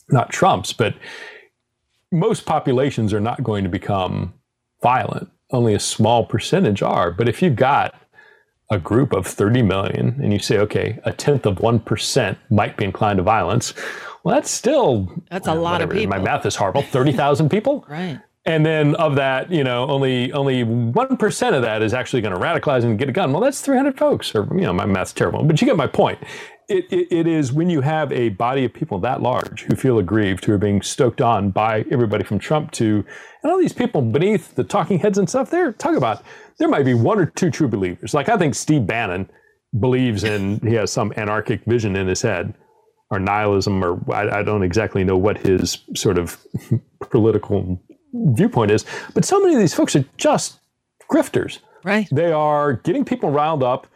not 0.09 0.31
Trump's. 0.31 0.73
But 0.73 0.95
most 2.11 2.45
populations 2.45 3.13
are 3.13 3.19
not 3.19 3.43
going 3.43 3.63
to 3.63 3.69
become 3.69 4.33
violent. 4.81 5.29
Only 5.51 5.73
a 5.73 5.79
small 5.79 6.25
percentage 6.25 6.81
are. 6.81 7.11
But 7.11 7.29
if 7.29 7.41
you've 7.41 7.55
got 7.55 7.95
a 8.71 8.79
group 8.79 9.13
of 9.13 9.27
30 9.27 9.61
million 9.61 10.19
and 10.21 10.33
you 10.33 10.39
say, 10.39 10.57
okay, 10.57 10.99
a 11.03 11.13
tenth 11.13 11.45
of 11.45 11.57
1% 11.57 12.37
might 12.49 12.77
be 12.77 12.85
inclined 12.85 13.17
to 13.17 13.23
violence, 13.23 13.73
well, 14.23 14.33
that's 14.35 14.49
still 14.49 15.11
That's 15.29 15.47
a 15.47 15.53
lot 15.53 15.81
of 15.81 15.91
people. 15.91 16.17
My 16.17 16.23
math 16.23 16.45
is 16.45 16.55
horrible. 16.55 16.81
30,000 16.81 17.49
people? 17.49 17.85
Right. 17.95 18.19
And 18.45 18.65
then 18.65 18.95
of 18.95 19.15
that, 19.15 19.51
you 19.51 19.63
know, 19.63 19.87
only 19.89 20.31
only 20.33 20.63
one 20.63 21.17
percent 21.17 21.55
of 21.55 21.61
that 21.63 21.81
is 21.81 21.93
actually 21.93 22.21
going 22.21 22.33
to 22.33 22.39
radicalize 22.39 22.83
and 22.83 22.97
get 22.97 23.09
a 23.09 23.11
gun. 23.11 23.31
Well, 23.31 23.41
that's 23.41 23.61
300 23.61 23.97
folks, 23.97 24.35
or 24.35 24.47
you 24.53 24.61
know, 24.61 24.73
my 24.73 24.85
math's 24.85 25.13
terrible, 25.13 25.43
but 25.43 25.61
you 25.61 25.67
get 25.67 25.77
my 25.77 25.87
point. 25.87 26.19
It, 26.67 26.85
it, 26.91 27.07
it 27.11 27.27
is 27.27 27.53
when 27.53 27.69
you 27.69 27.81
have 27.81 28.11
a 28.11 28.29
body 28.29 28.65
of 28.65 28.73
people 28.73 28.97
that 28.99 29.21
large 29.21 29.61
who 29.63 29.75
feel 29.75 29.99
aggrieved, 29.99 30.45
who 30.45 30.53
are 30.53 30.57
being 30.57 30.81
stoked 30.81 31.21
on 31.21 31.51
by 31.51 31.85
everybody 31.91 32.23
from 32.23 32.39
Trump 32.39 32.71
to, 32.71 33.05
and 33.43 33.51
all 33.51 33.59
these 33.59 33.73
people 33.73 34.01
beneath 34.01 34.55
the 34.55 34.63
talking 34.63 34.97
heads 34.97 35.19
and 35.19 35.29
stuff. 35.29 35.51
There, 35.51 35.71
talk 35.73 35.95
about 35.95 36.23
there 36.57 36.67
might 36.67 36.85
be 36.85 36.93
one 36.93 37.19
or 37.19 37.27
two 37.27 37.51
true 37.51 37.67
believers. 37.67 38.13
Like 38.13 38.29
I 38.29 38.37
think 38.37 38.55
Steve 38.55 38.87
Bannon 38.87 39.29
believes 39.79 40.23
in 40.23 40.59
he 40.65 40.75
has 40.75 40.91
some 40.91 41.13
anarchic 41.17 41.65
vision 41.65 41.95
in 41.95 42.07
his 42.07 42.21
head 42.21 42.53
or 43.09 43.19
nihilism 43.19 43.83
or 43.83 43.99
I, 44.13 44.39
I, 44.39 44.43
don't 44.43 44.63
exactly 44.63 45.03
know 45.03 45.17
what 45.17 45.37
his 45.37 45.79
sort 45.95 46.17
of 46.17 46.39
political 47.11 47.81
viewpoint 48.34 48.72
is 48.72 48.86
but 49.13 49.26
so 49.26 49.41
many 49.41 49.53
of 49.53 49.59
these 49.59 49.74
folks 49.74 49.95
are 49.95 50.05
just 50.18 50.59
grifters 51.09 51.59
right 51.84 52.07
they 52.11 52.32
are 52.32 52.74
getting 52.74 53.05
people 53.05 53.30
riled 53.30 53.63
up 53.63 53.88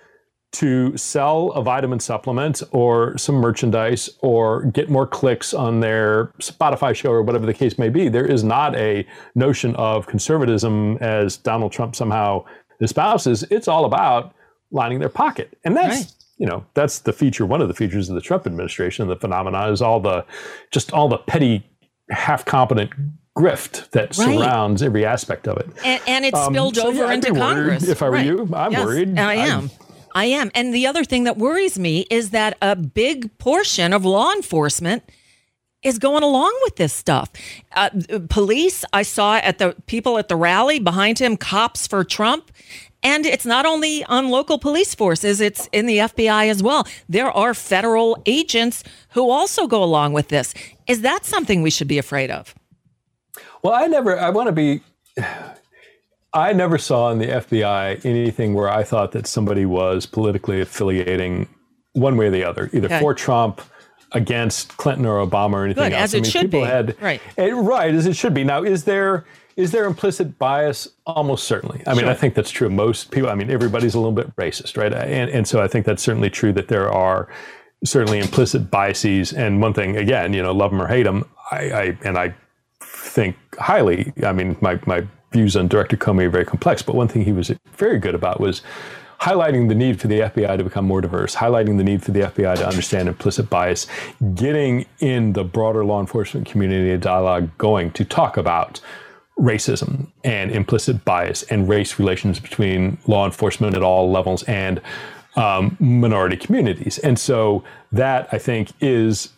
to 0.51 0.97
sell 0.97 1.51
a 1.51 1.61
vitamin 1.61 1.99
supplement 1.99 2.63
or 2.71 3.17
some 3.17 3.35
merchandise 3.35 4.09
or 4.21 4.65
get 4.65 4.89
more 4.89 5.05
clicks 5.05 5.53
on 5.53 5.79
their 5.79 6.27
Spotify 6.39 6.95
show 6.95 7.11
or 7.11 7.21
whatever 7.21 7.45
the 7.45 7.53
case 7.53 7.77
may 7.77 7.89
be. 7.89 8.09
There 8.09 8.25
is 8.25 8.43
not 8.43 8.75
a 8.75 9.05
notion 9.35 9.75
of 9.75 10.07
conservatism 10.07 10.97
as 11.01 11.37
Donald 11.37 11.71
Trump 11.71 11.95
somehow 11.95 12.45
espouses. 12.81 13.43
It's 13.51 13.67
all 13.67 13.85
about 13.85 14.33
lining 14.71 14.99
their 14.99 15.09
pocket. 15.09 15.55
And 15.63 15.77
that's 15.77 15.99
right. 15.99 16.13
you 16.39 16.47
know, 16.47 16.65
that's 16.73 16.99
the 16.99 17.13
feature, 17.13 17.45
one 17.45 17.61
of 17.61 17.67
the 17.67 17.75
features 17.75 18.09
of 18.09 18.15
the 18.15 18.21
Trump 18.21 18.47
administration, 18.47 19.07
the 19.07 19.15
phenomenon 19.15 19.71
is 19.71 19.81
all 19.83 19.99
the 19.99 20.25
just 20.71 20.91
all 20.93 21.07
the 21.07 21.17
petty, 21.17 21.63
half 22.09 22.43
competent 22.45 22.91
grift 23.39 23.89
that 23.91 24.17
right. 24.17 24.37
surrounds 24.37 24.83
every 24.83 25.05
aspect 25.05 25.47
of 25.47 25.57
it. 25.57 25.67
And, 25.85 26.01
and 26.07 26.25
it's 26.25 26.37
um, 26.37 26.53
spilled 26.53 26.75
so 26.75 26.87
over 26.87 27.05
yeah, 27.05 27.13
into 27.13 27.33
Congress. 27.33 27.87
If 27.87 28.01
I 28.01 28.09
were 28.09 28.15
right. 28.15 28.25
you, 28.25 28.49
I'm 28.53 28.71
yes, 28.71 28.85
worried. 28.85 29.17
I 29.17 29.35
am. 29.35 29.63
I'm, 29.63 29.69
I 30.15 30.25
am. 30.25 30.51
And 30.55 30.73
the 30.73 30.87
other 30.87 31.03
thing 31.03 31.23
that 31.23 31.37
worries 31.37 31.79
me 31.79 32.05
is 32.09 32.31
that 32.31 32.57
a 32.61 32.75
big 32.75 33.37
portion 33.37 33.93
of 33.93 34.05
law 34.05 34.31
enforcement 34.33 35.03
is 35.81 35.97
going 35.97 36.23
along 36.23 36.57
with 36.63 36.75
this 36.75 36.93
stuff. 36.93 37.31
Uh, 37.73 37.89
police, 38.29 38.83
I 38.91 39.03
saw 39.03 39.37
at 39.37 39.59
the 39.59 39.75
people 39.87 40.17
at 40.17 40.27
the 40.27 40.35
rally 40.35 40.79
behind 40.79 41.19
him, 41.19 41.37
cops 41.37 41.87
for 41.87 42.03
Trump. 42.03 42.51
And 43.01 43.25
it's 43.25 43.45
not 43.45 43.65
only 43.65 44.03
on 44.05 44.29
local 44.29 44.59
police 44.59 44.93
forces, 44.93 45.39
it's 45.39 45.69
in 45.71 45.85
the 45.85 45.99
FBI 45.99 46.49
as 46.49 46.61
well. 46.61 46.85
There 47.07 47.31
are 47.31 47.53
federal 47.53 48.21
agents 48.25 48.83
who 49.11 49.29
also 49.29 49.67
go 49.67 49.81
along 49.81 50.11
with 50.11 50.27
this. 50.27 50.53
Is 50.85 50.99
that 51.01 51.23
something 51.23 51.61
we 51.61 51.69
should 51.69 51.87
be 51.87 51.97
afraid 51.97 52.29
of? 52.29 52.53
Well, 53.63 53.73
I 53.73 53.87
never, 53.87 54.17
I 54.17 54.29
want 54.29 54.47
to 54.47 54.53
be, 54.53 54.81
I 56.33 56.53
never 56.53 56.77
saw 56.77 57.09
in 57.11 57.17
the 57.17 57.25
FBI 57.25 58.05
anything 58.05 58.53
where 58.53 58.69
I 58.69 58.83
thought 58.83 59.13
that 59.13 59.25
somebody 59.25 59.65
was 59.65 60.05
politically 60.05 60.61
affiliating 60.61 61.47
one 61.93 62.17
way 62.17 62.27
or 62.27 62.31
the 62.31 62.43
other, 62.43 62.69
either 62.71 62.85
okay. 62.85 62.99
for 62.99 63.15
Trump, 63.15 63.61
against 64.11 64.75
Clinton 64.77 65.05
or 65.05 65.25
Obama 65.25 65.53
or 65.53 65.65
anything 65.65 65.83
Good, 65.83 65.93
else. 65.93 66.03
As 66.03 66.13
it 66.13 66.17
I 66.17 66.21
mean, 66.21 66.31
should 66.31 66.41
people 66.41 66.61
be. 66.61 66.65
Had, 66.65 67.01
right. 67.01 67.21
It, 67.37 67.53
right, 67.53 67.93
as 67.93 68.05
it 68.05 68.15
should 68.15 68.33
be. 68.33 68.43
Now, 68.43 68.63
is 68.63 68.83
there 68.83 69.25
is 69.55 69.71
there 69.71 69.85
implicit 69.85 70.39
bias? 70.39 70.87
Almost 71.05 71.43
certainly. 71.43 71.83
I 71.85 71.93
mean, 71.93 72.05
I 72.05 72.13
think 72.13 72.33
that's 72.33 72.49
true 72.49 72.69
most 72.69 73.11
people. 73.11 73.29
I 73.29 73.35
mean, 73.35 73.49
everybody's 73.49 73.93
a 73.93 73.99
little 73.99 74.13
bit 74.13 74.33
racist, 74.37 74.77
right? 74.77 74.93
And, 74.93 75.29
and 75.29 75.45
so 75.45 75.61
I 75.61 75.67
think 75.67 75.85
that's 75.85 76.01
certainly 76.01 76.29
true 76.29 76.53
that 76.53 76.69
there 76.69 76.89
are 76.89 77.27
certainly 77.83 78.19
implicit 78.19 78.71
biases. 78.71 79.33
And 79.33 79.61
one 79.61 79.73
thing, 79.73 79.97
again, 79.97 80.33
you 80.33 80.41
know, 80.41 80.53
love 80.53 80.71
them 80.71 80.81
or 80.81 80.87
hate 80.87 81.03
them, 81.03 81.25
I, 81.51 81.57
I 81.57 81.97
and 82.03 82.17
I 82.17 82.33
think 83.09 83.35
highly. 83.57 84.13
I 84.23 84.31
mean, 84.31 84.55
my, 84.61 84.79
my 84.85 85.05
views 85.31 85.55
on 85.55 85.67
Director 85.67 85.97
Comey 85.97 86.25
are 86.25 86.29
very 86.29 86.45
complex, 86.45 86.81
but 86.81 86.95
one 86.95 87.07
thing 87.07 87.23
he 87.23 87.31
was 87.33 87.51
very 87.73 87.99
good 87.99 88.15
about 88.15 88.39
was 88.39 88.61
highlighting 89.21 89.67
the 89.67 89.75
need 89.75 89.99
for 89.99 90.07
the 90.07 90.21
FBI 90.21 90.57
to 90.57 90.63
become 90.63 90.85
more 90.85 91.01
diverse, 91.01 91.35
highlighting 91.35 91.77
the 91.77 91.83
need 91.83 92.01
for 92.01 92.11
the 92.11 92.21
FBI 92.21 92.55
to 92.55 92.67
understand 92.67 93.09
implicit 93.09 93.49
bias, 93.49 93.85
getting 94.33 94.85
in 94.99 95.33
the 95.33 95.43
broader 95.43 95.83
law 95.83 95.99
enforcement 95.99 96.47
community 96.47 96.91
a 96.91 96.97
dialogue 96.97 97.49
going 97.57 97.91
to 97.91 98.05
talk 98.05 98.37
about 98.37 98.79
racism 99.37 100.07
and 100.23 100.51
implicit 100.51 101.03
bias 101.05 101.43
and 101.43 101.67
race 101.67 101.99
relations 101.99 102.39
between 102.39 102.97
law 103.07 103.25
enforcement 103.25 103.75
at 103.75 103.83
all 103.83 104.09
levels 104.09 104.43
and 104.43 104.81
um, 105.35 105.75
minority 105.79 106.35
communities. 106.35 106.97
And 106.99 107.17
so 107.19 107.63
that 107.91 108.27
I 108.31 108.37
think 108.37 108.71
is 108.81 109.29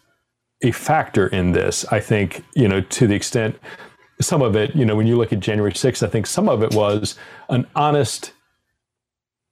a 0.63 0.71
factor 0.71 1.27
in 1.27 1.51
this. 1.53 1.85
I 1.91 1.99
think, 1.99 2.43
you 2.55 2.67
know, 2.67 2.81
to 2.81 3.07
the 3.07 3.15
extent 3.15 3.57
some 4.19 4.41
of 4.41 4.55
it, 4.55 4.75
you 4.75 4.85
know, 4.85 4.95
when 4.95 5.07
you 5.07 5.17
look 5.17 5.33
at 5.33 5.39
January 5.39 5.71
6th, 5.71 6.05
I 6.05 6.09
think 6.09 6.27
some 6.27 6.47
of 6.47 6.61
it 6.63 6.75
was 6.75 7.15
an 7.49 7.67
honest 7.75 8.33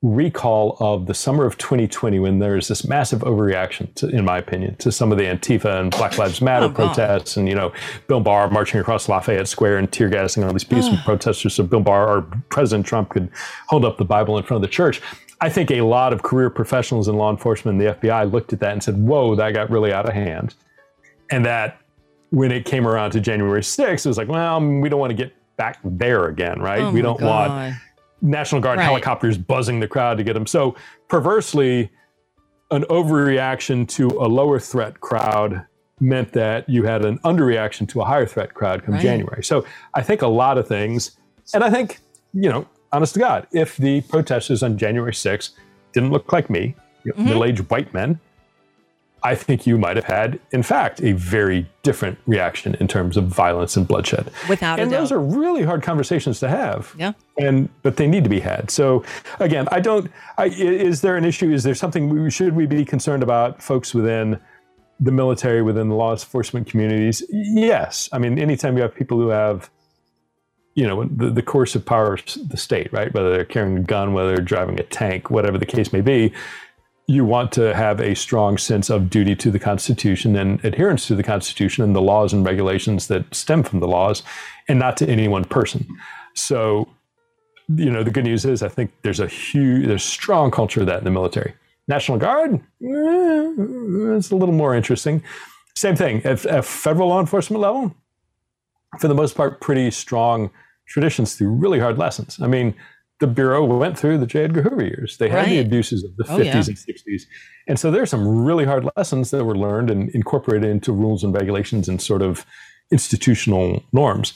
recall 0.01 0.77
of 0.79 1.07
the 1.07 1.13
summer 1.13 1.45
of 1.45 1.57
2020 1.57 2.19
when 2.19 2.39
there 2.39 2.53
was 2.53 2.69
this 2.69 2.87
massive 2.87 3.19
overreaction, 3.21 3.93
to, 3.95 4.07
in 4.07 4.23
my 4.23 4.37
opinion, 4.37 4.75
to 4.77 4.91
some 4.91 5.11
of 5.11 5.17
the 5.17 5.25
Antifa 5.25 5.79
and 5.79 5.91
Black 5.91 6.17
Lives 6.17 6.41
Matter 6.41 6.67
oh, 6.67 6.71
protests, 6.71 7.35
and 7.35 7.49
you 7.49 7.55
know, 7.55 7.73
Bill 8.07 8.21
Barr 8.21 8.49
marching 8.49 8.79
across 8.79 9.09
Lafayette 9.09 9.47
Square 9.47 9.77
and 9.77 9.91
tear 9.91 10.07
gassing 10.07 10.43
all 10.43 10.53
these 10.53 10.63
peaceful 10.63 10.97
protesters, 11.03 11.53
so 11.53 11.63
Bill 11.63 11.81
Barr 11.81 12.07
or 12.07 12.21
President 12.49 12.85
Trump 12.85 13.09
could 13.09 13.29
hold 13.67 13.83
up 13.83 13.97
the 13.97 14.05
Bible 14.05 14.37
in 14.37 14.43
front 14.43 14.63
of 14.63 14.69
the 14.69 14.73
church. 14.73 15.01
I 15.41 15.49
think 15.49 15.71
a 15.71 15.81
lot 15.81 16.13
of 16.13 16.21
career 16.21 16.49
professionals 16.49 17.07
in 17.07 17.15
law 17.15 17.29
enforcement 17.29 17.79
and 17.79 17.87
the 17.87 17.95
FBI 17.95 18.31
looked 18.31 18.53
at 18.53 18.59
that 18.59 18.71
and 18.71 18.83
said, 18.83 18.97
"Whoa, 18.97 19.35
that 19.35 19.53
got 19.53 19.69
really 19.69 19.91
out 19.91 20.07
of 20.07 20.13
hand," 20.13 20.53
and 21.31 21.45
that 21.45 21.79
when 22.31 22.51
it 22.51 22.65
came 22.65 22.87
around 22.87 23.11
to 23.11 23.19
January 23.19 23.61
6th, 23.61 24.05
it 24.05 24.09
was 24.09 24.17
like, 24.17 24.27
well, 24.27 24.59
we 24.61 24.87
don't 24.89 24.99
want 24.99 25.11
to 25.11 25.15
get 25.15 25.33
back 25.57 25.79
there 25.83 26.25
again, 26.27 26.59
right? 26.61 26.81
Oh 26.81 26.91
we 26.91 27.01
don't 27.01 27.19
God. 27.19 27.49
want 27.49 27.75
National 28.21 28.61
Guard 28.61 28.77
Right. 28.77 28.83
helicopters 28.85 29.37
buzzing 29.37 29.79
the 29.79 29.87
crowd 29.87 30.17
to 30.17 30.23
get 30.23 30.33
them. 30.33 30.45
So 30.45 30.75
perversely, 31.07 31.89
an 32.71 32.83
overreaction 32.83 33.87
to 33.89 34.07
a 34.07 34.27
lower 34.27 34.59
threat 34.59 34.99
crowd 35.01 35.65
meant 35.99 36.31
that 36.33 36.69
you 36.69 36.83
had 36.83 37.03
an 37.03 37.17
underreaction 37.19 37.87
to 37.89 38.01
a 38.01 38.05
higher 38.05 38.25
threat 38.25 38.53
crowd 38.53 38.83
come 38.85 38.93
Right. 38.95 39.01
January. 39.03 39.43
So 39.43 39.65
I 39.93 40.01
think 40.01 40.21
a 40.21 40.27
lot 40.27 40.57
of 40.57 40.67
things, 40.67 41.17
and 41.53 41.63
I 41.63 41.69
think, 41.69 41.99
you 42.33 42.49
know, 42.49 42.67
honest 42.91 43.13
to 43.15 43.19
God, 43.19 43.47
if 43.51 43.75
the 43.77 44.01
protesters 44.01 44.61
on 44.63 44.77
January 44.77 45.13
6th 45.13 45.49
didn't 45.93 46.11
look 46.11 46.31
like 46.31 46.49
me, 46.49 46.75
Mm-hmm. 47.05 47.23
middle-aged 47.25 47.69
white 47.71 47.93
men, 47.93 48.19
I 49.23 49.35
think 49.35 49.67
you 49.67 49.77
might 49.77 49.95
have 49.95 50.05
had, 50.05 50.39
in 50.51 50.63
fact, 50.63 51.01
a 51.01 51.13
very 51.13 51.69
different 51.83 52.17
reaction 52.25 52.75
in 52.79 52.87
terms 52.87 53.17
of 53.17 53.25
violence 53.25 53.75
and 53.75 53.87
bloodshed. 53.87 54.31
Without 54.47 54.79
and 54.79 54.91
those 54.91 55.09
doubt. 55.09 55.15
are 55.15 55.21
really 55.21 55.63
hard 55.63 55.83
conversations 55.83 56.39
to 56.39 56.49
have. 56.49 56.93
Yeah. 56.97 57.13
And 57.37 57.69
but 57.81 57.97
they 57.97 58.07
need 58.07 58.23
to 58.23 58.29
be 58.29 58.39
had. 58.39 58.71
So 58.71 59.03
again, 59.39 59.67
I 59.71 59.79
don't. 59.79 60.11
I, 60.37 60.45
is 60.45 61.01
there 61.01 61.17
an 61.17 61.25
issue? 61.25 61.51
Is 61.51 61.63
there 61.63 61.75
something 61.75 62.09
we 62.09 62.31
should 62.31 62.55
we 62.55 62.65
be 62.65 62.85
concerned 62.85 63.23
about? 63.23 63.61
Folks 63.61 63.93
within 63.93 64.39
the 64.99 65.11
military, 65.11 65.61
within 65.61 65.89
the 65.89 65.95
law 65.95 66.11
enforcement 66.11 66.67
communities. 66.67 67.23
Yes. 67.29 68.09
I 68.11 68.19
mean, 68.19 68.37
anytime 68.37 68.75
you 68.75 68.83
have 68.83 68.93
people 68.93 69.17
who 69.17 69.29
have, 69.29 69.69
you 70.75 70.85
know, 70.85 71.05
the, 71.05 71.29
the 71.29 71.59
of 71.75 71.85
power 71.85 72.13
of 72.13 72.49
the 72.49 72.57
state, 72.57 72.91
right? 72.91 73.13
Whether 73.13 73.31
they're 73.31 73.45
carrying 73.45 73.77
a 73.77 73.81
gun, 73.81 74.13
whether 74.13 74.35
they're 74.35 74.43
driving 74.43 74.79
a 74.79 74.83
tank, 74.83 75.29
whatever 75.29 75.57
the 75.57 75.65
case 75.65 75.93
may 75.93 76.01
be, 76.01 76.33
you 77.09 77.25
want 77.25 77.51
to 77.51 77.73
have 77.73 77.99
a 77.99 78.15
strong 78.15 78.55
sense 78.55 78.87
of 78.91 79.09
duty 79.09 79.35
to 79.35 79.49
the 79.49 79.57
Constitution 79.57 80.35
and 80.35 80.63
adherence 80.63 81.07
to 81.07 81.15
the 81.15 81.23
Constitution 81.23 81.83
and 81.83 81.95
the 81.95 82.01
laws 82.01 82.33
and 82.33 82.45
regulations 82.45 83.07
that 83.07 83.33
stem 83.33 83.63
from 83.63 83.79
the 83.79 83.87
laws, 83.87 84.21
and 84.67 84.77
not 84.77 84.95
to 84.97 85.09
any 85.09 85.27
one 85.27 85.43
person. 85.43 85.87
So, 86.35 86.87
you 87.67 87.89
know, 87.89 88.03
the 88.03 88.11
good 88.11 88.25
news 88.25 88.45
is 88.45 88.61
I 88.61 88.67
think 88.67 88.91
there's 89.01 89.19
a 89.19 89.25
huge, 89.25 89.87
there's 89.87 90.03
strong 90.03 90.51
culture 90.51 90.81
of 90.81 90.85
that 90.85 90.99
in 90.99 91.03
the 91.03 91.09
military. 91.09 91.55
National 91.87 92.19
Guard, 92.19 92.53
eh, 92.53 92.59
it's 92.79 94.29
a 94.29 94.35
little 94.35 94.53
more 94.53 94.75
interesting. 94.75 95.23
Same 95.75 95.95
thing 95.95 96.23
at, 96.23 96.45
at 96.45 96.63
federal 96.63 97.07
law 97.07 97.19
enforcement 97.19 97.59
level. 97.59 97.95
For 98.99 99.07
the 99.07 99.15
most 99.15 99.35
part, 99.35 99.61
pretty 99.61 99.89
strong 99.89 100.51
traditions 100.87 101.33
through 101.33 101.49
really 101.49 101.79
hard 101.79 101.97
lessons. 101.97 102.39
I 102.39 102.45
mean, 102.45 102.75
the 103.19 103.27
Bureau 103.27 103.65
went 103.65 103.97
through 103.99 104.17
the 104.17 104.25
J. 104.25 104.45
Edgar 104.45 104.61
Hoover 104.61 104.83
years. 104.83 105.17
They 105.17 105.29
had 105.29 105.47
the 105.49 105.59
abuses 105.59 106.03
of 106.03 106.15
the 106.15 106.25
Oh, 106.29 106.37
50s 106.37 106.45
yeah. 106.45 106.53
and 106.55 106.63
60s. 106.63 107.23
And 107.67 107.79
so 107.79 107.91
there's 107.91 108.09
some 108.09 108.45
really 108.45 108.65
hard 108.65 108.87
lessons 108.95 109.31
that 109.31 109.43
were 109.43 109.57
learned 109.57 109.89
and 109.89 110.09
incorporated 110.11 110.69
into 110.69 110.91
rules 110.93 111.23
and 111.23 111.33
regulations 111.33 111.89
and 111.89 112.01
sort 112.01 112.21
of 112.21 112.45
institutional 112.91 113.83
norms. 113.91 114.33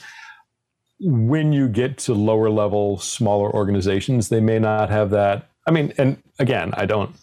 When 1.00 1.54
you 1.54 1.68
get 1.68 1.98
to 2.00 2.14
lower 2.14 2.50
level, 2.50 2.98
smaller 3.00 3.54
organizations, 3.54 4.30
they 4.30 4.40
may 4.40 4.60
not 4.60 4.90
have 4.90 5.10
that. 5.12 5.50
I 5.68 5.72
mean, 5.72 5.94
and 5.98 6.22
again, 6.40 6.74
I 6.76 6.86
don't, 6.86 7.16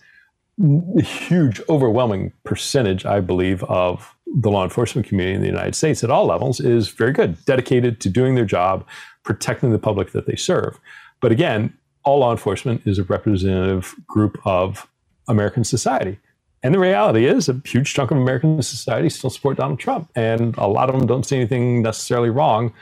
a 0.98 1.02
huge, 1.02 1.60
overwhelming 1.68 2.32
percentage, 2.44 3.06
I 3.06 3.20
believe, 3.20 3.62
of 3.64 4.14
the 4.26 4.50
law 4.50 4.64
enforcement 4.64 5.06
community 5.06 5.34
in 5.36 5.40
the 5.40 5.46
United 5.48 5.74
States 5.74 6.04
at 6.04 6.10
all 6.10 6.26
levels 6.26 6.60
is 6.60 6.88
very 6.88 7.12
good, 7.12 7.42
dedicated 7.44 8.00
to 8.00 8.08
doing 8.08 8.34
their 8.34 8.44
job, 8.44 8.86
protecting 9.24 9.70
the 9.70 9.78
public 9.78 10.12
that 10.12 10.26
they 10.26 10.36
serve. 10.36 10.78
But 11.20 11.32
again, 11.32 11.76
all 12.04 12.18
law 12.20 12.30
enforcement 12.30 12.82
is 12.86 12.98
a 12.98 13.04
representative 13.04 13.94
group 14.06 14.38
of 14.44 14.88
American 15.28 15.64
society. 15.64 16.18
And 16.62 16.74
the 16.74 16.78
reality 16.78 17.26
is, 17.26 17.48
a 17.48 17.60
huge 17.64 17.94
chunk 17.94 18.10
of 18.10 18.18
American 18.18 18.60
society 18.62 19.08
still 19.08 19.30
support 19.30 19.56
Donald 19.56 19.78
Trump. 19.78 20.10
And 20.14 20.56
a 20.58 20.66
lot 20.66 20.90
of 20.90 20.98
them 20.98 21.06
don't 21.06 21.24
see 21.24 21.36
anything 21.36 21.82
necessarily 21.82 22.30
wrong 22.30 22.72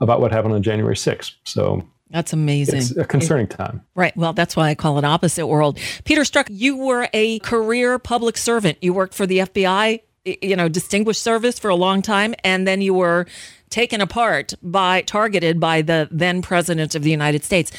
about 0.00 0.20
what 0.20 0.30
happened 0.30 0.54
on 0.54 0.62
January 0.62 0.94
6th. 0.94 1.32
So 1.44 1.82
that's 2.10 2.32
amazing. 2.32 2.78
It's 2.78 2.96
a 2.96 3.04
concerning 3.04 3.48
time. 3.48 3.82
Right. 3.96 4.16
Well, 4.16 4.32
that's 4.32 4.54
why 4.54 4.68
I 4.68 4.74
call 4.74 4.98
it 4.98 5.04
opposite 5.04 5.46
world. 5.46 5.78
Peter 6.04 6.22
Strzok, 6.22 6.46
you 6.50 6.76
were 6.76 7.08
a 7.12 7.40
career 7.40 7.98
public 7.98 8.36
servant. 8.36 8.78
You 8.80 8.92
worked 8.92 9.14
for 9.14 9.26
the 9.26 9.38
FBI, 9.38 10.00
you 10.24 10.54
know, 10.54 10.68
distinguished 10.68 11.22
service 11.22 11.58
for 11.58 11.68
a 11.68 11.74
long 11.74 12.02
time, 12.02 12.34
and 12.44 12.66
then 12.66 12.80
you 12.80 12.94
were 12.94 13.26
taken 13.70 14.00
apart 14.00 14.54
by 14.62 15.02
targeted 15.02 15.60
by 15.60 15.82
the 15.82 16.08
then 16.10 16.42
president 16.42 16.94
of 16.94 17.02
the 17.02 17.10
United 17.10 17.44
States. 17.44 17.72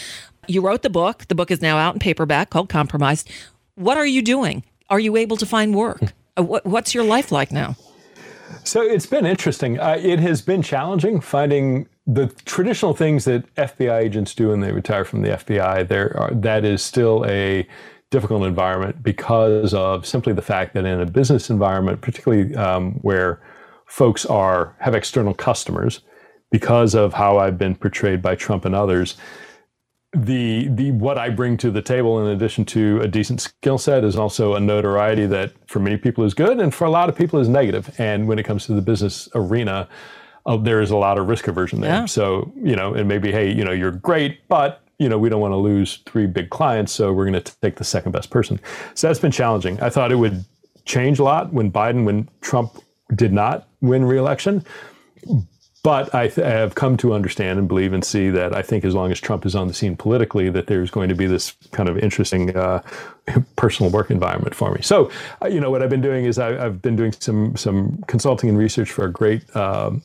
You 0.48 0.62
wrote 0.62 0.82
the 0.82 0.90
book. 0.90 1.26
The 1.28 1.36
book 1.36 1.52
is 1.52 1.62
now 1.62 1.78
out 1.78 1.96
in 1.96 2.00
paperback 2.00 2.50
called 2.50 2.70
Compromised. 2.70 3.30
What 3.76 3.98
are 3.98 4.06
you 4.06 4.22
doing? 4.22 4.64
Are 4.90 5.00
you 5.00 5.18
able 5.18 5.38
to 5.38 5.46
find 5.46 5.76
work? 5.76 6.14
Uh, 6.38 6.44
what's 6.44 6.94
your 6.94 7.04
life 7.04 7.32
like 7.32 7.52
now? 7.52 7.76
So 8.64 8.82
it's 8.82 9.06
been 9.06 9.26
interesting. 9.26 9.80
Uh, 9.80 9.98
it 10.02 10.20
has 10.20 10.42
been 10.42 10.62
challenging 10.62 11.20
finding 11.20 11.88
the 12.06 12.28
traditional 12.46 12.94
things 12.94 13.26
that 13.26 13.54
FBI 13.56 14.02
agents 14.02 14.34
do 14.34 14.50
when 14.50 14.62
they 14.62 14.72
retire 14.72 15.04
from 15.04 15.22
the 15.22 15.30
FBI. 15.30 15.88
There, 15.88 16.18
are, 16.18 16.32
that 16.34 16.64
is 16.64 16.82
still 16.82 17.26
a 17.28 17.68
difficult 18.10 18.44
environment 18.44 19.04
because 19.04 19.74
of 19.74 20.06
simply 20.06 20.32
the 20.32 20.42
fact 20.42 20.74
that 20.74 20.86
in 20.86 21.02
a 21.02 21.06
business 21.06 21.50
environment, 21.50 22.02
particularly 22.02 22.56
um, 22.56 22.94
where 23.02 23.42
folks 23.88 24.26
are 24.26 24.76
have 24.80 24.94
external 24.94 25.34
customers, 25.34 26.02
because 26.52 26.96
of 26.96 27.14
how 27.14 27.38
I've 27.38 27.58
been 27.58 27.76
portrayed 27.76 28.22
by 28.22 28.36
Trump 28.36 28.66
and 28.66 28.76
others, 28.76 29.18
the 30.14 30.68
the 30.70 30.92
what 30.92 31.18
I 31.18 31.30
bring 31.30 31.58
to 31.58 31.72
the 31.72 31.82
table 31.82 32.26
in 32.26 32.32
addition 32.32 32.64
to 32.66 33.02
a 33.02 33.08
decent 33.08 33.42
skill 33.42 33.78
set 33.78 34.04
is 34.04 34.16
also 34.16 34.56
a 34.56 34.60
notoriety 34.60 35.26
that 35.28 35.52
for 35.68 35.80
many 35.80 35.98
people 35.98 36.24
is 36.24 36.34
good 36.34 36.60
and 36.60 36.74
for 36.74 36.86
a 36.86 36.90
lot 36.90 37.10
of 37.10 37.16
people 37.16 37.40
is 37.40 37.50
negative. 37.50 37.94
And 38.00 38.28
when 38.28 38.40
it 38.40 38.44
comes 38.44 38.66
to 38.68 38.74
the 38.74 38.82
business 38.82 39.28
arena, 39.36 39.90
uh, 40.46 40.58
there 40.58 40.82
is 40.82 40.92
a 40.92 40.98
lot 40.98 41.18
of 41.18 41.28
risk 41.28 41.48
aversion 41.48 41.82
there. 41.82 41.92
Yeah. 41.92 42.06
So 42.06 42.52
you 42.56 42.76
know, 42.76 42.94
and 42.94 43.08
maybe 43.08 43.32
hey, 43.32 43.52
you 43.52 43.66
know, 43.66 43.74
you're 43.74 43.92
great, 43.92 44.48
but 44.48 44.82
you 45.00 45.10
know, 45.10 45.20
we 45.20 45.30
don't 45.30 45.42
want 45.42 45.52
to 45.52 45.58
lose 45.58 46.00
three 46.06 46.26
big 46.26 46.50
clients, 46.50 46.92
so 46.92 47.14
we're 47.14 47.30
going 47.30 47.42
to 47.44 47.60
take 47.62 47.76
the 47.76 47.84
second 47.84 48.14
best 48.14 48.32
person. 48.32 48.60
So 48.96 49.08
that's 49.08 49.20
been 49.20 49.32
challenging. 49.32 49.80
I 49.82 49.90
thought 49.90 50.12
it 50.12 50.16
would 50.16 50.44
change 50.86 51.20
a 51.20 51.24
lot 51.24 51.54
when 51.54 51.72
Biden, 51.72 52.04
when 52.04 52.30
Trump 52.42 52.82
did 53.16 53.34
not 53.34 53.68
win 53.82 54.06
re-election 54.06 54.66
but 55.88 56.14
I, 56.14 56.28
th- 56.28 56.46
I, 56.46 56.50
have 56.50 56.76
come 56.76 56.98
to 56.98 57.14
understand 57.14 57.60
and 57.60 57.66
believe 57.66 57.94
and 57.94 58.04
see 58.04 58.30
that 58.32 58.54
I 58.54 58.62
think 58.62 58.84
as 58.84 58.94
long 58.94 59.10
as 59.10 59.22
Trump 59.22 59.46
is 59.46 59.56
on 59.56 59.70
the 59.70 59.74
scene 59.74 59.96
politically, 59.96 60.50
that 60.50 60.68
there's 60.68 60.92
going 60.92 61.08
to 61.08 61.16
be 61.16 61.28
this 61.28 61.56
kind 61.72 61.88
of 61.88 61.98
interesting 61.98 62.54
uh, 62.58 62.82
personal 63.56 63.90
work 63.90 64.12
environment 64.12 64.54
for 64.54 64.74
me. 64.74 64.82
So, 64.82 65.10
uh, 65.42 65.48
you 65.48 65.62
know, 65.62 65.72
what 65.72 65.82
I've 65.82 65.90
been 65.90 66.02
doing 66.02 66.26
is 66.26 66.40
I, 66.40 66.52
have 66.62 66.82
been 66.82 66.98
doing 66.98 67.14
some 67.14 67.56
some 67.56 68.04
consulting 68.08 68.50
and 68.50 68.58
research 68.58 68.92
for 68.92 69.06
a 69.06 69.12
great. 69.12 69.56
Um, 69.56 70.04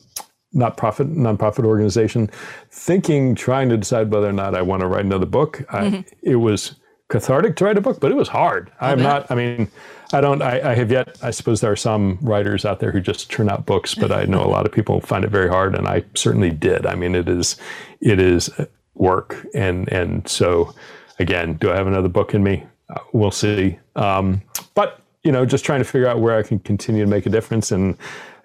not 0.55 0.77
profit 0.77 1.11
nonprofit 1.11 1.65
organization, 1.65 2.29
thinking, 2.69 3.35
trying 3.35 3.67
to 3.67 3.75
decide 3.75 4.09
whether 4.09 4.29
or 4.29 4.33
not 4.33 4.55
I 4.55 4.61
want 4.61 4.81
to 4.81 4.87
write 4.87 5.03
another 5.03 5.25
book. 5.25 5.65
Mm-hmm. 5.69 5.95
I, 5.95 6.05
it 6.21 6.35
was 6.35 6.75
cathartic 7.13 7.55
to 7.55 7.65
write 7.65 7.77
a 7.77 7.81
book, 7.81 7.99
but 7.99 8.11
it 8.11 8.15
was 8.15 8.27
hard. 8.27 8.71
I'm 8.81 8.99
not. 8.99 9.29
I 9.29 9.35
mean, 9.35 9.69
I 10.11 10.19
don't. 10.19 10.41
I, 10.41 10.71
I, 10.71 10.73
have 10.73 10.91
yet. 10.91 11.15
I 11.21 11.29
suppose 11.29 11.61
there 11.61 11.71
are 11.71 11.75
some 11.75 12.17
writers 12.21 12.65
out 12.65 12.79
there 12.79 12.91
who 12.91 12.99
just 12.99 13.29
turn 13.29 13.49
out 13.49 13.67
books, 13.67 13.93
but 13.93 14.11
I 14.11 14.25
know 14.25 14.43
a 14.43 14.49
lot 14.49 14.65
of 14.65 14.71
people 14.71 14.99
find 14.99 15.23
it 15.23 15.29
very 15.29 15.47
hard, 15.47 15.75
and 15.75 15.87
I 15.87 16.03
certainly 16.15 16.49
did. 16.49 16.87
I 16.87 16.95
mean, 16.95 17.13
it 17.13 17.29
is, 17.29 17.55
it 18.01 18.19
is 18.19 18.49
work, 18.95 19.45
and 19.53 19.87
and 19.91 20.27
so 20.27 20.73
again, 21.19 21.53
do 21.53 21.71
I 21.71 21.75
have 21.75 21.85
another 21.85 22.09
book 22.09 22.33
in 22.33 22.43
me? 22.43 22.63
Uh, 22.89 22.99
we'll 23.11 23.29
see. 23.29 23.77
Um, 23.95 24.41
but 24.73 24.99
you 25.23 25.31
know, 25.31 25.45
just 25.45 25.63
trying 25.63 25.81
to 25.81 25.85
figure 25.85 26.07
out 26.07 26.19
where 26.19 26.35
I 26.35 26.41
can 26.41 26.57
continue 26.57 27.05
to 27.05 27.09
make 27.09 27.27
a 27.27 27.29
difference, 27.29 27.71
and 27.71 27.95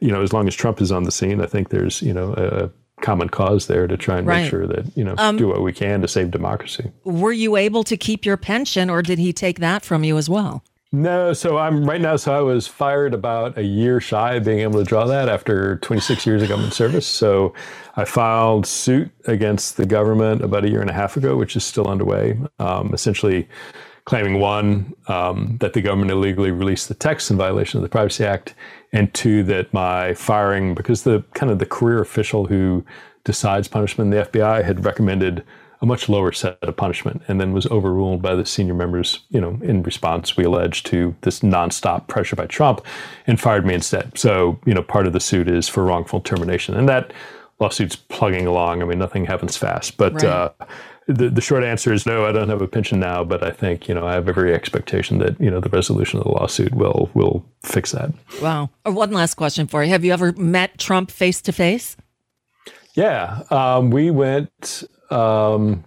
you 0.01 0.13
know, 0.13 0.21
as 0.21 0.35
long 0.35 0.47
as 0.47 0.55
Trump 0.55 0.83
is 0.83 0.93
on 0.93 1.05
the 1.05 1.11
scene, 1.11 1.41
I 1.41 1.47
think 1.47 1.71
there's 1.71 2.03
you 2.03 2.13
know 2.13 2.35
a 2.35 2.71
common 3.01 3.29
cause 3.29 3.67
there 3.67 3.87
to 3.87 3.97
try 3.97 4.19
and 4.19 4.27
right. 4.27 4.43
make 4.43 4.51
sure 4.51 4.67
that 4.67 4.85
you 4.97 5.05
know 5.05 5.15
um, 5.19 5.37
do 5.37 5.49
what 5.49 5.63
we 5.63 5.73
can 5.73 6.01
to 6.03 6.09
save 6.09 6.31
democracy. 6.31 6.91
Were 7.05 7.33
you 7.33 7.57
able 7.57 7.85
to 7.85 7.97
keep 7.97 8.25
your 8.25 8.37
pension, 8.37 8.91
or 8.91 9.03
did 9.03 9.19
he 9.19 9.33
take 9.33 9.61
that 9.61 9.85
from 9.85 10.05
you 10.05 10.17
as 10.19 10.29
well? 10.29 10.63
No, 10.91 11.35
so 11.35 11.59
I'm 11.59 11.85
right 11.85 12.01
now. 12.01 12.17
So 12.17 12.35
I 12.35 12.41
was 12.41 12.67
fired 12.67 13.13
about 13.13 13.59
a 13.59 13.63
year 13.63 14.01
shy 14.01 14.37
of 14.37 14.45
being 14.45 14.61
able 14.61 14.79
to 14.79 14.85
draw 14.85 15.05
that 15.07 15.29
after 15.29 15.77
26 15.77 16.27
years 16.27 16.43
of 16.43 16.49
government 16.49 16.73
service. 16.73 17.07
So 17.07 17.53
I 17.97 18.07
filed 18.07 18.65
suit 18.65 19.11
against 19.27 19.77
the 19.77 19.85
government 19.85 20.43
about 20.43 20.65
a 20.65 20.71
year 20.71 20.81
and 20.81 20.89
a 20.89 20.95
half 20.95 21.17
ago, 21.19 21.37
which 21.37 21.57
is 21.57 21.65
still 21.65 21.87
underway. 21.87 22.39
Um, 22.59 22.95
essentially, 22.95 23.47
claiming 24.07 24.41
one 24.41 24.95
um, 25.09 25.59
that 25.61 25.75
the 25.75 25.83
government 25.83 26.11
illegally 26.11 26.51
released 26.51 26.89
the 26.89 26.95
text 26.95 27.31
in 27.31 27.37
violation 27.37 27.77
of 27.77 27.83
the 27.83 27.91
Privacy 27.91 28.25
Act, 28.25 28.55
and 28.93 29.13
two 29.15 29.43
that 29.45 29.73
my 29.73 30.15
firing 30.15 30.75
because 30.75 31.03
the 31.03 31.23
kind 31.35 31.53
of 31.53 31.59
the 31.59 31.67
career 31.67 32.01
official 32.01 32.47
who 32.47 32.85
decides 33.25 33.69
punishment 33.69 34.13
in 34.13 34.19
the 34.19 34.27
FBI 34.27 34.65
had 34.65 34.85
recommended 34.85 35.45
a 35.81 35.87
much 35.87 36.09
lower 36.09 36.33
set 36.33 36.59
of 36.63 36.77
punishment 36.77 37.23
and 37.29 37.41
then 37.41 37.53
was 37.53 37.67
overruled 37.67 38.21
by 38.21 38.35
the 38.35 38.45
senior 38.45 38.75
members, 38.75 39.21
you 39.31 39.41
know, 39.41 39.59
in 39.63 39.83
response, 39.83 40.37
we 40.37 40.45
allege, 40.45 40.83
to 40.83 41.15
this 41.21 41.41
nonstop 41.41 42.09
pressure 42.09 42.35
by 42.35 42.47
Trump 42.47 42.85
and 43.27 43.41
fired 43.41 43.65
me 43.65 43.75
instead. 43.75 44.19
So, 44.19 44.59
you 44.65 44.75
know, 44.75 44.83
part 44.83 45.07
of 45.07 45.13
the 45.13 45.21
suit 45.21 45.49
is 45.49 45.69
for 45.69 45.85
wrongful 45.85 46.21
termination. 46.21 46.75
And 46.75 46.89
that 46.89 47.13
lawsuit's 47.61 47.95
plugging 47.95 48.47
along. 48.47 48.83
I 48.83 48.87
mean, 48.87 48.99
nothing 48.99 49.27
happens 49.27 49.57
fast. 49.57 49.97
But 49.97 50.15
right. 50.15 50.25
uh, 50.25 50.51
the, 51.09 51.31
the 51.31 51.41
short 51.41 51.65
answer 51.65 51.93
is 51.93 52.05
no, 52.05 52.27
I 52.27 52.33
don't 52.33 52.51
have 52.51 52.61
a 52.61 52.69
pension 52.69 53.01
now, 53.01 53.25
but 53.25 53.43
I 53.43 53.51
think, 53.51 53.89
you 53.89 53.95
know, 53.95 54.07
I 54.07 54.13
have 54.13 54.29
every 54.29 54.55
expectation 54.55 55.19
that, 55.19 55.41
you 55.41 55.51
know, 55.51 55.59
the 55.59 55.71
resolution 55.71 56.19
of 56.19 56.25
the 56.25 56.31
lawsuit 56.31 56.75
will 56.75 57.11
will 57.15 57.45
fix 57.63 57.93
that. 57.93 58.13
Wow. 58.43 58.71
Uh, 58.87 58.93
one 58.93 59.11
last 59.11 59.35
question 59.35 59.67
for 59.67 59.83
you. 59.83 59.91
Have 59.91 60.05
you 60.05 60.13
ever 60.13 60.33
met 60.33 60.79
Trump 60.79 61.11
face 61.11 61.41
to 61.43 61.53
face? 61.53 61.97
Yeah. 62.95 63.43
Um, 63.51 63.91
we 63.91 64.11
went 64.11 64.85
um, 65.11 65.83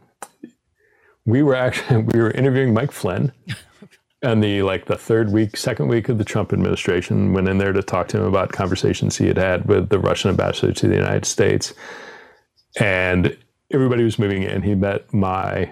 we 1.26 1.44
were 1.44 1.56
actually 1.56 2.02
we 2.14 2.20
were 2.20 2.32
interviewing 2.32 2.74
Mike 2.74 2.92
Flynn. 2.92 3.32
and 4.24 4.44
the 4.44 4.64
like 4.64 4.86
the 4.86 4.98
third 4.98 5.32
week, 5.32 5.56
second 5.56 5.88
week 5.88 6.10
of 6.10 6.18
the 6.18 6.26
Trump 6.26 6.52
administration, 6.52 7.34
went 7.34 7.48
in 7.48 7.60
there 7.60 7.74
to 7.74 7.84
talk 7.84 8.08
to 8.08 8.18
him 8.18 8.26
about 8.26 8.54
conversations 8.54 9.18
he 9.18 9.28
had 9.28 9.38
had 9.38 9.66
with 9.66 9.90
the 9.90 10.00
Russian 10.00 10.32
ambassador 10.32 10.74
to 10.74 10.88
the 10.88 10.96
United 10.96 11.26
States, 11.26 11.74
and 12.80 13.38
everybody 13.74 14.04
was 14.04 14.20
moving 14.20 14.44
in. 14.44 14.62
He 14.62 14.76
met 14.76 15.14
my 15.14 15.72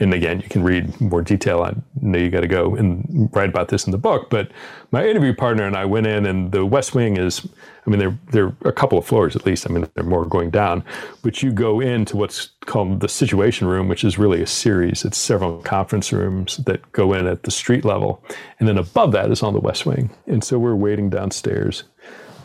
and 0.00 0.12
again, 0.12 0.40
you 0.40 0.48
can 0.48 0.64
read 0.64 1.00
more 1.00 1.22
detail. 1.22 1.62
I 1.62 1.74
know 2.00 2.18
you 2.18 2.28
got 2.28 2.40
to 2.40 2.48
go 2.48 2.74
and 2.74 3.30
write 3.32 3.48
about 3.48 3.68
this 3.68 3.86
in 3.86 3.92
the 3.92 3.98
book. 3.98 4.28
But 4.28 4.50
my 4.90 5.06
interview 5.06 5.32
partner 5.32 5.64
and 5.64 5.76
I 5.76 5.84
went 5.84 6.08
in, 6.08 6.26
and 6.26 6.50
the 6.50 6.66
West 6.66 6.96
Wing 6.96 7.16
is, 7.16 7.46
I 7.86 7.90
mean, 7.90 8.00
there 8.00 8.18
there 8.32 8.46
are 8.46 8.70
a 8.70 8.72
couple 8.72 8.98
of 8.98 9.06
floors 9.06 9.36
at 9.36 9.46
least. 9.46 9.68
I 9.68 9.72
mean, 9.72 9.86
they're 9.94 10.02
more 10.02 10.24
going 10.24 10.50
down. 10.50 10.82
But 11.22 11.44
you 11.44 11.52
go 11.52 11.78
into 11.78 12.16
what's 12.16 12.50
called 12.66 13.00
the 13.00 13.08
Situation 13.08 13.68
Room, 13.68 13.86
which 13.86 14.02
is 14.02 14.18
really 14.18 14.42
a 14.42 14.48
series. 14.48 15.04
It's 15.04 15.18
several 15.18 15.62
conference 15.62 16.12
rooms 16.12 16.56
that 16.58 16.90
go 16.90 17.12
in 17.12 17.28
at 17.28 17.44
the 17.44 17.52
street 17.52 17.84
level, 17.84 18.24
and 18.58 18.68
then 18.68 18.78
above 18.78 19.12
that 19.12 19.30
is 19.30 19.44
on 19.44 19.54
the 19.54 19.60
West 19.60 19.86
Wing. 19.86 20.10
And 20.26 20.42
so 20.42 20.58
we're 20.58 20.74
waiting 20.74 21.08
downstairs 21.08 21.84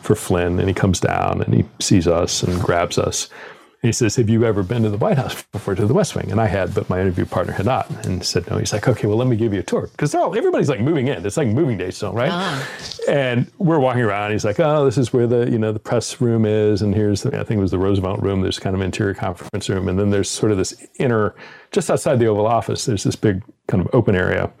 for 0.02 0.14
Flynn, 0.14 0.60
and 0.60 0.68
he 0.68 0.74
comes 0.74 1.00
down 1.00 1.42
and 1.42 1.52
he 1.52 1.64
sees 1.80 2.06
us 2.06 2.44
and 2.44 2.60
grabs 2.62 2.96
us 2.96 3.28
he 3.82 3.92
says, 3.92 4.16
Have 4.16 4.28
you 4.28 4.44
ever 4.44 4.62
been 4.62 4.82
to 4.82 4.90
the 4.90 4.98
White 4.98 5.16
House 5.16 5.42
before, 5.52 5.74
to 5.74 5.86
the 5.86 5.94
West 5.94 6.14
Wing? 6.14 6.30
And 6.30 6.40
I 6.40 6.46
had, 6.46 6.74
but 6.74 6.90
my 6.90 7.00
interview 7.00 7.24
partner 7.24 7.52
had 7.52 7.66
not. 7.66 7.90
And 8.06 8.22
said, 8.24 8.48
No. 8.50 8.58
He's 8.58 8.72
like, 8.72 8.86
Okay, 8.86 9.06
well, 9.06 9.16
let 9.16 9.26
me 9.26 9.36
give 9.36 9.54
you 9.54 9.60
a 9.60 9.62
tour. 9.62 9.88
Because 9.92 10.12
they're 10.12 10.20
all, 10.20 10.36
everybody's 10.36 10.68
like 10.68 10.80
moving 10.80 11.08
in. 11.08 11.24
It's 11.24 11.36
like 11.36 11.48
moving 11.48 11.78
day 11.78 11.90
still, 11.90 12.12
right? 12.12 12.30
Ah. 12.30 12.68
And 13.08 13.50
we're 13.58 13.78
walking 13.78 14.02
around. 14.02 14.32
He's 14.32 14.44
like, 14.44 14.60
Oh, 14.60 14.84
this 14.84 14.98
is 14.98 15.12
where 15.12 15.26
the, 15.26 15.50
you 15.50 15.58
know, 15.58 15.72
the 15.72 15.78
press 15.78 16.20
room 16.20 16.44
is. 16.44 16.82
And 16.82 16.94
here's, 16.94 17.22
the, 17.22 17.28
I 17.38 17.44
think 17.44 17.58
it 17.58 17.62
was 17.62 17.70
the 17.70 17.78
Roosevelt 17.78 18.20
room. 18.20 18.42
There's 18.42 18.58
kind 18.58 18.76
of 18.76 18.82
interior 18.82 19.14
conference 19.14 19.68
room. 19.68 19.88
And 19.88 19.98
then 19.98 20.10
there's 20.10 20.30
sort 20.30 20.52
of 20.52 20.58
this 20.58 20.86
inner, 20.98 21.34
just 21.72 21.90
outside 21.90 22.18
the 22.18 22.26
Oval 22.26 22.46
Office, 22.46 22.84
there's 22.84 23.04
this 23.04 23.16
big 23.16 23.42
kind 23.66 23.84
of 23.84 23.88
open 23.94 24.14
area. 24.14 24.52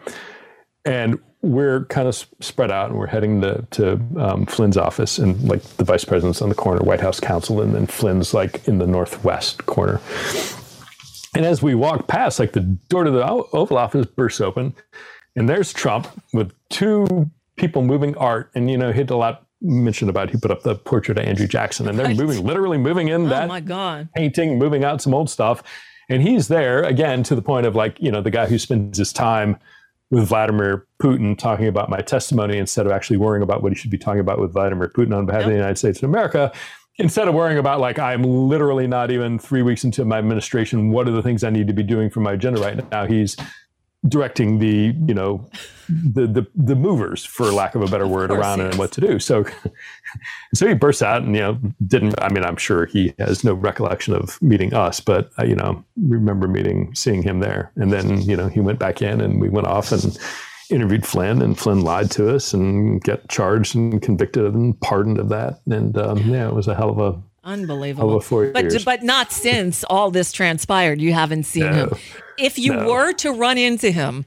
And 0.84 1.18
we're 1.42 1.86
kind 1.86 2.06
of 2.06 2.14
spread 2.40 2.70
out 2.70 2.90
and 2.90 2.98
we're 2.98 3.06
heading 3.06 3.40
to, 3.40 3.66
to 3.70 3.92
um, 4.18 4.46
Flynn's 4.46 4.76
office 4.76 5.18
and 5.18 5.48
like 5.48 5.62
the 5.62 5.84
vice 5.84 6.04
president's 6.04 6.42
on 6.42 6.50
the 6.50 6.54
corner, 6.54 6.82
White 6.82 7.00
House 7.00 7.18
counsel, 7.18 7.62
and 7.62 7.74
then 7.74 7.86
Flynn's 7.86 8.34
like 8.34 8.66
in 8.68 8.78
the 8.78 8.86
northwest 8.86 9.64
corner. 9.66 10.00
And 11.34 11.46
as 11.46 11.62
we 11.62 11.74
walk 11.74 12.08
past, 12.08 12.38
like 12.38 12.52
the 12.52 12.60
door 12.60 13.04
to 13.04 13.10
the 13.10 13.24
Oval 13.24 13.78
Office 13.78 14.06
bursts 14.06 14.40
open, 14.40 14.74
and 15.36 15.48
there's 15.48 15.72
Trump 15.72 16.08
with 16.34 16.52
two 16.68 17.30
people 17.56 17.82
moving 17.82 18.16
art. 18.16 18.50
And 18.54 18.70
you 18.70 18.76
know, 18.76 18.92
he 18.92 18.98
had 18.98 19.10
a 19.10 19.16
lot 19.16 19.46
mentioned 19.62 20.10
about 20.10 20.30
he 20.30 20.36
put 20.38 20.50
up 20.50 20.62
the 20.62 20.74
portrait 20.74 21.18
of 21.18 21.24
Andrew 21.24 21.46
Jackson, 21.46 21.88
and 21.88 21.98
they're 21.98 22.06
right. 22.06 22.16
moving, 22.16 22.44
literally 22.44 22.78
moving 22.78 23.08
in 23.08 23.26
oh 23.26 23.28
that 23.28 23.48
my 23.48 23.60
God. 23.60 24.08
painting, 24.14 24.58
moving 24.58 24.84
out 24.84 25.00
some 25.00 25.14
old 25.14 25.30
stuff. 25.30 25.62
And 26.08 26.22
he's 26.22 26.48
there 26.48 26.82
again 26.82 27.22
to 27.24 27.36
the 27.36 27.42
point 27.42 27.66
of 27.66 27.76
like, 27.76 27.96
you 28.00 28.10
know, 28.10 28.20
the 28.20 28.32
guy 28.32 28.46
who 28.46 28.58
spends 28.58 28.98
his 28.98 29.12
time 29.12 29.56
with 30.10 30.28
Vladimir 30.28 30.86
Putin 31.00 31.38
talking 31.38 31.68
about 31.68 31.88
my 31.88 32.00
testimony 32.00 32.58
instead 32.58 32.86
of 32.86 32.92
actually 32.92 33.16
worrying 33.16 33.42
about 33.42 33.62
what 33.62 33.72
he 33.72 33.78
should 33.78 33.90
be 33.90 33.98
talking 33.98 34.20
about 34.20 34.40
with 34.40 34.52
Vladimir 34.52 34.88
Putin 34.88 35.16
on 35.16 35.24
behalf 35.24 35.40
yep. 35.40 35.46
of 35.46 35.52
the 35.52 35.56
United 35.56 35.78
States 35.78 35.98
of 35.98 36.04
America. 36.08 36.52
Instead 36.98 37.28
of 37.28 37.34
worrying 37.34 37.58
about 37.58 37.80
like 37.80 37.98
I'm 37.98 38.22
literally 38.22 38.86
not 38.86 39.10
even 39.10 39.38
three 39.38 39.62
weeks 39.62 39.84
into 39.84 40.04
my 40.04 40.18
administration, 40.18 40.90
what 40.90 41.08
are 41.08 41.12
the 41.12 41.22
things 41.22 41.44
I 41.44 41.50
need 41.50 41.66
to 41.68 41.72
be 41.72 41.82
doing 41.82 42.10
for 42.10 42.20
my 42.20 42.32
agenda 42.32 42.60
right 42.60 42.90
now? 42.90 43.06
He's 43.06 43.36
directing 44.08 44.58
the 44.58 44.94
you 45.06 45.14
know 45.14 45.48
the 45.88 46.26
the, 46.26 46.46
the 46.54 46.74
movers 46.74 47.24
for 47.24 47.46
lack 47.52 47.74
of 47.74 47.82
a 47.82 47.86
better 47.86 48.06
word 48.06 48.30
course 48.30 48.40
around 48.40 48.60
and 48.60 48.74
what 48.76 48.90
to 48.92 49.00
do 49.00 49.18
so 49.18 49.44
so 50.54 50.66
he 50.66 50.74
bursts 50.74 51.02
out 51.02 51.22
and 51.22 51.34
you 51.34 51.40
know 51.42 51.58
didn't 51.86 52.14
i 52.22 52.28
mean 52.32 52.44
i'm 52.44 52.56
sure 52.56 52.86
he 52.86 53.14
has 53.18 53.44
no 53.44 53.54
recollection 53.54 54.14
of 54.14 54.40
meeting 54.42 54.72
us 54.74 55.00
but 55.00 55.30
uh, 55.38 55.44
you 55.44 55.54
know 55.54 55.84
remember 56.08 56.46
meeting 56.48 56.94
seeing 56.94 57.22
him 57.22 57.40
there 57.40 57.70
and 57.76 57.92
then 57.92 58.20
you 58.22 58.36
know 58.36 58.48
he 58.48 58.60
went 58.60 58.78
back 58.78 59.00
in 59.02 59.20
and 59.20 59.40
we 59.40 59.48
went 59.48 59.66
off 59.66 59.92
and 59.92 60.18
interviewed 60.70 61.04
flynn 61.06 61.42
and 61.42 61.58
flynn 61.58 61.80
lied 61.82 62.10
to 62.10 62.34
us 62.34 62.52
and 62.54 63.02
got 63.02 63.26
charged 63.28 63.74
and 63.74 64.00
convicted 64.02 64.44
and 64.54 64.80
pardoned 64.80 65.18
of 65.18 65.28
that 65.28 65.60
and 65.70 65.96
um, 65.98 66.18
yeah 66.30 66.46
it 66.48 66.54
was 66.54 66.68
a 66.68 66.74
hell 66.74 66.90
of 66.90 66.98
a 66.98 67.22
Unbelievable. 67.42 68.22
But 68.52 68.64
years. 68.64 68.84
but 68.84 69.02
not 69.02 69.32
since 69.32 69.82
all 69.84 70.10
this 70.10 70.30
transpired. 70.30 71.00
You 71.00 71.14
haven't 71.14 71.44
seen 71.44 71.72
him. 71.72 71.90
If 72.38 72.58
you 72.58 72.74
No. 72.74 72.90
were 72.90 73.12
to 73.14 73.32
run 73.32 73.56
into 73.56 73.90
him, 73.90 74.26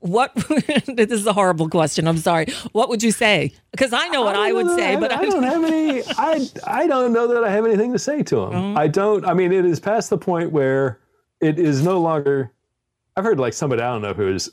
what? 0.00 0.34
this 0.86 1.10
is 1.10 1.26
a 1.26 1.32
horrible 1.32 1.68
question. 1.68 2.08
I'm 2.08 2.18
sorry. 2.18 2.46
What 2.72 2.88
would 2.88 3.02
you 3.02 3.12
say? 3.12 3.52
Because 3.70 3.92
I 3.92 4.08
know 4.08 4.22
what 4.22 4.36
I, 4.36 4.48
don't 4.48 4.66
would 4.66 4.76
say, 4.76 4.96
that 4.96 5.00
but 5.00 5.12
I, 5.12 5.20
I 5.20 5.26
don't 5.26 5.42
have 5.42 5.64
any. 5.64 6.02
I 6.18 6.48
I 6.66 6.86
don't 6.86 7.12
know 7.12 7.26
that 7.28 7.44
I 7.44 7.50
have 7.50 7.64
anything 7.64 7.92
to 7.92 7.98
say 7.98 8.22
to 8.24 8.44
him. 8.44 8.50
Mm-hmm. 8.50 8.78
I 8.78 8.88
don't. 8.88 9.24
I 9.24 9.34
mean, 9.34 9.52
it 9.52 9.64
is 9.64 9.78
past 9.78 10.10
the 10.10 10.18
point 10.18 10.52
where 10.52 11.00
it 11.40 11.58
is 11.58 11.82
no 11.82 12.00
longer. 12.00 12.52
I've 13.16 13.24
heard 13.24 13.38
like 13.38 13.52
somebody 13.52 13.82
I 13.82 13.92
don't 13.92 14.02
know 14.02 14.14
who 14.14 14.28
is 14.28 14.50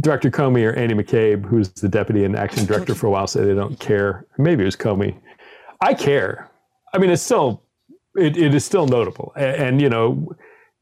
Director 0.00 0.30
Comey 0.30 0.66
or 0.66 0.74
Andy 0.74 0.94
McCabe, 0.94 1.44
who's 1.46 1.68
the 1.70 1.88
deputy 1.88 2.24
and 2.24 2.36
acting 2.36 2.66
director 2.66 2.94
for 2.94 3.06
a 3.06 3.10
while, 3.10 3.26
say 3.26 3.44
they 3.44 3.54
don't 3.54 3.78
care. 3.78 4.26
Maybe 4.36 4.62
it 4.62 4.66
was 4.66 4.76
Comey. 4.76 5.18
I 5.80 5.94
care. 5.94 6.50
I 6.92 6.98
mean, 6.98 7.10
it's 7.10 7.22
still 7.22 7.62
it, 8.16 8.36
it 8.36 8.54
is 8.54 8.64
still 8.64 8.86
notable, 8.86 9.32
and, 9.36 9.56
and 9.56 9.80
you 9.80 9.88
know, 9.88 10.34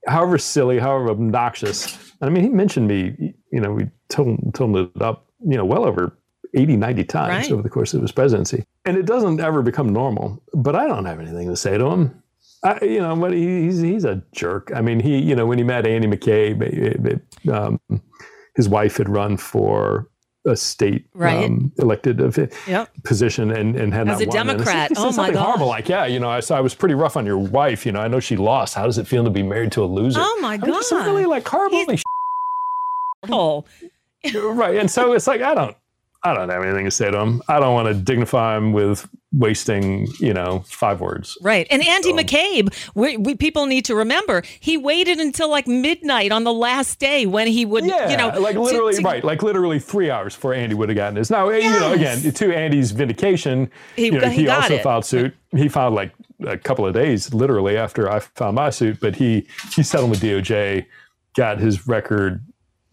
however 0.06 0.38
silly, 0.38 0.78
however 0.78 1.10
obnoxious. 1.10 2.12
I 2.22 2.28
mean, 2.30 2.42
he 2.44 2.50
mentioned 2.50 2.88
me. 2.88 3.34
You 3.52 3.60
know, 3.60 3.72
we 3.72 3.88
told 4.08 4.54
told 4.54 4.76
it 4.76 5.02
up. 5.02 5.26
You 5.46 5.56
know, 5.58 5.64
well 5.64 5.84
over 5.84 6.16
80, 6.54 6.76
90 6.76 7.04
times 7.04 7.44
Right. 7.46 7.52
over 7.52 7.62
the 7.62 7.68
course 7.68 7.92
of 7.94 8.00
his 8.00 8.12
presidency, 8.12 8.64
and 8.86 8.96
it 8.96 9.04
doesn't 9.06 9.40
ever 9.40 9.60
become 9.62 9.88
normal. 9.92 10.42
But 10.54 10.74
I 10.74 10.86
don't 10.86 11.04
have 11.04 11.20
anything 11.20 11.48
to 11.48 11.56
say 11.56 11.76
to 11.76 11.86
him. 11.86 12.22
I, 12.62 12.82
you 12.82 13.00
know, 13.00 13.14
but 13.16 13.32
he's 13.34 13.80
he's 13.80 14.04
a 14.04 14.22
jerk. 14.32 14.70
I 14.74 14.80
mean, 14.80 15.00
he 15.00 15.18
you 15.18 15.34
know 15.36 15.44
when 15.46 15.58
he 15.58 15.64
met 15.64 15.86
Andy 15.86 16.08
McCabe, 16.08 16.62
it- 16.62 17.06
it, 17.44 17.48
um, 17.50 17.78
his 18.56 18.68
wife 18.68 18.96
had 18.96 19.08
run 19.08 19.36
for 19.36 20.08
a 20.46 20.54
state 20.56 21.06
Right. 21.14 21.44
um, 21.46 21.72
elected 21.78 22.20
of 22.20 22.36
Yep. 22.66 22.90
position 23.02 23.50
and, 23.50 23.76
and 23.76 23.94
had 23.94 24.06
that 24.08 24.20
As 24.20 24.20
not 24.20 24.24
a 24.26 24.28
won. 24.28 24.36
It's- 24.36 24.56
Democrat. 24.56 24.88
said 24.90 24.98
Oh, 24.98 25.04
my 25.06 25.10
something 25.12 25.34
God. 25.34 25.44
horrible 25.44 25.66
like, 25.68 25.88
yeah, 25.88 26.04
you 26.06 26.18
know, 26.20 26.28
I 26.28 26.40
saw 26.40 26.56
I 26.56 26.60
was 26.60 26.74
pretty 26.74 26.94
rough 26.94 27.16
on 27.16 27.24
your 27.24 27.38
wife. 27.38 27.86
You 27.86 27.92
know, 27.92 28.00
I 28.00 28.08
know 28.08 28.20
she 28.20 28.36
lost. 28.36 28.74
How 28.74 28.84
does 28.84 28.98
it 28.98 29.06
feel 29.06 29.24
to 29.24 29.30
be 29.30 29.42
married 29.42 29.72
to 29.72 29.82
a 29.82 29.86
loser? 29.86 30.20
Oh 30.22 30.38
my 30.42 30.56
God. 30.58 30.64
I 30.68 30.72
mean, 30.72 30.80
just 30.80 30.92
really 30.92 31.24
like 31.26 31.46
horrible 31.48 31.78
He's- 31.78 32.02
Oh, 33.30 33.64
right. 34.34 34.76
And 34.76 34.90
so 34.90 35.12
it's 35.14 35.26
like 35.26 35.40
I 35.40 35.54
don't 35.54 35.76
I 36.26 36.32
don't 36.34 36.48
have 36.48 36.62
anything 36.62 36.86
to 36.86 36.90
say 36.90 37.10
to 37.10 37.18
him. 37.20 37.42
I 37.48 37.60
don't 37.60 37.74
want 37.74 37.88
to 37.88 37.94
dignify 37.94 38.56
him 38.56 38.72
with 38.72 39.06
wasting, 39.36 40.06
you 40.20 40.32
know, 40.32 40.60
five 40.68 41.00
words. 41.00 41.36
right. 41.42 41.66
And 41.70 41.86
Andy 41.86 42.12
McCabe, 42.12 42.72
we, 42.94 43.16
we 43.16 43.34
people 43.34 43.66
need 43.66 43.84
to 43.86 43.94
remember 43.94 44.42
he 44.60 44.76
waited 44.78 45.18
until 45.18 45.50
like 45.50 45.66
midnight 45.66 46.32
on 46.32 46.44
the 46.44 46.52
last 46.52 46.98
day 46.98 47.26
when 47.26 47.46
he 47.48 47.66
would, 47.66 47.84
Yeah, 47.84 48.10
you 48.10 48.16
know, 48.16 48.28
like 48.40 48.56
literally, 48.56 48.94
to- 48.94 49.02
right, 49.02 49.22
like 49.24 49.42
literally 49.42 49.78
three 49.80 50.08
hours 50.10 50.34
before 50.34 50.54
Andy 50.54 50.74
would 50.74 50.88
have 50.88 50.96
gotten 50.96 51.16
his. 51.16 51.30
Now, 51.30 51.50
you 51.50 51.68
know, 51.68 51.92
again, 51.92 52.20
to 52.32 52.56
Andy's 52.56 52.92
vindication, 52.92 53.70
He- 53.96 54.06
you 54.06 54.12
know, 54.20 54.28
he 54.30 54.42
he, 54.42 54.48
also 54.48 54.74
it. 54.74 54.82
filed 54.82 55.04
suit. 55.04 55.34
He 55.54 55.68
filed 55.68 55.94
like 55.94 56.12
a 56.46 56.56
couple 56.56 56.86
of 56.86 56.94
days, 56.94 57.34
literally 57.34 57.76
after 57.76 58.10
I 58.10 58.20
filed 58.20 58.54
my 58.54 58.70
suit, 58.70 58.98
but 59.00 59.16
he 59.16 59.46
he 59.74 59.82
settled 59.82 60.10
with 60.10 60.20
DOJ, 60.22 60.86
got 61.36 61.58
his 61.58 61.86
record 61.86 62.44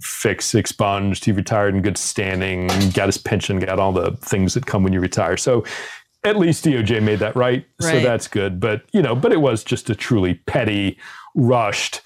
fixed, 0.01 0.55
expunged. 0.55 1.25
He 1.25 1.31
retired 1.31 1.75
in 1.75 1.81
good 1.81 1.97
standing, 1.97 2.67
got 2.93 3.07
his 3.07 3.17
pension, 3.17 3.59
got 3.59 3.79
all 3.79 3.93
the 3.93 4.11
things 4.17 4.53
that 4.53 4.65
come 4.65 4.83
when 4.83 4.93
you 4.93 4.99
retire. 4.99 5.37
So. 5.37 5.63
At 6.23 6.37
least 6.37 6.65
DOJ 6.65 7.01
made 7.01 7.17
that 7.17 7.35
right, 7.35 7.65
so 7.79 7.99
that's 7.99 8.27
good. 8.27 8.59
But 8.59 8.83
you 8.93 9.01
know, 9.01 9.15
but 9.15 9.33
it 9.33 9.41
was 9.41 9.63
just 9.63 9.89
a 9.89 9.95
truly 9.95 10.35
petty, 10.35 10.99
rushed, 11.33 12.01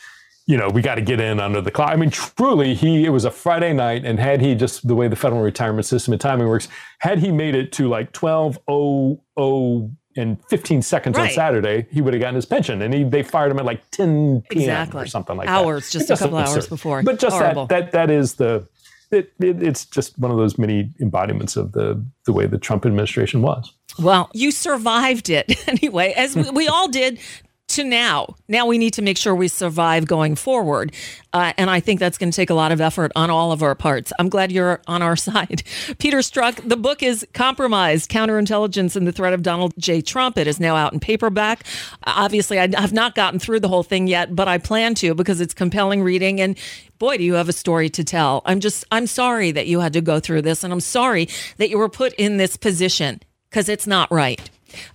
you 0.48 0.58
know, 0.58 0.70
we 0.70 0.82
got 0.82 0.96
to 0.96 1.02
get 1.02 1.20
in 1.20 1.40
under 1.40 1.60
the 1.60 1.72
clock. 1.72 1.90
I 1.90 1.96
mean, 1.96 2.12
truly, 2.12 2.76
he 2.76 3.06
it 3.06 3.10
was 3.10 3.26
a 3.26 3.32
Friday 3.32 3.74
night, 3.74 4.06
and 4.06 4.20
had 4.20 4.42
he 4.42 4.54
just 4.54 4.88
the 4.88 4.96
way 4.96 5.08
the 5.08 5.16
federal 5.16 5.42
retirement 5.42 5.88
system 5.88 6.14
and 6.14 6.22
timing 6.22 6.48
works, 6.48 6.68
had 7.00 7.20
he 7.20 7.32
made 7.32 7.56
it 7.56 7.72
to 7.74 7.88
like 7.90 8.12
twelve 8.12 8.60
oh 8.68 9.24
oh 9.36 9.92
and 10.18 10.38
fifteen 10.50 10.82
seconds 10.82 11.18
on 11.18 11.30
Saturday, 11.30 11.88
he 11.92 12.02
would 12.02 12.14
have 12.14 12.22
gotten 12.22 12.36
his 12.36 12.46
pension, 12.46 12.82
and 12.82 12.94
he 12.94 13.04
they 13.04 13.24
fired 13.24 13.52
him 13.52 13.60
at 13.60 13.66
like 13.66 13.90
ten 13.92 14.42
p.m. 14.50 14.62
Exactly. 14.62 15.02
or 15.04 15.06
something 15.08 15.38
like 15.38 15.48
Hours, 15.48 15.90
that. 15.92 16.00
just 16.00 16.12
a 16.12 16.18
couple 16.18 16.38
hours 16.38 16.68
before. 16.68 17.04
But 17.04 17.20
just 17.20 17.38
Horrible. 17.38 17.68
that 17.68 17.92
that 17.92 18.08
that 18.08 18.12
is 18.12 18.36
the. 18.36 18.68
It, 19.12 19.32
it, 19.40 19.62
it's 19.62 19.86
just 19.86 20.18
one 20.18 20.32
of 20.32 20.38
those 20.38 20.58
many 20.58 20.92
embodiments 21.00 21.56
of 21.56 21.74
the 21.74 22.04
the 22.26 22.34
way 22.34 22.48
the 22.48 22.58
Trump 22.58 22.86
administration 22.88 23.42
was. 23.44 23.72
Well, 24.00 24.30
you 24.34 24.52
survived 24.52 25.30
it 25.30 25.56
anyway, 25.70 26.14
as 26.18 26.36
we, 26.36 26.50
we 26.50 26.68
all 26.68 26.88
did 26.88 27.20
to 27.76 27.84
now. 27.84 28.36
Now 28.48 28.66
we 28.66 28.78
need 28.78 28.94
to 28.94 29.02
make 29.02 29.18
sure 29.18 29.36
we 29.36 29.48
survive 29.48 30.08
going 30.08 30.36
forward. 30.36 30.94
Uh, 31.34 31.52
and 31.58 31.70
I 31.70 31.82
think 31.82 32.00
that's 32.00 32.18
going 32.18 32.32
to 32.32 32.36
take 32.36 32.50
a 32.50 32.54
lot 32.54 32.72
of 32.72 32.80
effort 32.80 33.12
on 33.16 33.30
all 33.30 33.52
of 33.52 33.62
our 33.62 33.76
parts. 33.76 34.14
I'm 34.18 34.30
glad 34.30 34.52
you're 34.52 34.82
on 34.88 35.02
our 35.02 35.16
side. 35.28 35.64
Peter 36.00 36.20
Strzok, 36.20 36.68
the 36.68 36.78
book 36.78 37.04
is 37.04 37.28
Compromised 37.34 38.10
Counterintelligence 38.10 38.96
and 38.96 39.06
the 39.06 39.12
Threat 39.12 39.34
of 39.34 39.44
Donald 39.44 39.74
J. 39.78 40.02
Trump. 40.02 40.38
It 40.38 40.48
is 40.48 40.60
now 40.60 40.76
out 40.76 40.94
in 40.94 41.00
paperback. 41.00 41.66
Obviously, 42.06 42.60
I 42.60 42.70
have 42.80 42.94
not 42.94 43.16
gotten 43.16 43.40
through 43.40 43.60
the 43.60 43.68
whole 43.68 43.84
thing 43.84 44.08
yet, 44.08 44.36
but 44.36 44.48
I 44.48 44.58
plan 44.58 44.96
to 44.96 45.14
because 45.14 45.42
it's 45.42 45.54
compelling 45.54 46.02
reading. 46.02 46.40
And 46.40 46.58
boy, 46.98 47.18
do 47.18 47.24
you 47.24 47.34
have 47.34 47.50
a 47.50 47.54
story 47.54 47.90
to 47.90 48.04
tell. 48.04 48.42
I'm 48.46 48.62
just, 48.62 48.86
I'm 48.92 49.08
sorry 49.08 49.52
that 49.52 49.68
you 49.68 49.82
had 49.82 49.94
to 49.94 50.02
go 50.02 50.20
through 50.20 50.44
this. 50.44 50.64
And 50.64 50.72
I'm 50.72 50.80
sorry 50.80 51.28
that 51.58 51.70
you 51.70 51.78
were 51.78 51.90
put 51.90 52.14
in 52.14 52.38
this 52.38 52.56
position 52.56 53.22
because 53.50 53.68
it's 53.68 53.88
not 53.88 54.12
right. 54.12 54.50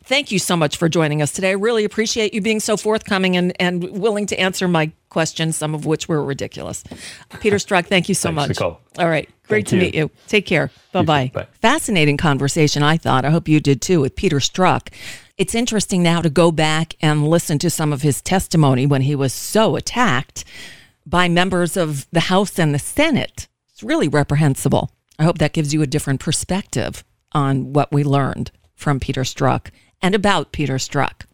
Thank 0.04 0.30
you 0.30 0.38
so 0.38 0.56
much 0.56 0.76
for 0.76 0.88
joining 0.88 1.22
us 1.22 1.32
today. 1.32 1.50
I 1.50 1.54
really 1.54 1.84
appreciate 1.84 2.34
you 2.34 2.40
being 2.40 2.60
so 2.60 2.76
forthcoming 2.76 3.36
and, 3.36 3.52
and 3.60 3.82
willing 3.90 4.26
to 4.26 4.38
answer 4.38 4.68
my 4.68 4.92
questions, 5.08 5.56
some 5.56 5.74
of 5.74 5.86
which 5.86 6.08
were 6.08 6.22
ridiculous. 6.24 6.84
Peter 7.40 7.56
Strzok, 7.56 7.86
thank 7.86 8.08
you 8.08 8.14
so 8.14 8.28
Thanks, 8.28 8.36
much. 8.36 8.48
Nicole. 8.50 8.80
All 8.98 9.08
right. 9.08 9.28
Great 9.48 9.66
Thank 9.66 9.68
to 9.68 9.76
you. 9.76 9.82
meet 9.82 9.94
you. 9.94 10.10
Take 10.28 10.46
care. 10.46 10.70
Bye 10.92 11.02
bye. 11.02 11.46
Fascinating 11.60 12.16
conversation, 12.16 12.82
I 12.82 12.96
thought. 12.96 13.24
I 13.24 13.30
hope 13.30 13.48
you 13.48 13.60
did 13.60 13.82
too 13.82 14.00
with 14.00 14.14
Peter 14.14 14.38
Strzok. 14.38 14.92
It's 15.36 15.54
interesting 15.54 16.02
now 16.02 16.20
to 16.20 16.30
go 16.30 16.52
back 16.52 16.94
and 17.00 17.26
listen 17.26 17.58
to 17.60 17.70
some 17.70 17.92
of 17.92 18.02
his 18.02 18.20
testimony 18.20 18.86
when 18.86 19.02
he 19.02 19.14
was 19.14 19.32
so 19.32 19.74
attacked 19.74 20.44
by 21.06 21.28
members 21.28 21.76
of 21.76 22.06
the 22.12 22.20
House 22.20 22.58
and 22.58 22.74
the 22.74 22.78
Senate. 22.78 23.48
It's 23.72 23.82
really 23.82 24.06
reprehensible. 24.06 24.90
I 25.18 25.24
hope 25.24 25.38
that 25.38 25.52
gives 25.52 25.74
you 25.74 25.82
a 25.82 25.86
different 25.86 26.20
perspective 26.20 27.04
on 27.32 27.72
what 27.72 27.90
we 27.90 28.04
learned 28.04 28.50
from 28.80 28.98
Peter 28.98 29.22
Strzok 29.22 29.68
and 30.02 30.14
about 30.14 30.52
Peter 30.52 30.76
Strzok. 30.76 31.26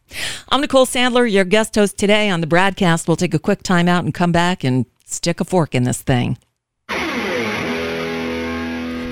I'm 0.49 0.61
Nicole 0.61 0.86
Sandler, 0.86 1.30
your 1.30 1.44
guest 1.44 1.74
host 1.74 1.97
today 1.97 2.28
on 2.28 2.40
the 2.40 2.47
BradCast. 2.47 3.09
We'll 3.09 3.16
take 3.16 3.34
a 3.34 3.38
quick 3.38 3.62
time 3.62 3.88
out 3.88 4.05
and 4.05 4.12
come 4.12 4.32
back 4.32 4.64
and 4.64 4.86
stick 5.05 5.40
a 5.40 5.44
fork 5.44 5.74
in 5.74 5.84
this 5.84 6.03
thing. 6.03 6.38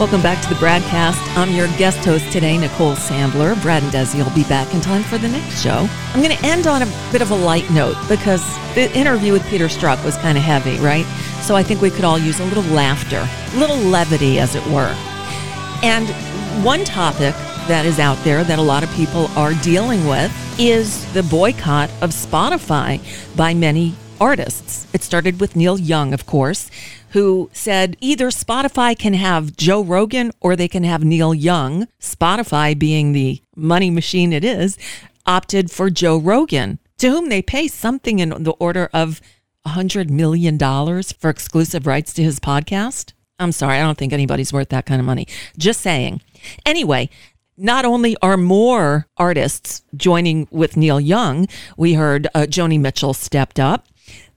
Welcome 0.00 0.22
back 0.22 0.42
to 0.42 0.48
the 0.48 0.54
BradCast. 0.54 1.36
I'm 1.36 1.50
your 1.54 1.66
guest 1.76 1.98
host 2.06 2.32
today, 2.32 2.56
Nicole 2.56 2.94
Sandler. 2.94 3.60
Brad 3.60 3.82
and 3.82 3.92
Desi 3.92 4.16
will 4.24 4.34
be 4.34 4.44
back 4.44 4.72
in 4.74 4.80
time 4.80 5.02
for 5.02 5.18
the 5.18 5.28
next 5.28 5.62
show. 5.62 5.86
I'm 6.14 6.22
going 6.22 6.34
to 6.34 6.42
end 6.42 6.66
on 6.66 6.80
a 6.80 6.86
bit 7.12 7.20
of 7.20 7.30
a 7.32 7.34
light 7.34 7.68
note 7.70 7.96
because 8.08 8.42
the 8.74 8.90
interview 8.96 9.34
with 9.34 9.46
Peter 9.50 9.66
Strzok 9.66 10.02
was 10.02 10.16
kind 10.16 10.38
of 10.38 10.42
heavy, 10.42 10.78
right? 10.78 11.04
So 11.42 11.54
I 11.54 11.62
think 11.62 11.82
we 11.82 11.90
could 11.90 12.04
all 12.06 12.18
use 12.18 12.40
a 12.40 12.46
little 12.46 12.62
laughter, 12.72 13.28
a 13.54 13.60
little 13.60 13.76
levity, 13.76 14.38
as 14.38 14.54
it 14.54 14.66
were. 14.68 14.96
And 15.82 16.08
one 16.64 16.82
topic 16.84 17.34
that 17.68 17.84
is 17.84 17.98
out 17.98 18.16
there 18.24 18.42
that 18.42 18.58
a 18.58 18.62
lot 18.62 18.82
of 18.82 18.90
people 18.92 19.26
are 19.36 19.52
dealing 19.56 20.06
with 20.06 20.32
is 20.58 21.12
the 21.12 21.24
boycott 21.24 21.90
of 22.00 22.12
Spotify 22.12 23.02
by 23.36 23.52
many 23.52 23.94
artists. 24.18 24.86
It 24.94 25.02
started 25.02 25.40
with 25.40 25.56
Neil 25.56 25.78
Young, 25.78 26.14
of 26.14 26.24
course, 26.24 26.70
who 27.10 27.50
said 27.52 27.96
either 28.00 28.28
Spotify 28.28 28.98
can 28.98 29.14
have 29.14 29.56
Joe 29.56 29.82
Rogan 29.82 30.32
or 30.40 30.54
they 30.54 30.68
can 30.68 30.84
have 30.84 31.04
Neil 31.04 31.34
Young. 31.34 31.86
Spotify, 32.00 32.78
being 32.78 33.12
the 33.12 33.42
money 33.56 33.90
machine 33.90 34.32
it 34.32 34.44
is, 34.44 34.78
opted 35.26 35.70
for 35.70 35.90
Joe 35.90 36.18
Rogan, 36.18 36.78
to 36.98 37.10
whom 37.10 37.28
they 37.28 37.42
pay 37.42 37.68
something 37.68 38.18
in 38.18 38.30
the 38.42 38.52
order 38.52 38.88
of 38.92 39.20
$100 39.66 40.08
million 40.08 40.58
for 40.58 41.30
exclusive 41.30 41.86
rights 41.86 42.12
to 42.14 42.22
his 42.22 42.40
podcast. 42.40 43.12
I'm 43.38 43.52
sorry, 43.52 43.78
I 43.78 43.82
don't 43.82 43.98
think 43.98 44.12
anybody's 44.12 44.52
worth 44.52 44.68
that 44.68 44.86
kind 44.86 45.00
of 45.00 45.06
money. 45.06 45.26
Just 45.58 45.80
saying. 45.80 46.20
Anyway, 46.64 47.10
not 47.56 47.84
only 47.84 48.16
are 48.22 48.36
more 48.36 49.06
artists 49.16 49.82
joining 49.96 50.46
with 50.50 50.76
Neil 50.76 51.00
Young, 51.00 51.48
we 51.76 51.94
heard 51.94 52.28
uh, 52.34 52.40
Joni 52.40 52.78
Mitchell 52.78 53.14
stepped 53.14 53.58
up. 53.58 53.86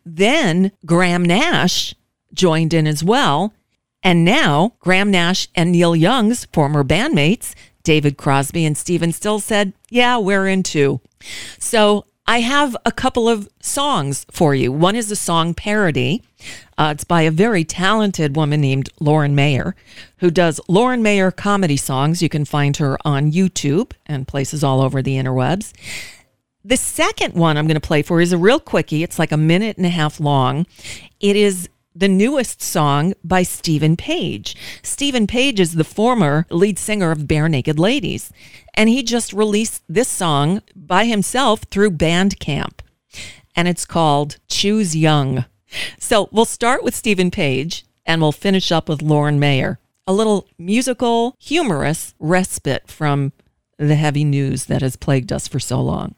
Then 0.06 0.72
Graham 0.86 1.24
Nash 1.24 1.96
joined 2.34 2.74
in 2.74 2.88
as 2.88 3.04
well. 3.04 3.54
And 4.02 4.26
now 4.26 4.74
Graham 4.80 5.12
Nash 5.12 5.48
and 5.56 5.72
Neil 5.72 5.96
Young's 5.96 6.46
former 6.46 6.84
bandmates, 6.84 7.54
David 7.84 8.18
Crosby 8.18 8.66
and 8.66 8.78
Stephen 8.78 9.12
Stills, 9.12 9.46
said, 9.46 9.74
Yeah, 9.90 10.18
we're 10.18 10.48
in 10.48 10.64
too. 10.64 11.00
So 11.58 12.06
I 12.26 12.40
have 12.40 12.76
a 12.86 12.92
couple 12.92 13.28
of 13.28 13.50
songs 13.62 14.26
for 14.32 14.56
you. 14.56 14.72
One 14.72 14.96
is 14.96 15.12
a 15.12 15.16
song 15.16 15.54
parody. 15.54 16.22
Uh, 16.78 16.92
it's 16.94 17.04
by 17.04 17.24
a 17.24 17.32
very 17.32 17.66
talented 17.66 18.36
woman 18.36 18.62
named 18.62 18.90
Lauren 19.00 19.36
Mayer, 19.36 19.76
who 20.18 20.32
does 20.32 20.60
Lauren 20.70 21.04
Mayer 21.04 21.32
comedy 21.32 21.76
songs. 21.76 22.22
You 22.22 22.30
can 22.30 22.46
find 22.46 22.78
her 22.78 22.98
on 23.06 23.32
YouTube 23.32 23.92
and 24.06 24.28
places 24.28 24.64
all 24.64 24.82
over 24.82 25.02
the 25.02 25.16
interwebs. 25.16 25.74
The 26.64 26.78
second 26.78 27.34
one 27.34 27.58
I'm 27.58 27.68
going 27.68 27.76
to 27.76 27.86
play 27.86 28.04
for 28.04 28.22
is 28.22 28.32
a 28.32 28.38
real 28.38 28.60
quickie. 28.60 29.04
It's 29.04 29.20
like 29.20 29.34
a 29.34 29.38
minute 29.38 29.76
and 29.76 29.86
a 29.86 29.90
half 29.90 30.22
long. 30.22 30.66
It 31.20 31.36
is 31.36 31.68
the 31.96 32.08
newest 32.08 32.62
song 32.62 33.14
by 33.24 33.44
Steven 33.44 33.96
Page. 33.96 34.56
Steven 34.82 35.28
Page 35.28 35.60
is 35.60 35.74
the 35.74 35.84
former 35.84 36.46
lead 36.50 36.80
singer 36.80 37.12
of 37.12 37.28
Barenaked 37.28 37.78
Ladies, 37.78 38.32
and 38.74 38.90
he 38.90 39.04
just 39.04 39.34
released 39.34 39.84
this 39.88 40.08
song 40.08 40.62
by 40.76 41.06
himself 41.06 41.64
through 41.64 41.92
Bandcamp, 41.92 42.80
and 43.56 43.68
it's 43.68 43.86
called 43.86 44.38
Choose 44.48 44.96
Young. 44.96 45.46
So 46.00 46.30
we'll 46.32 46.46
start 46.46 46.84
with 46.84 46.96
Steven 46.96 47.32
Page, 47.32 47.86
and 48.06 48.22
we'll 48.22 48.32
finish 48.32 48.72
up 48.72 48.90
with 48.90 49.02
Lauren 49.02 49.40
Mayer. 49.40 49.80
A 50.06 50.14
little 50.14 50.48
musical, 50.58 51.36
humorous 51.40 52.14
respite 52.20 52.88
from 52.88 53.32
the 53.78 53.96
heavy 53.96 54.24
news 54.24 54.66
that 54.66 54.82
has 54.82 54.96
plagued 54.96 55.32
us 55.32 55.48
for 55.48 55.60
so 55.60 55.82
long. 55.82 56.16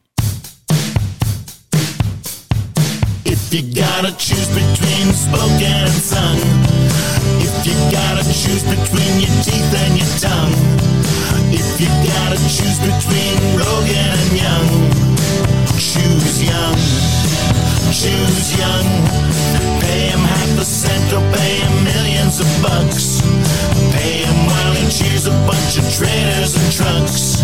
If 3.45 3.53
you 3.53 3.75
gotta 3.75 4.11
choose 4.17 4.49
between 4.49 5.13
spoken 5.13 5.69
and 5.69 5.93
sung, 5.93 6.41
if 7.37 7.53
you 7.61 7.77
gotta 7.93 8.25
choose 8.25 8.63
between 8.65 9.21
your 9.21 9.29
teeth 9.45 9.71
and 9.85 9.93
your 10.01 10.09
tongue, 10.17 10.57
if 11.53 11.79
you 11.79 11.85
gotta 12.09 12.41
choose 12.49 12.81
between 12.81 13.37
Rogan 13.53 14.17
and 14.17 14.31
Young, 14.33 14.69
choose 15.77 16.41
Young, 16.41 16.75
choose 17.93 18.57
Young. 18.57 18.87
Pay 19.79 20.09
him 20.09 20.25
half 20.25 20.59
a 20.59 20.65
cent 20.65 21.13
or 21.13 21.21
pay 21.37 21.61
him 21.61 21.83
millions 21.85 22.39
of 22.39 22.49
bucks. 22.63 23.21
Pay 23.93 24.25
him 24.25 24.54
cheers 24.95 25.27
a 25.27 25.35
bunch 25.43 25.75
of 25.75 25.83
trainers 25.91 26.55
and 26.55 26.71
trucks. 26.71 27.43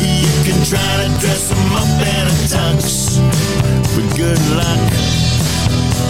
You 0.00 0.32
can 0.48 0.56
try 0.64 0.92
to 1.04 1.08
dress 1.20 1.52
him 1.52 1.72
up 1.76 1.92
in 2.00 2.24
a 2.24 2.36
tux, 2.48 3.20
but 3.92 4.06
good 4.16 4.40
luck. 4.56 4.88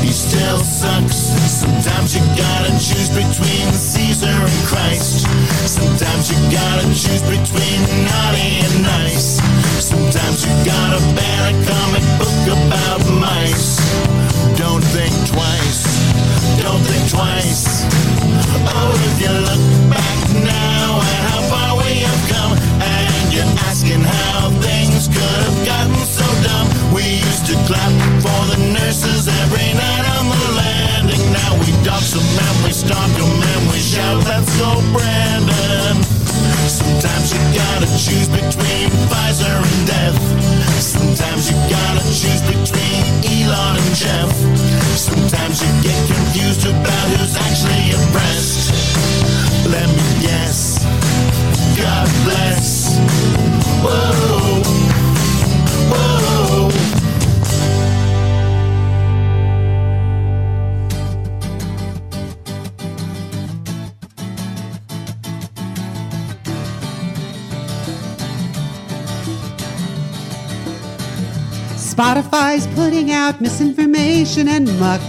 He 0.07 0.13
still 0.15 0.59
sucks. 0.63 1.35
Sometimes 1.51 2.15
you 2.15 2.23
gotta 2.39 2.71
choose 2.79 3.11
between 3.11 3.67
Caesar 3.75 4.31
and 4.31 4.61
Christ. 4.71 5.27
Sometimes 5.67 6.31
you 6.31 6.39
gotta 6.55 6.87
choose 6.95 7.27
between 7.27 7.79
naughty 8.07 8.63
and 8.63 8.75
nice. 8.87 9.43
Sometimes 9.83 10.47
you 10.47 10.53
gotta 10.63 11.03
ban 11.19 11.43
a 11.51 11.55
comic 11.67 12.07
book 12.23 12.43
about 12.55 13.03
mice. 13.19 13.83
Don't 14.55 14.85
think 14.95 15.15
twice. 15.27 15.83
Don't 16.63 16.85
think 16.87 17.11
twice. 17.11 17.83
Oh, 18.79 18.95
if 18.95 19.21
you 19.21 19.33
look 19.43 19.91
back 19.91 20.06
now 20.45 21.01
at 21.01 21.21
how 21.31 21.41
far 21.51 21.77
we 21.77 22.01
have 22.09 22.23
come, 22.31 22.53
and 22.83 23.33
you're 23.33 23.53
asking 23.69 24.01
how 24.01 24.76
misinformation 74.27 74.49
and 74.49 74.81
muck 74.81 75.01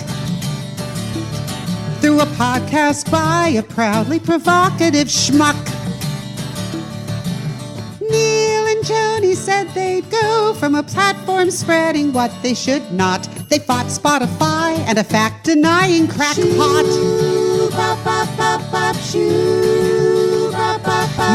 through 2.02 2.20
a 2.20 2.26
podcast 2.38 3.10
by 3.12 3.50
a 3.50 3.64
proudly 3.64 4.20
provocative 4.20 5.08
schmuck. 5.08 5.56
Neil 8.00 8.68
and 8.68 8.86
Joni 8.86 9.36
said 9.36 9.66
they'd 9.74 10.10
go 10.12 10.54
from 10.60 10.76
a 10.76 10.84
platform 10.84 11.50
spreading 11.50 12.14
what 12.14 12.32
they 12.44 12.54
should 12.54 12.92
not. 12.92 13.24
They 13.50 13.60
fought 13.60 13.88
Spotify 13.88 14.78
and 14.88 14.98
a 15.00 15.04
fact 15.04 15.46
denying 15.46 16.08
crackpot. 16.08 16.86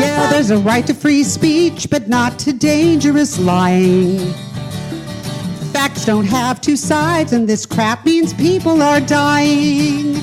Yeah, 0.01 0.31
there's 0.31 0.51
a 0.51 0.59
right 0.59 0.87
to 0.87 0.95
free 0.95 1.25
speech, 1.25 1.91
but 1.91 2.09
not 2.09 2.39
to 2.41 2.53
dangerous 2.53 3.39
lying. 3.39 4.52
Facts 6.03 6.11
don't 6.11 6.27
have 6.27 6.61
two 6.61 6.77
sides, 6.77 7.33
and 7.33 7.49
this 7.49 7.65
crap 7.65 8.05
means 8.05 8.35
people 8.35 8.83
are 8.83 9.01
dying. 9.01 10.15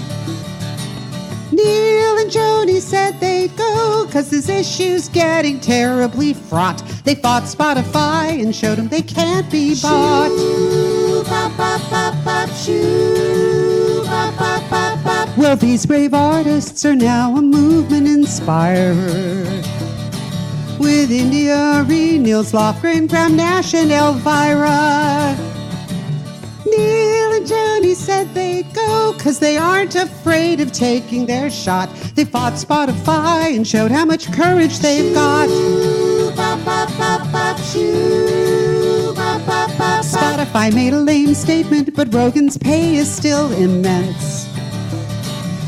Neil 1.52 2.18
and 2.18 2.30
Joni 2.30 2.82
said 2.82 3.18
they'd 3.22 3.56
go, 3.56 4.06
cause 4.12 4.30
this 4.30 4.50
issue's 4.50 5.08
getting 5.08 5.58
terribly 5.62 6.34
fraught. 6.34 6.84
They 7.06 7.16
fought 7.16 7.44
Spotify 7.44 8.44
and 8.44 8.54
showed 8.54 8.78
them 8.78 8.90
they 8.90 9.02
can't 9.02 9.50
be 9.50 9.74
bought. 9.82 10.32
Well, 15.38 15.56
these 15.56 15.86
brave 15.86 16.14
artists 16.14 16.84
are 16.84 16.96
now 16.96 17.38
a 17.38 17.42
movement 17.42 18.06
inspired. 18.06 19.66
With 20.78 21.10
India 21.10 21.86
Ree, 21.88 22.18
Nils 22.18 22.52
Lofgren, 22.52 23.08
Graham 23.08 23.38
Nash, 23.38 23.74
and 23.74 23.92
Elvira. 23.92 25.49
Neil 27.90 27.96
said 27.96 28.32
they'd 28.36 28.72
go 28.72 29.16
cause 29.18 29.40
they 29.40 29.58
aren't 29.58 29.96
afraid 29.96 30.60
of 30.60 30.72
taking 30.72 31.26
their 31.26 31.50
shot. 31.50 31.90
They 32.14 32.24
fought 32.24 32.54
Spotify 32.54 33.56
and 33.56 33.68
showed 33.68 33.90
how 33.90 34.06
much 34.06 34.32
courage 34.32 34.78
they've 34.78 35.12
got. 35.12 35.50
Spotify 40.04 40.72
made 40.72 40.94
a 40.94 41.00
lame 41.00 41.34
statement, 41.34 41.96
but 41.96 42.14
Rogan's 42.14 42.60
pay 42.60 42.96
is 42.96 43.12
still 43.12 43.52
immense. 43.54 44.48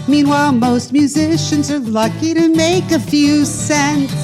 Meanwhile, 0.07 0.51
most 0.51 0.93
musicians 0.93 1.71
are 1.71 1.79
lucky 1.79 2.35
to 2.35 2.49
make 2.49 2.91
a 2.91 2.99
few 2.99 3.45
cents. 3.45 4.20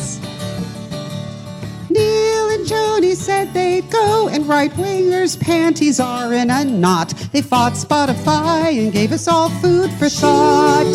Said 3.37 3.53
they'd 3.53 3.87
go, 3.91 4.27
and 4.29 4.47
right 4.47 4.71
wingers' 4.71 5.39
panties 5.39 5.99
are 5.99 6.33
in 6.33 6.49
a 6.49 6.63
knot. 6.63 7.09
They 7.31 7.43
fought 7.43 7.73
Spotify 7.73 8.81
and 8.81 8.91
gave 8.91 9.11
us 9.11 9.27
all 9.27 9.49
food 9.61 9.91
for 9.99 10.09
thought. 10.09 10.87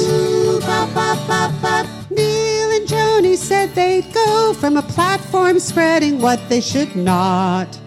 Neil 2.10 2.70
and 2.78 2.88
Joni 2.88 3.36
said 3.36 3.72
they'd 3.76 4.12
go 4.12 4.54
from 4.58 4.76
a 4.76 4.82
platform 4.82 5.60
spreading 5.60 6.20
what 6.20 6.40
they 6.48 6.60
should 6.60 6.96
not. 6.96 7.78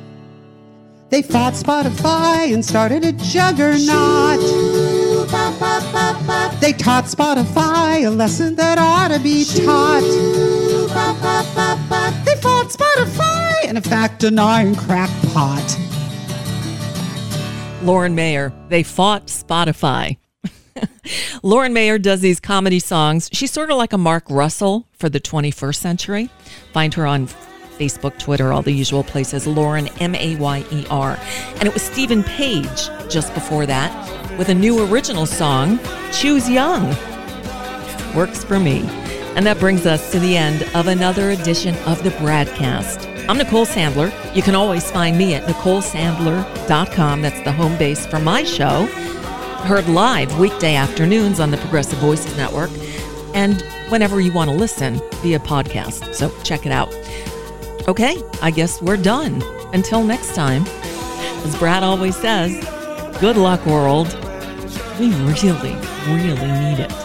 They 1.09 1.21
fought 1.21 1.53
Spotify 1.53 2.53
and 2.53 2.63
started 2.63 3.03
a 3.03 3.11
juggernaut. 3.11 4.39
They 6.61 6.71
taught 6.71 7.05
Spotify 7.15 8.07
a 8.07 8.09
lesson 8.09 8.55
that 8.55 8.77
ought 8.77 9.09
to 9.09 9.19
be 9.19 9.43
taught. 9.43 10.03
Fought 12.45 12.67
Spotify 12.67 13.65
and 13.67 13.75
a 13.75 13.81
fact 13.81 14.19
denying 14.19 14.75
crackpot. 14.75 15.79
Lauren 17.81 18.13
Mayer, 18.13 18.53
they 18.69 18.83
fought 18.83 19.25
Spotify. 19.25 20.17
Lauren 21.41 21.73
Mayer 21.73 21.97
does 21.97 22.21
these 22.21 22.39
comedy 22.39 22.77
songs. 22.77 23.31
She's 23.33 23.49
sort 23.49 23.71
of 23.71 23.77
like 23.77 23.93
a 23.93 23.97
Mark 23.97 24.25
Russell 24.29 24.87
for 24.91 25.09
the 25.09 25.19
21st 25.19 25.75
century. 25.77 26.29
Find 26.71 26.93
her 26.93 27.07
on 27.07 27.25
Facebook, 27.79 28.19
Twitter, 28.19 28.53
all 28.53 28.61
the 28.61 28.71
usual 28.71 29.03
places. 29.03 29.47
Lauren, 29.47 29.87
M 29.99 30.13
A 30.13 30.35
Y 30.35 30.63
E 30.71 30.85
R. 30.91 31.17
And 31.55 31.63
it 31.63 31.73
was 31.73 31.81
Steven 31.81 32.23
Page 32.23 32.89
just 33.09 33.33
before 33.33 33.65
that 33.65 34.37
with 34.37 34.49
a 34.49 34.53
new 34.53 34.85
original 34.85 35.25
song, 35.25 35.79
Choose 36.11 36.47
Young. 36.47 36.95
Works 38.15 38.43
for 38.43 38.59
me. 38.59 38.87
And 39.35 39.45
that 39.45 39.59
brings 39.59 39.85
us 39.85 40.11
to 40.13 40.19
the 40.19 40.37
end 40.37 40.63
of 40.73 40.87
another 40.87 41.31
edition 41.31 41.75
of 41.85 42.01
the 42.03 42.11
BradCast. 42.11 43.27
I'm 43.27 43.37
Nicole 43.37 43.65
Sandler. 43.65 44.13
You 44.33 44.41
can 44.41 44.55
always 44.55 44.89
find 44.89 45.17
me 45.17 45.33
at 45.33 45.43
NicoleSandler.com. 45.43 47.21
That's 47.21 47.41
the 47.41 47.51
home 47.51 47.77
base 47.77 48.05
for 48.05 48.19
my 48.19 48.43
show. 48.43 48.85
Heard 49.65 49.89
live 49.89 50.39
weekday 50.39 50.75
afternoons 50.75 51.41
on 51.41 51.51
the 51.51 51.57
Progressive 51.57 51.99
Voices 51.99 52.37
Network 52.37 52.69
and 53.33 53.61
whenever 53.89 54.21
you 54.21 54.31
want 54.31 54.49
to 54.49 54.55
listen 54.55 55.01
via 55.15 55.39
podcast. 55.39 56.13
So 56.13 56.31
check 56.43 56.65
it 56.65 56.71
out. 56.71 56.93
Okay, 57.89 58.21
I 58.41 58.51
guess 58.51 58.81
we're 58.81 58.95
done. 58.95 59.43
Until 59.73 60.03
next 60.03 60.33
time, 60.33 60.63
as 61.45 61.57
Brad 61.57 61.83
always 61.83 62.15
says, 62.15 62.53
good 63.19 63.35
luck, 63.35 63.65
world. 63.65 64.07
We 64.97 65.09
really, 65.09 65.75
really 66.07 66.51
need 66.51 66.79
it. 66.79 67.04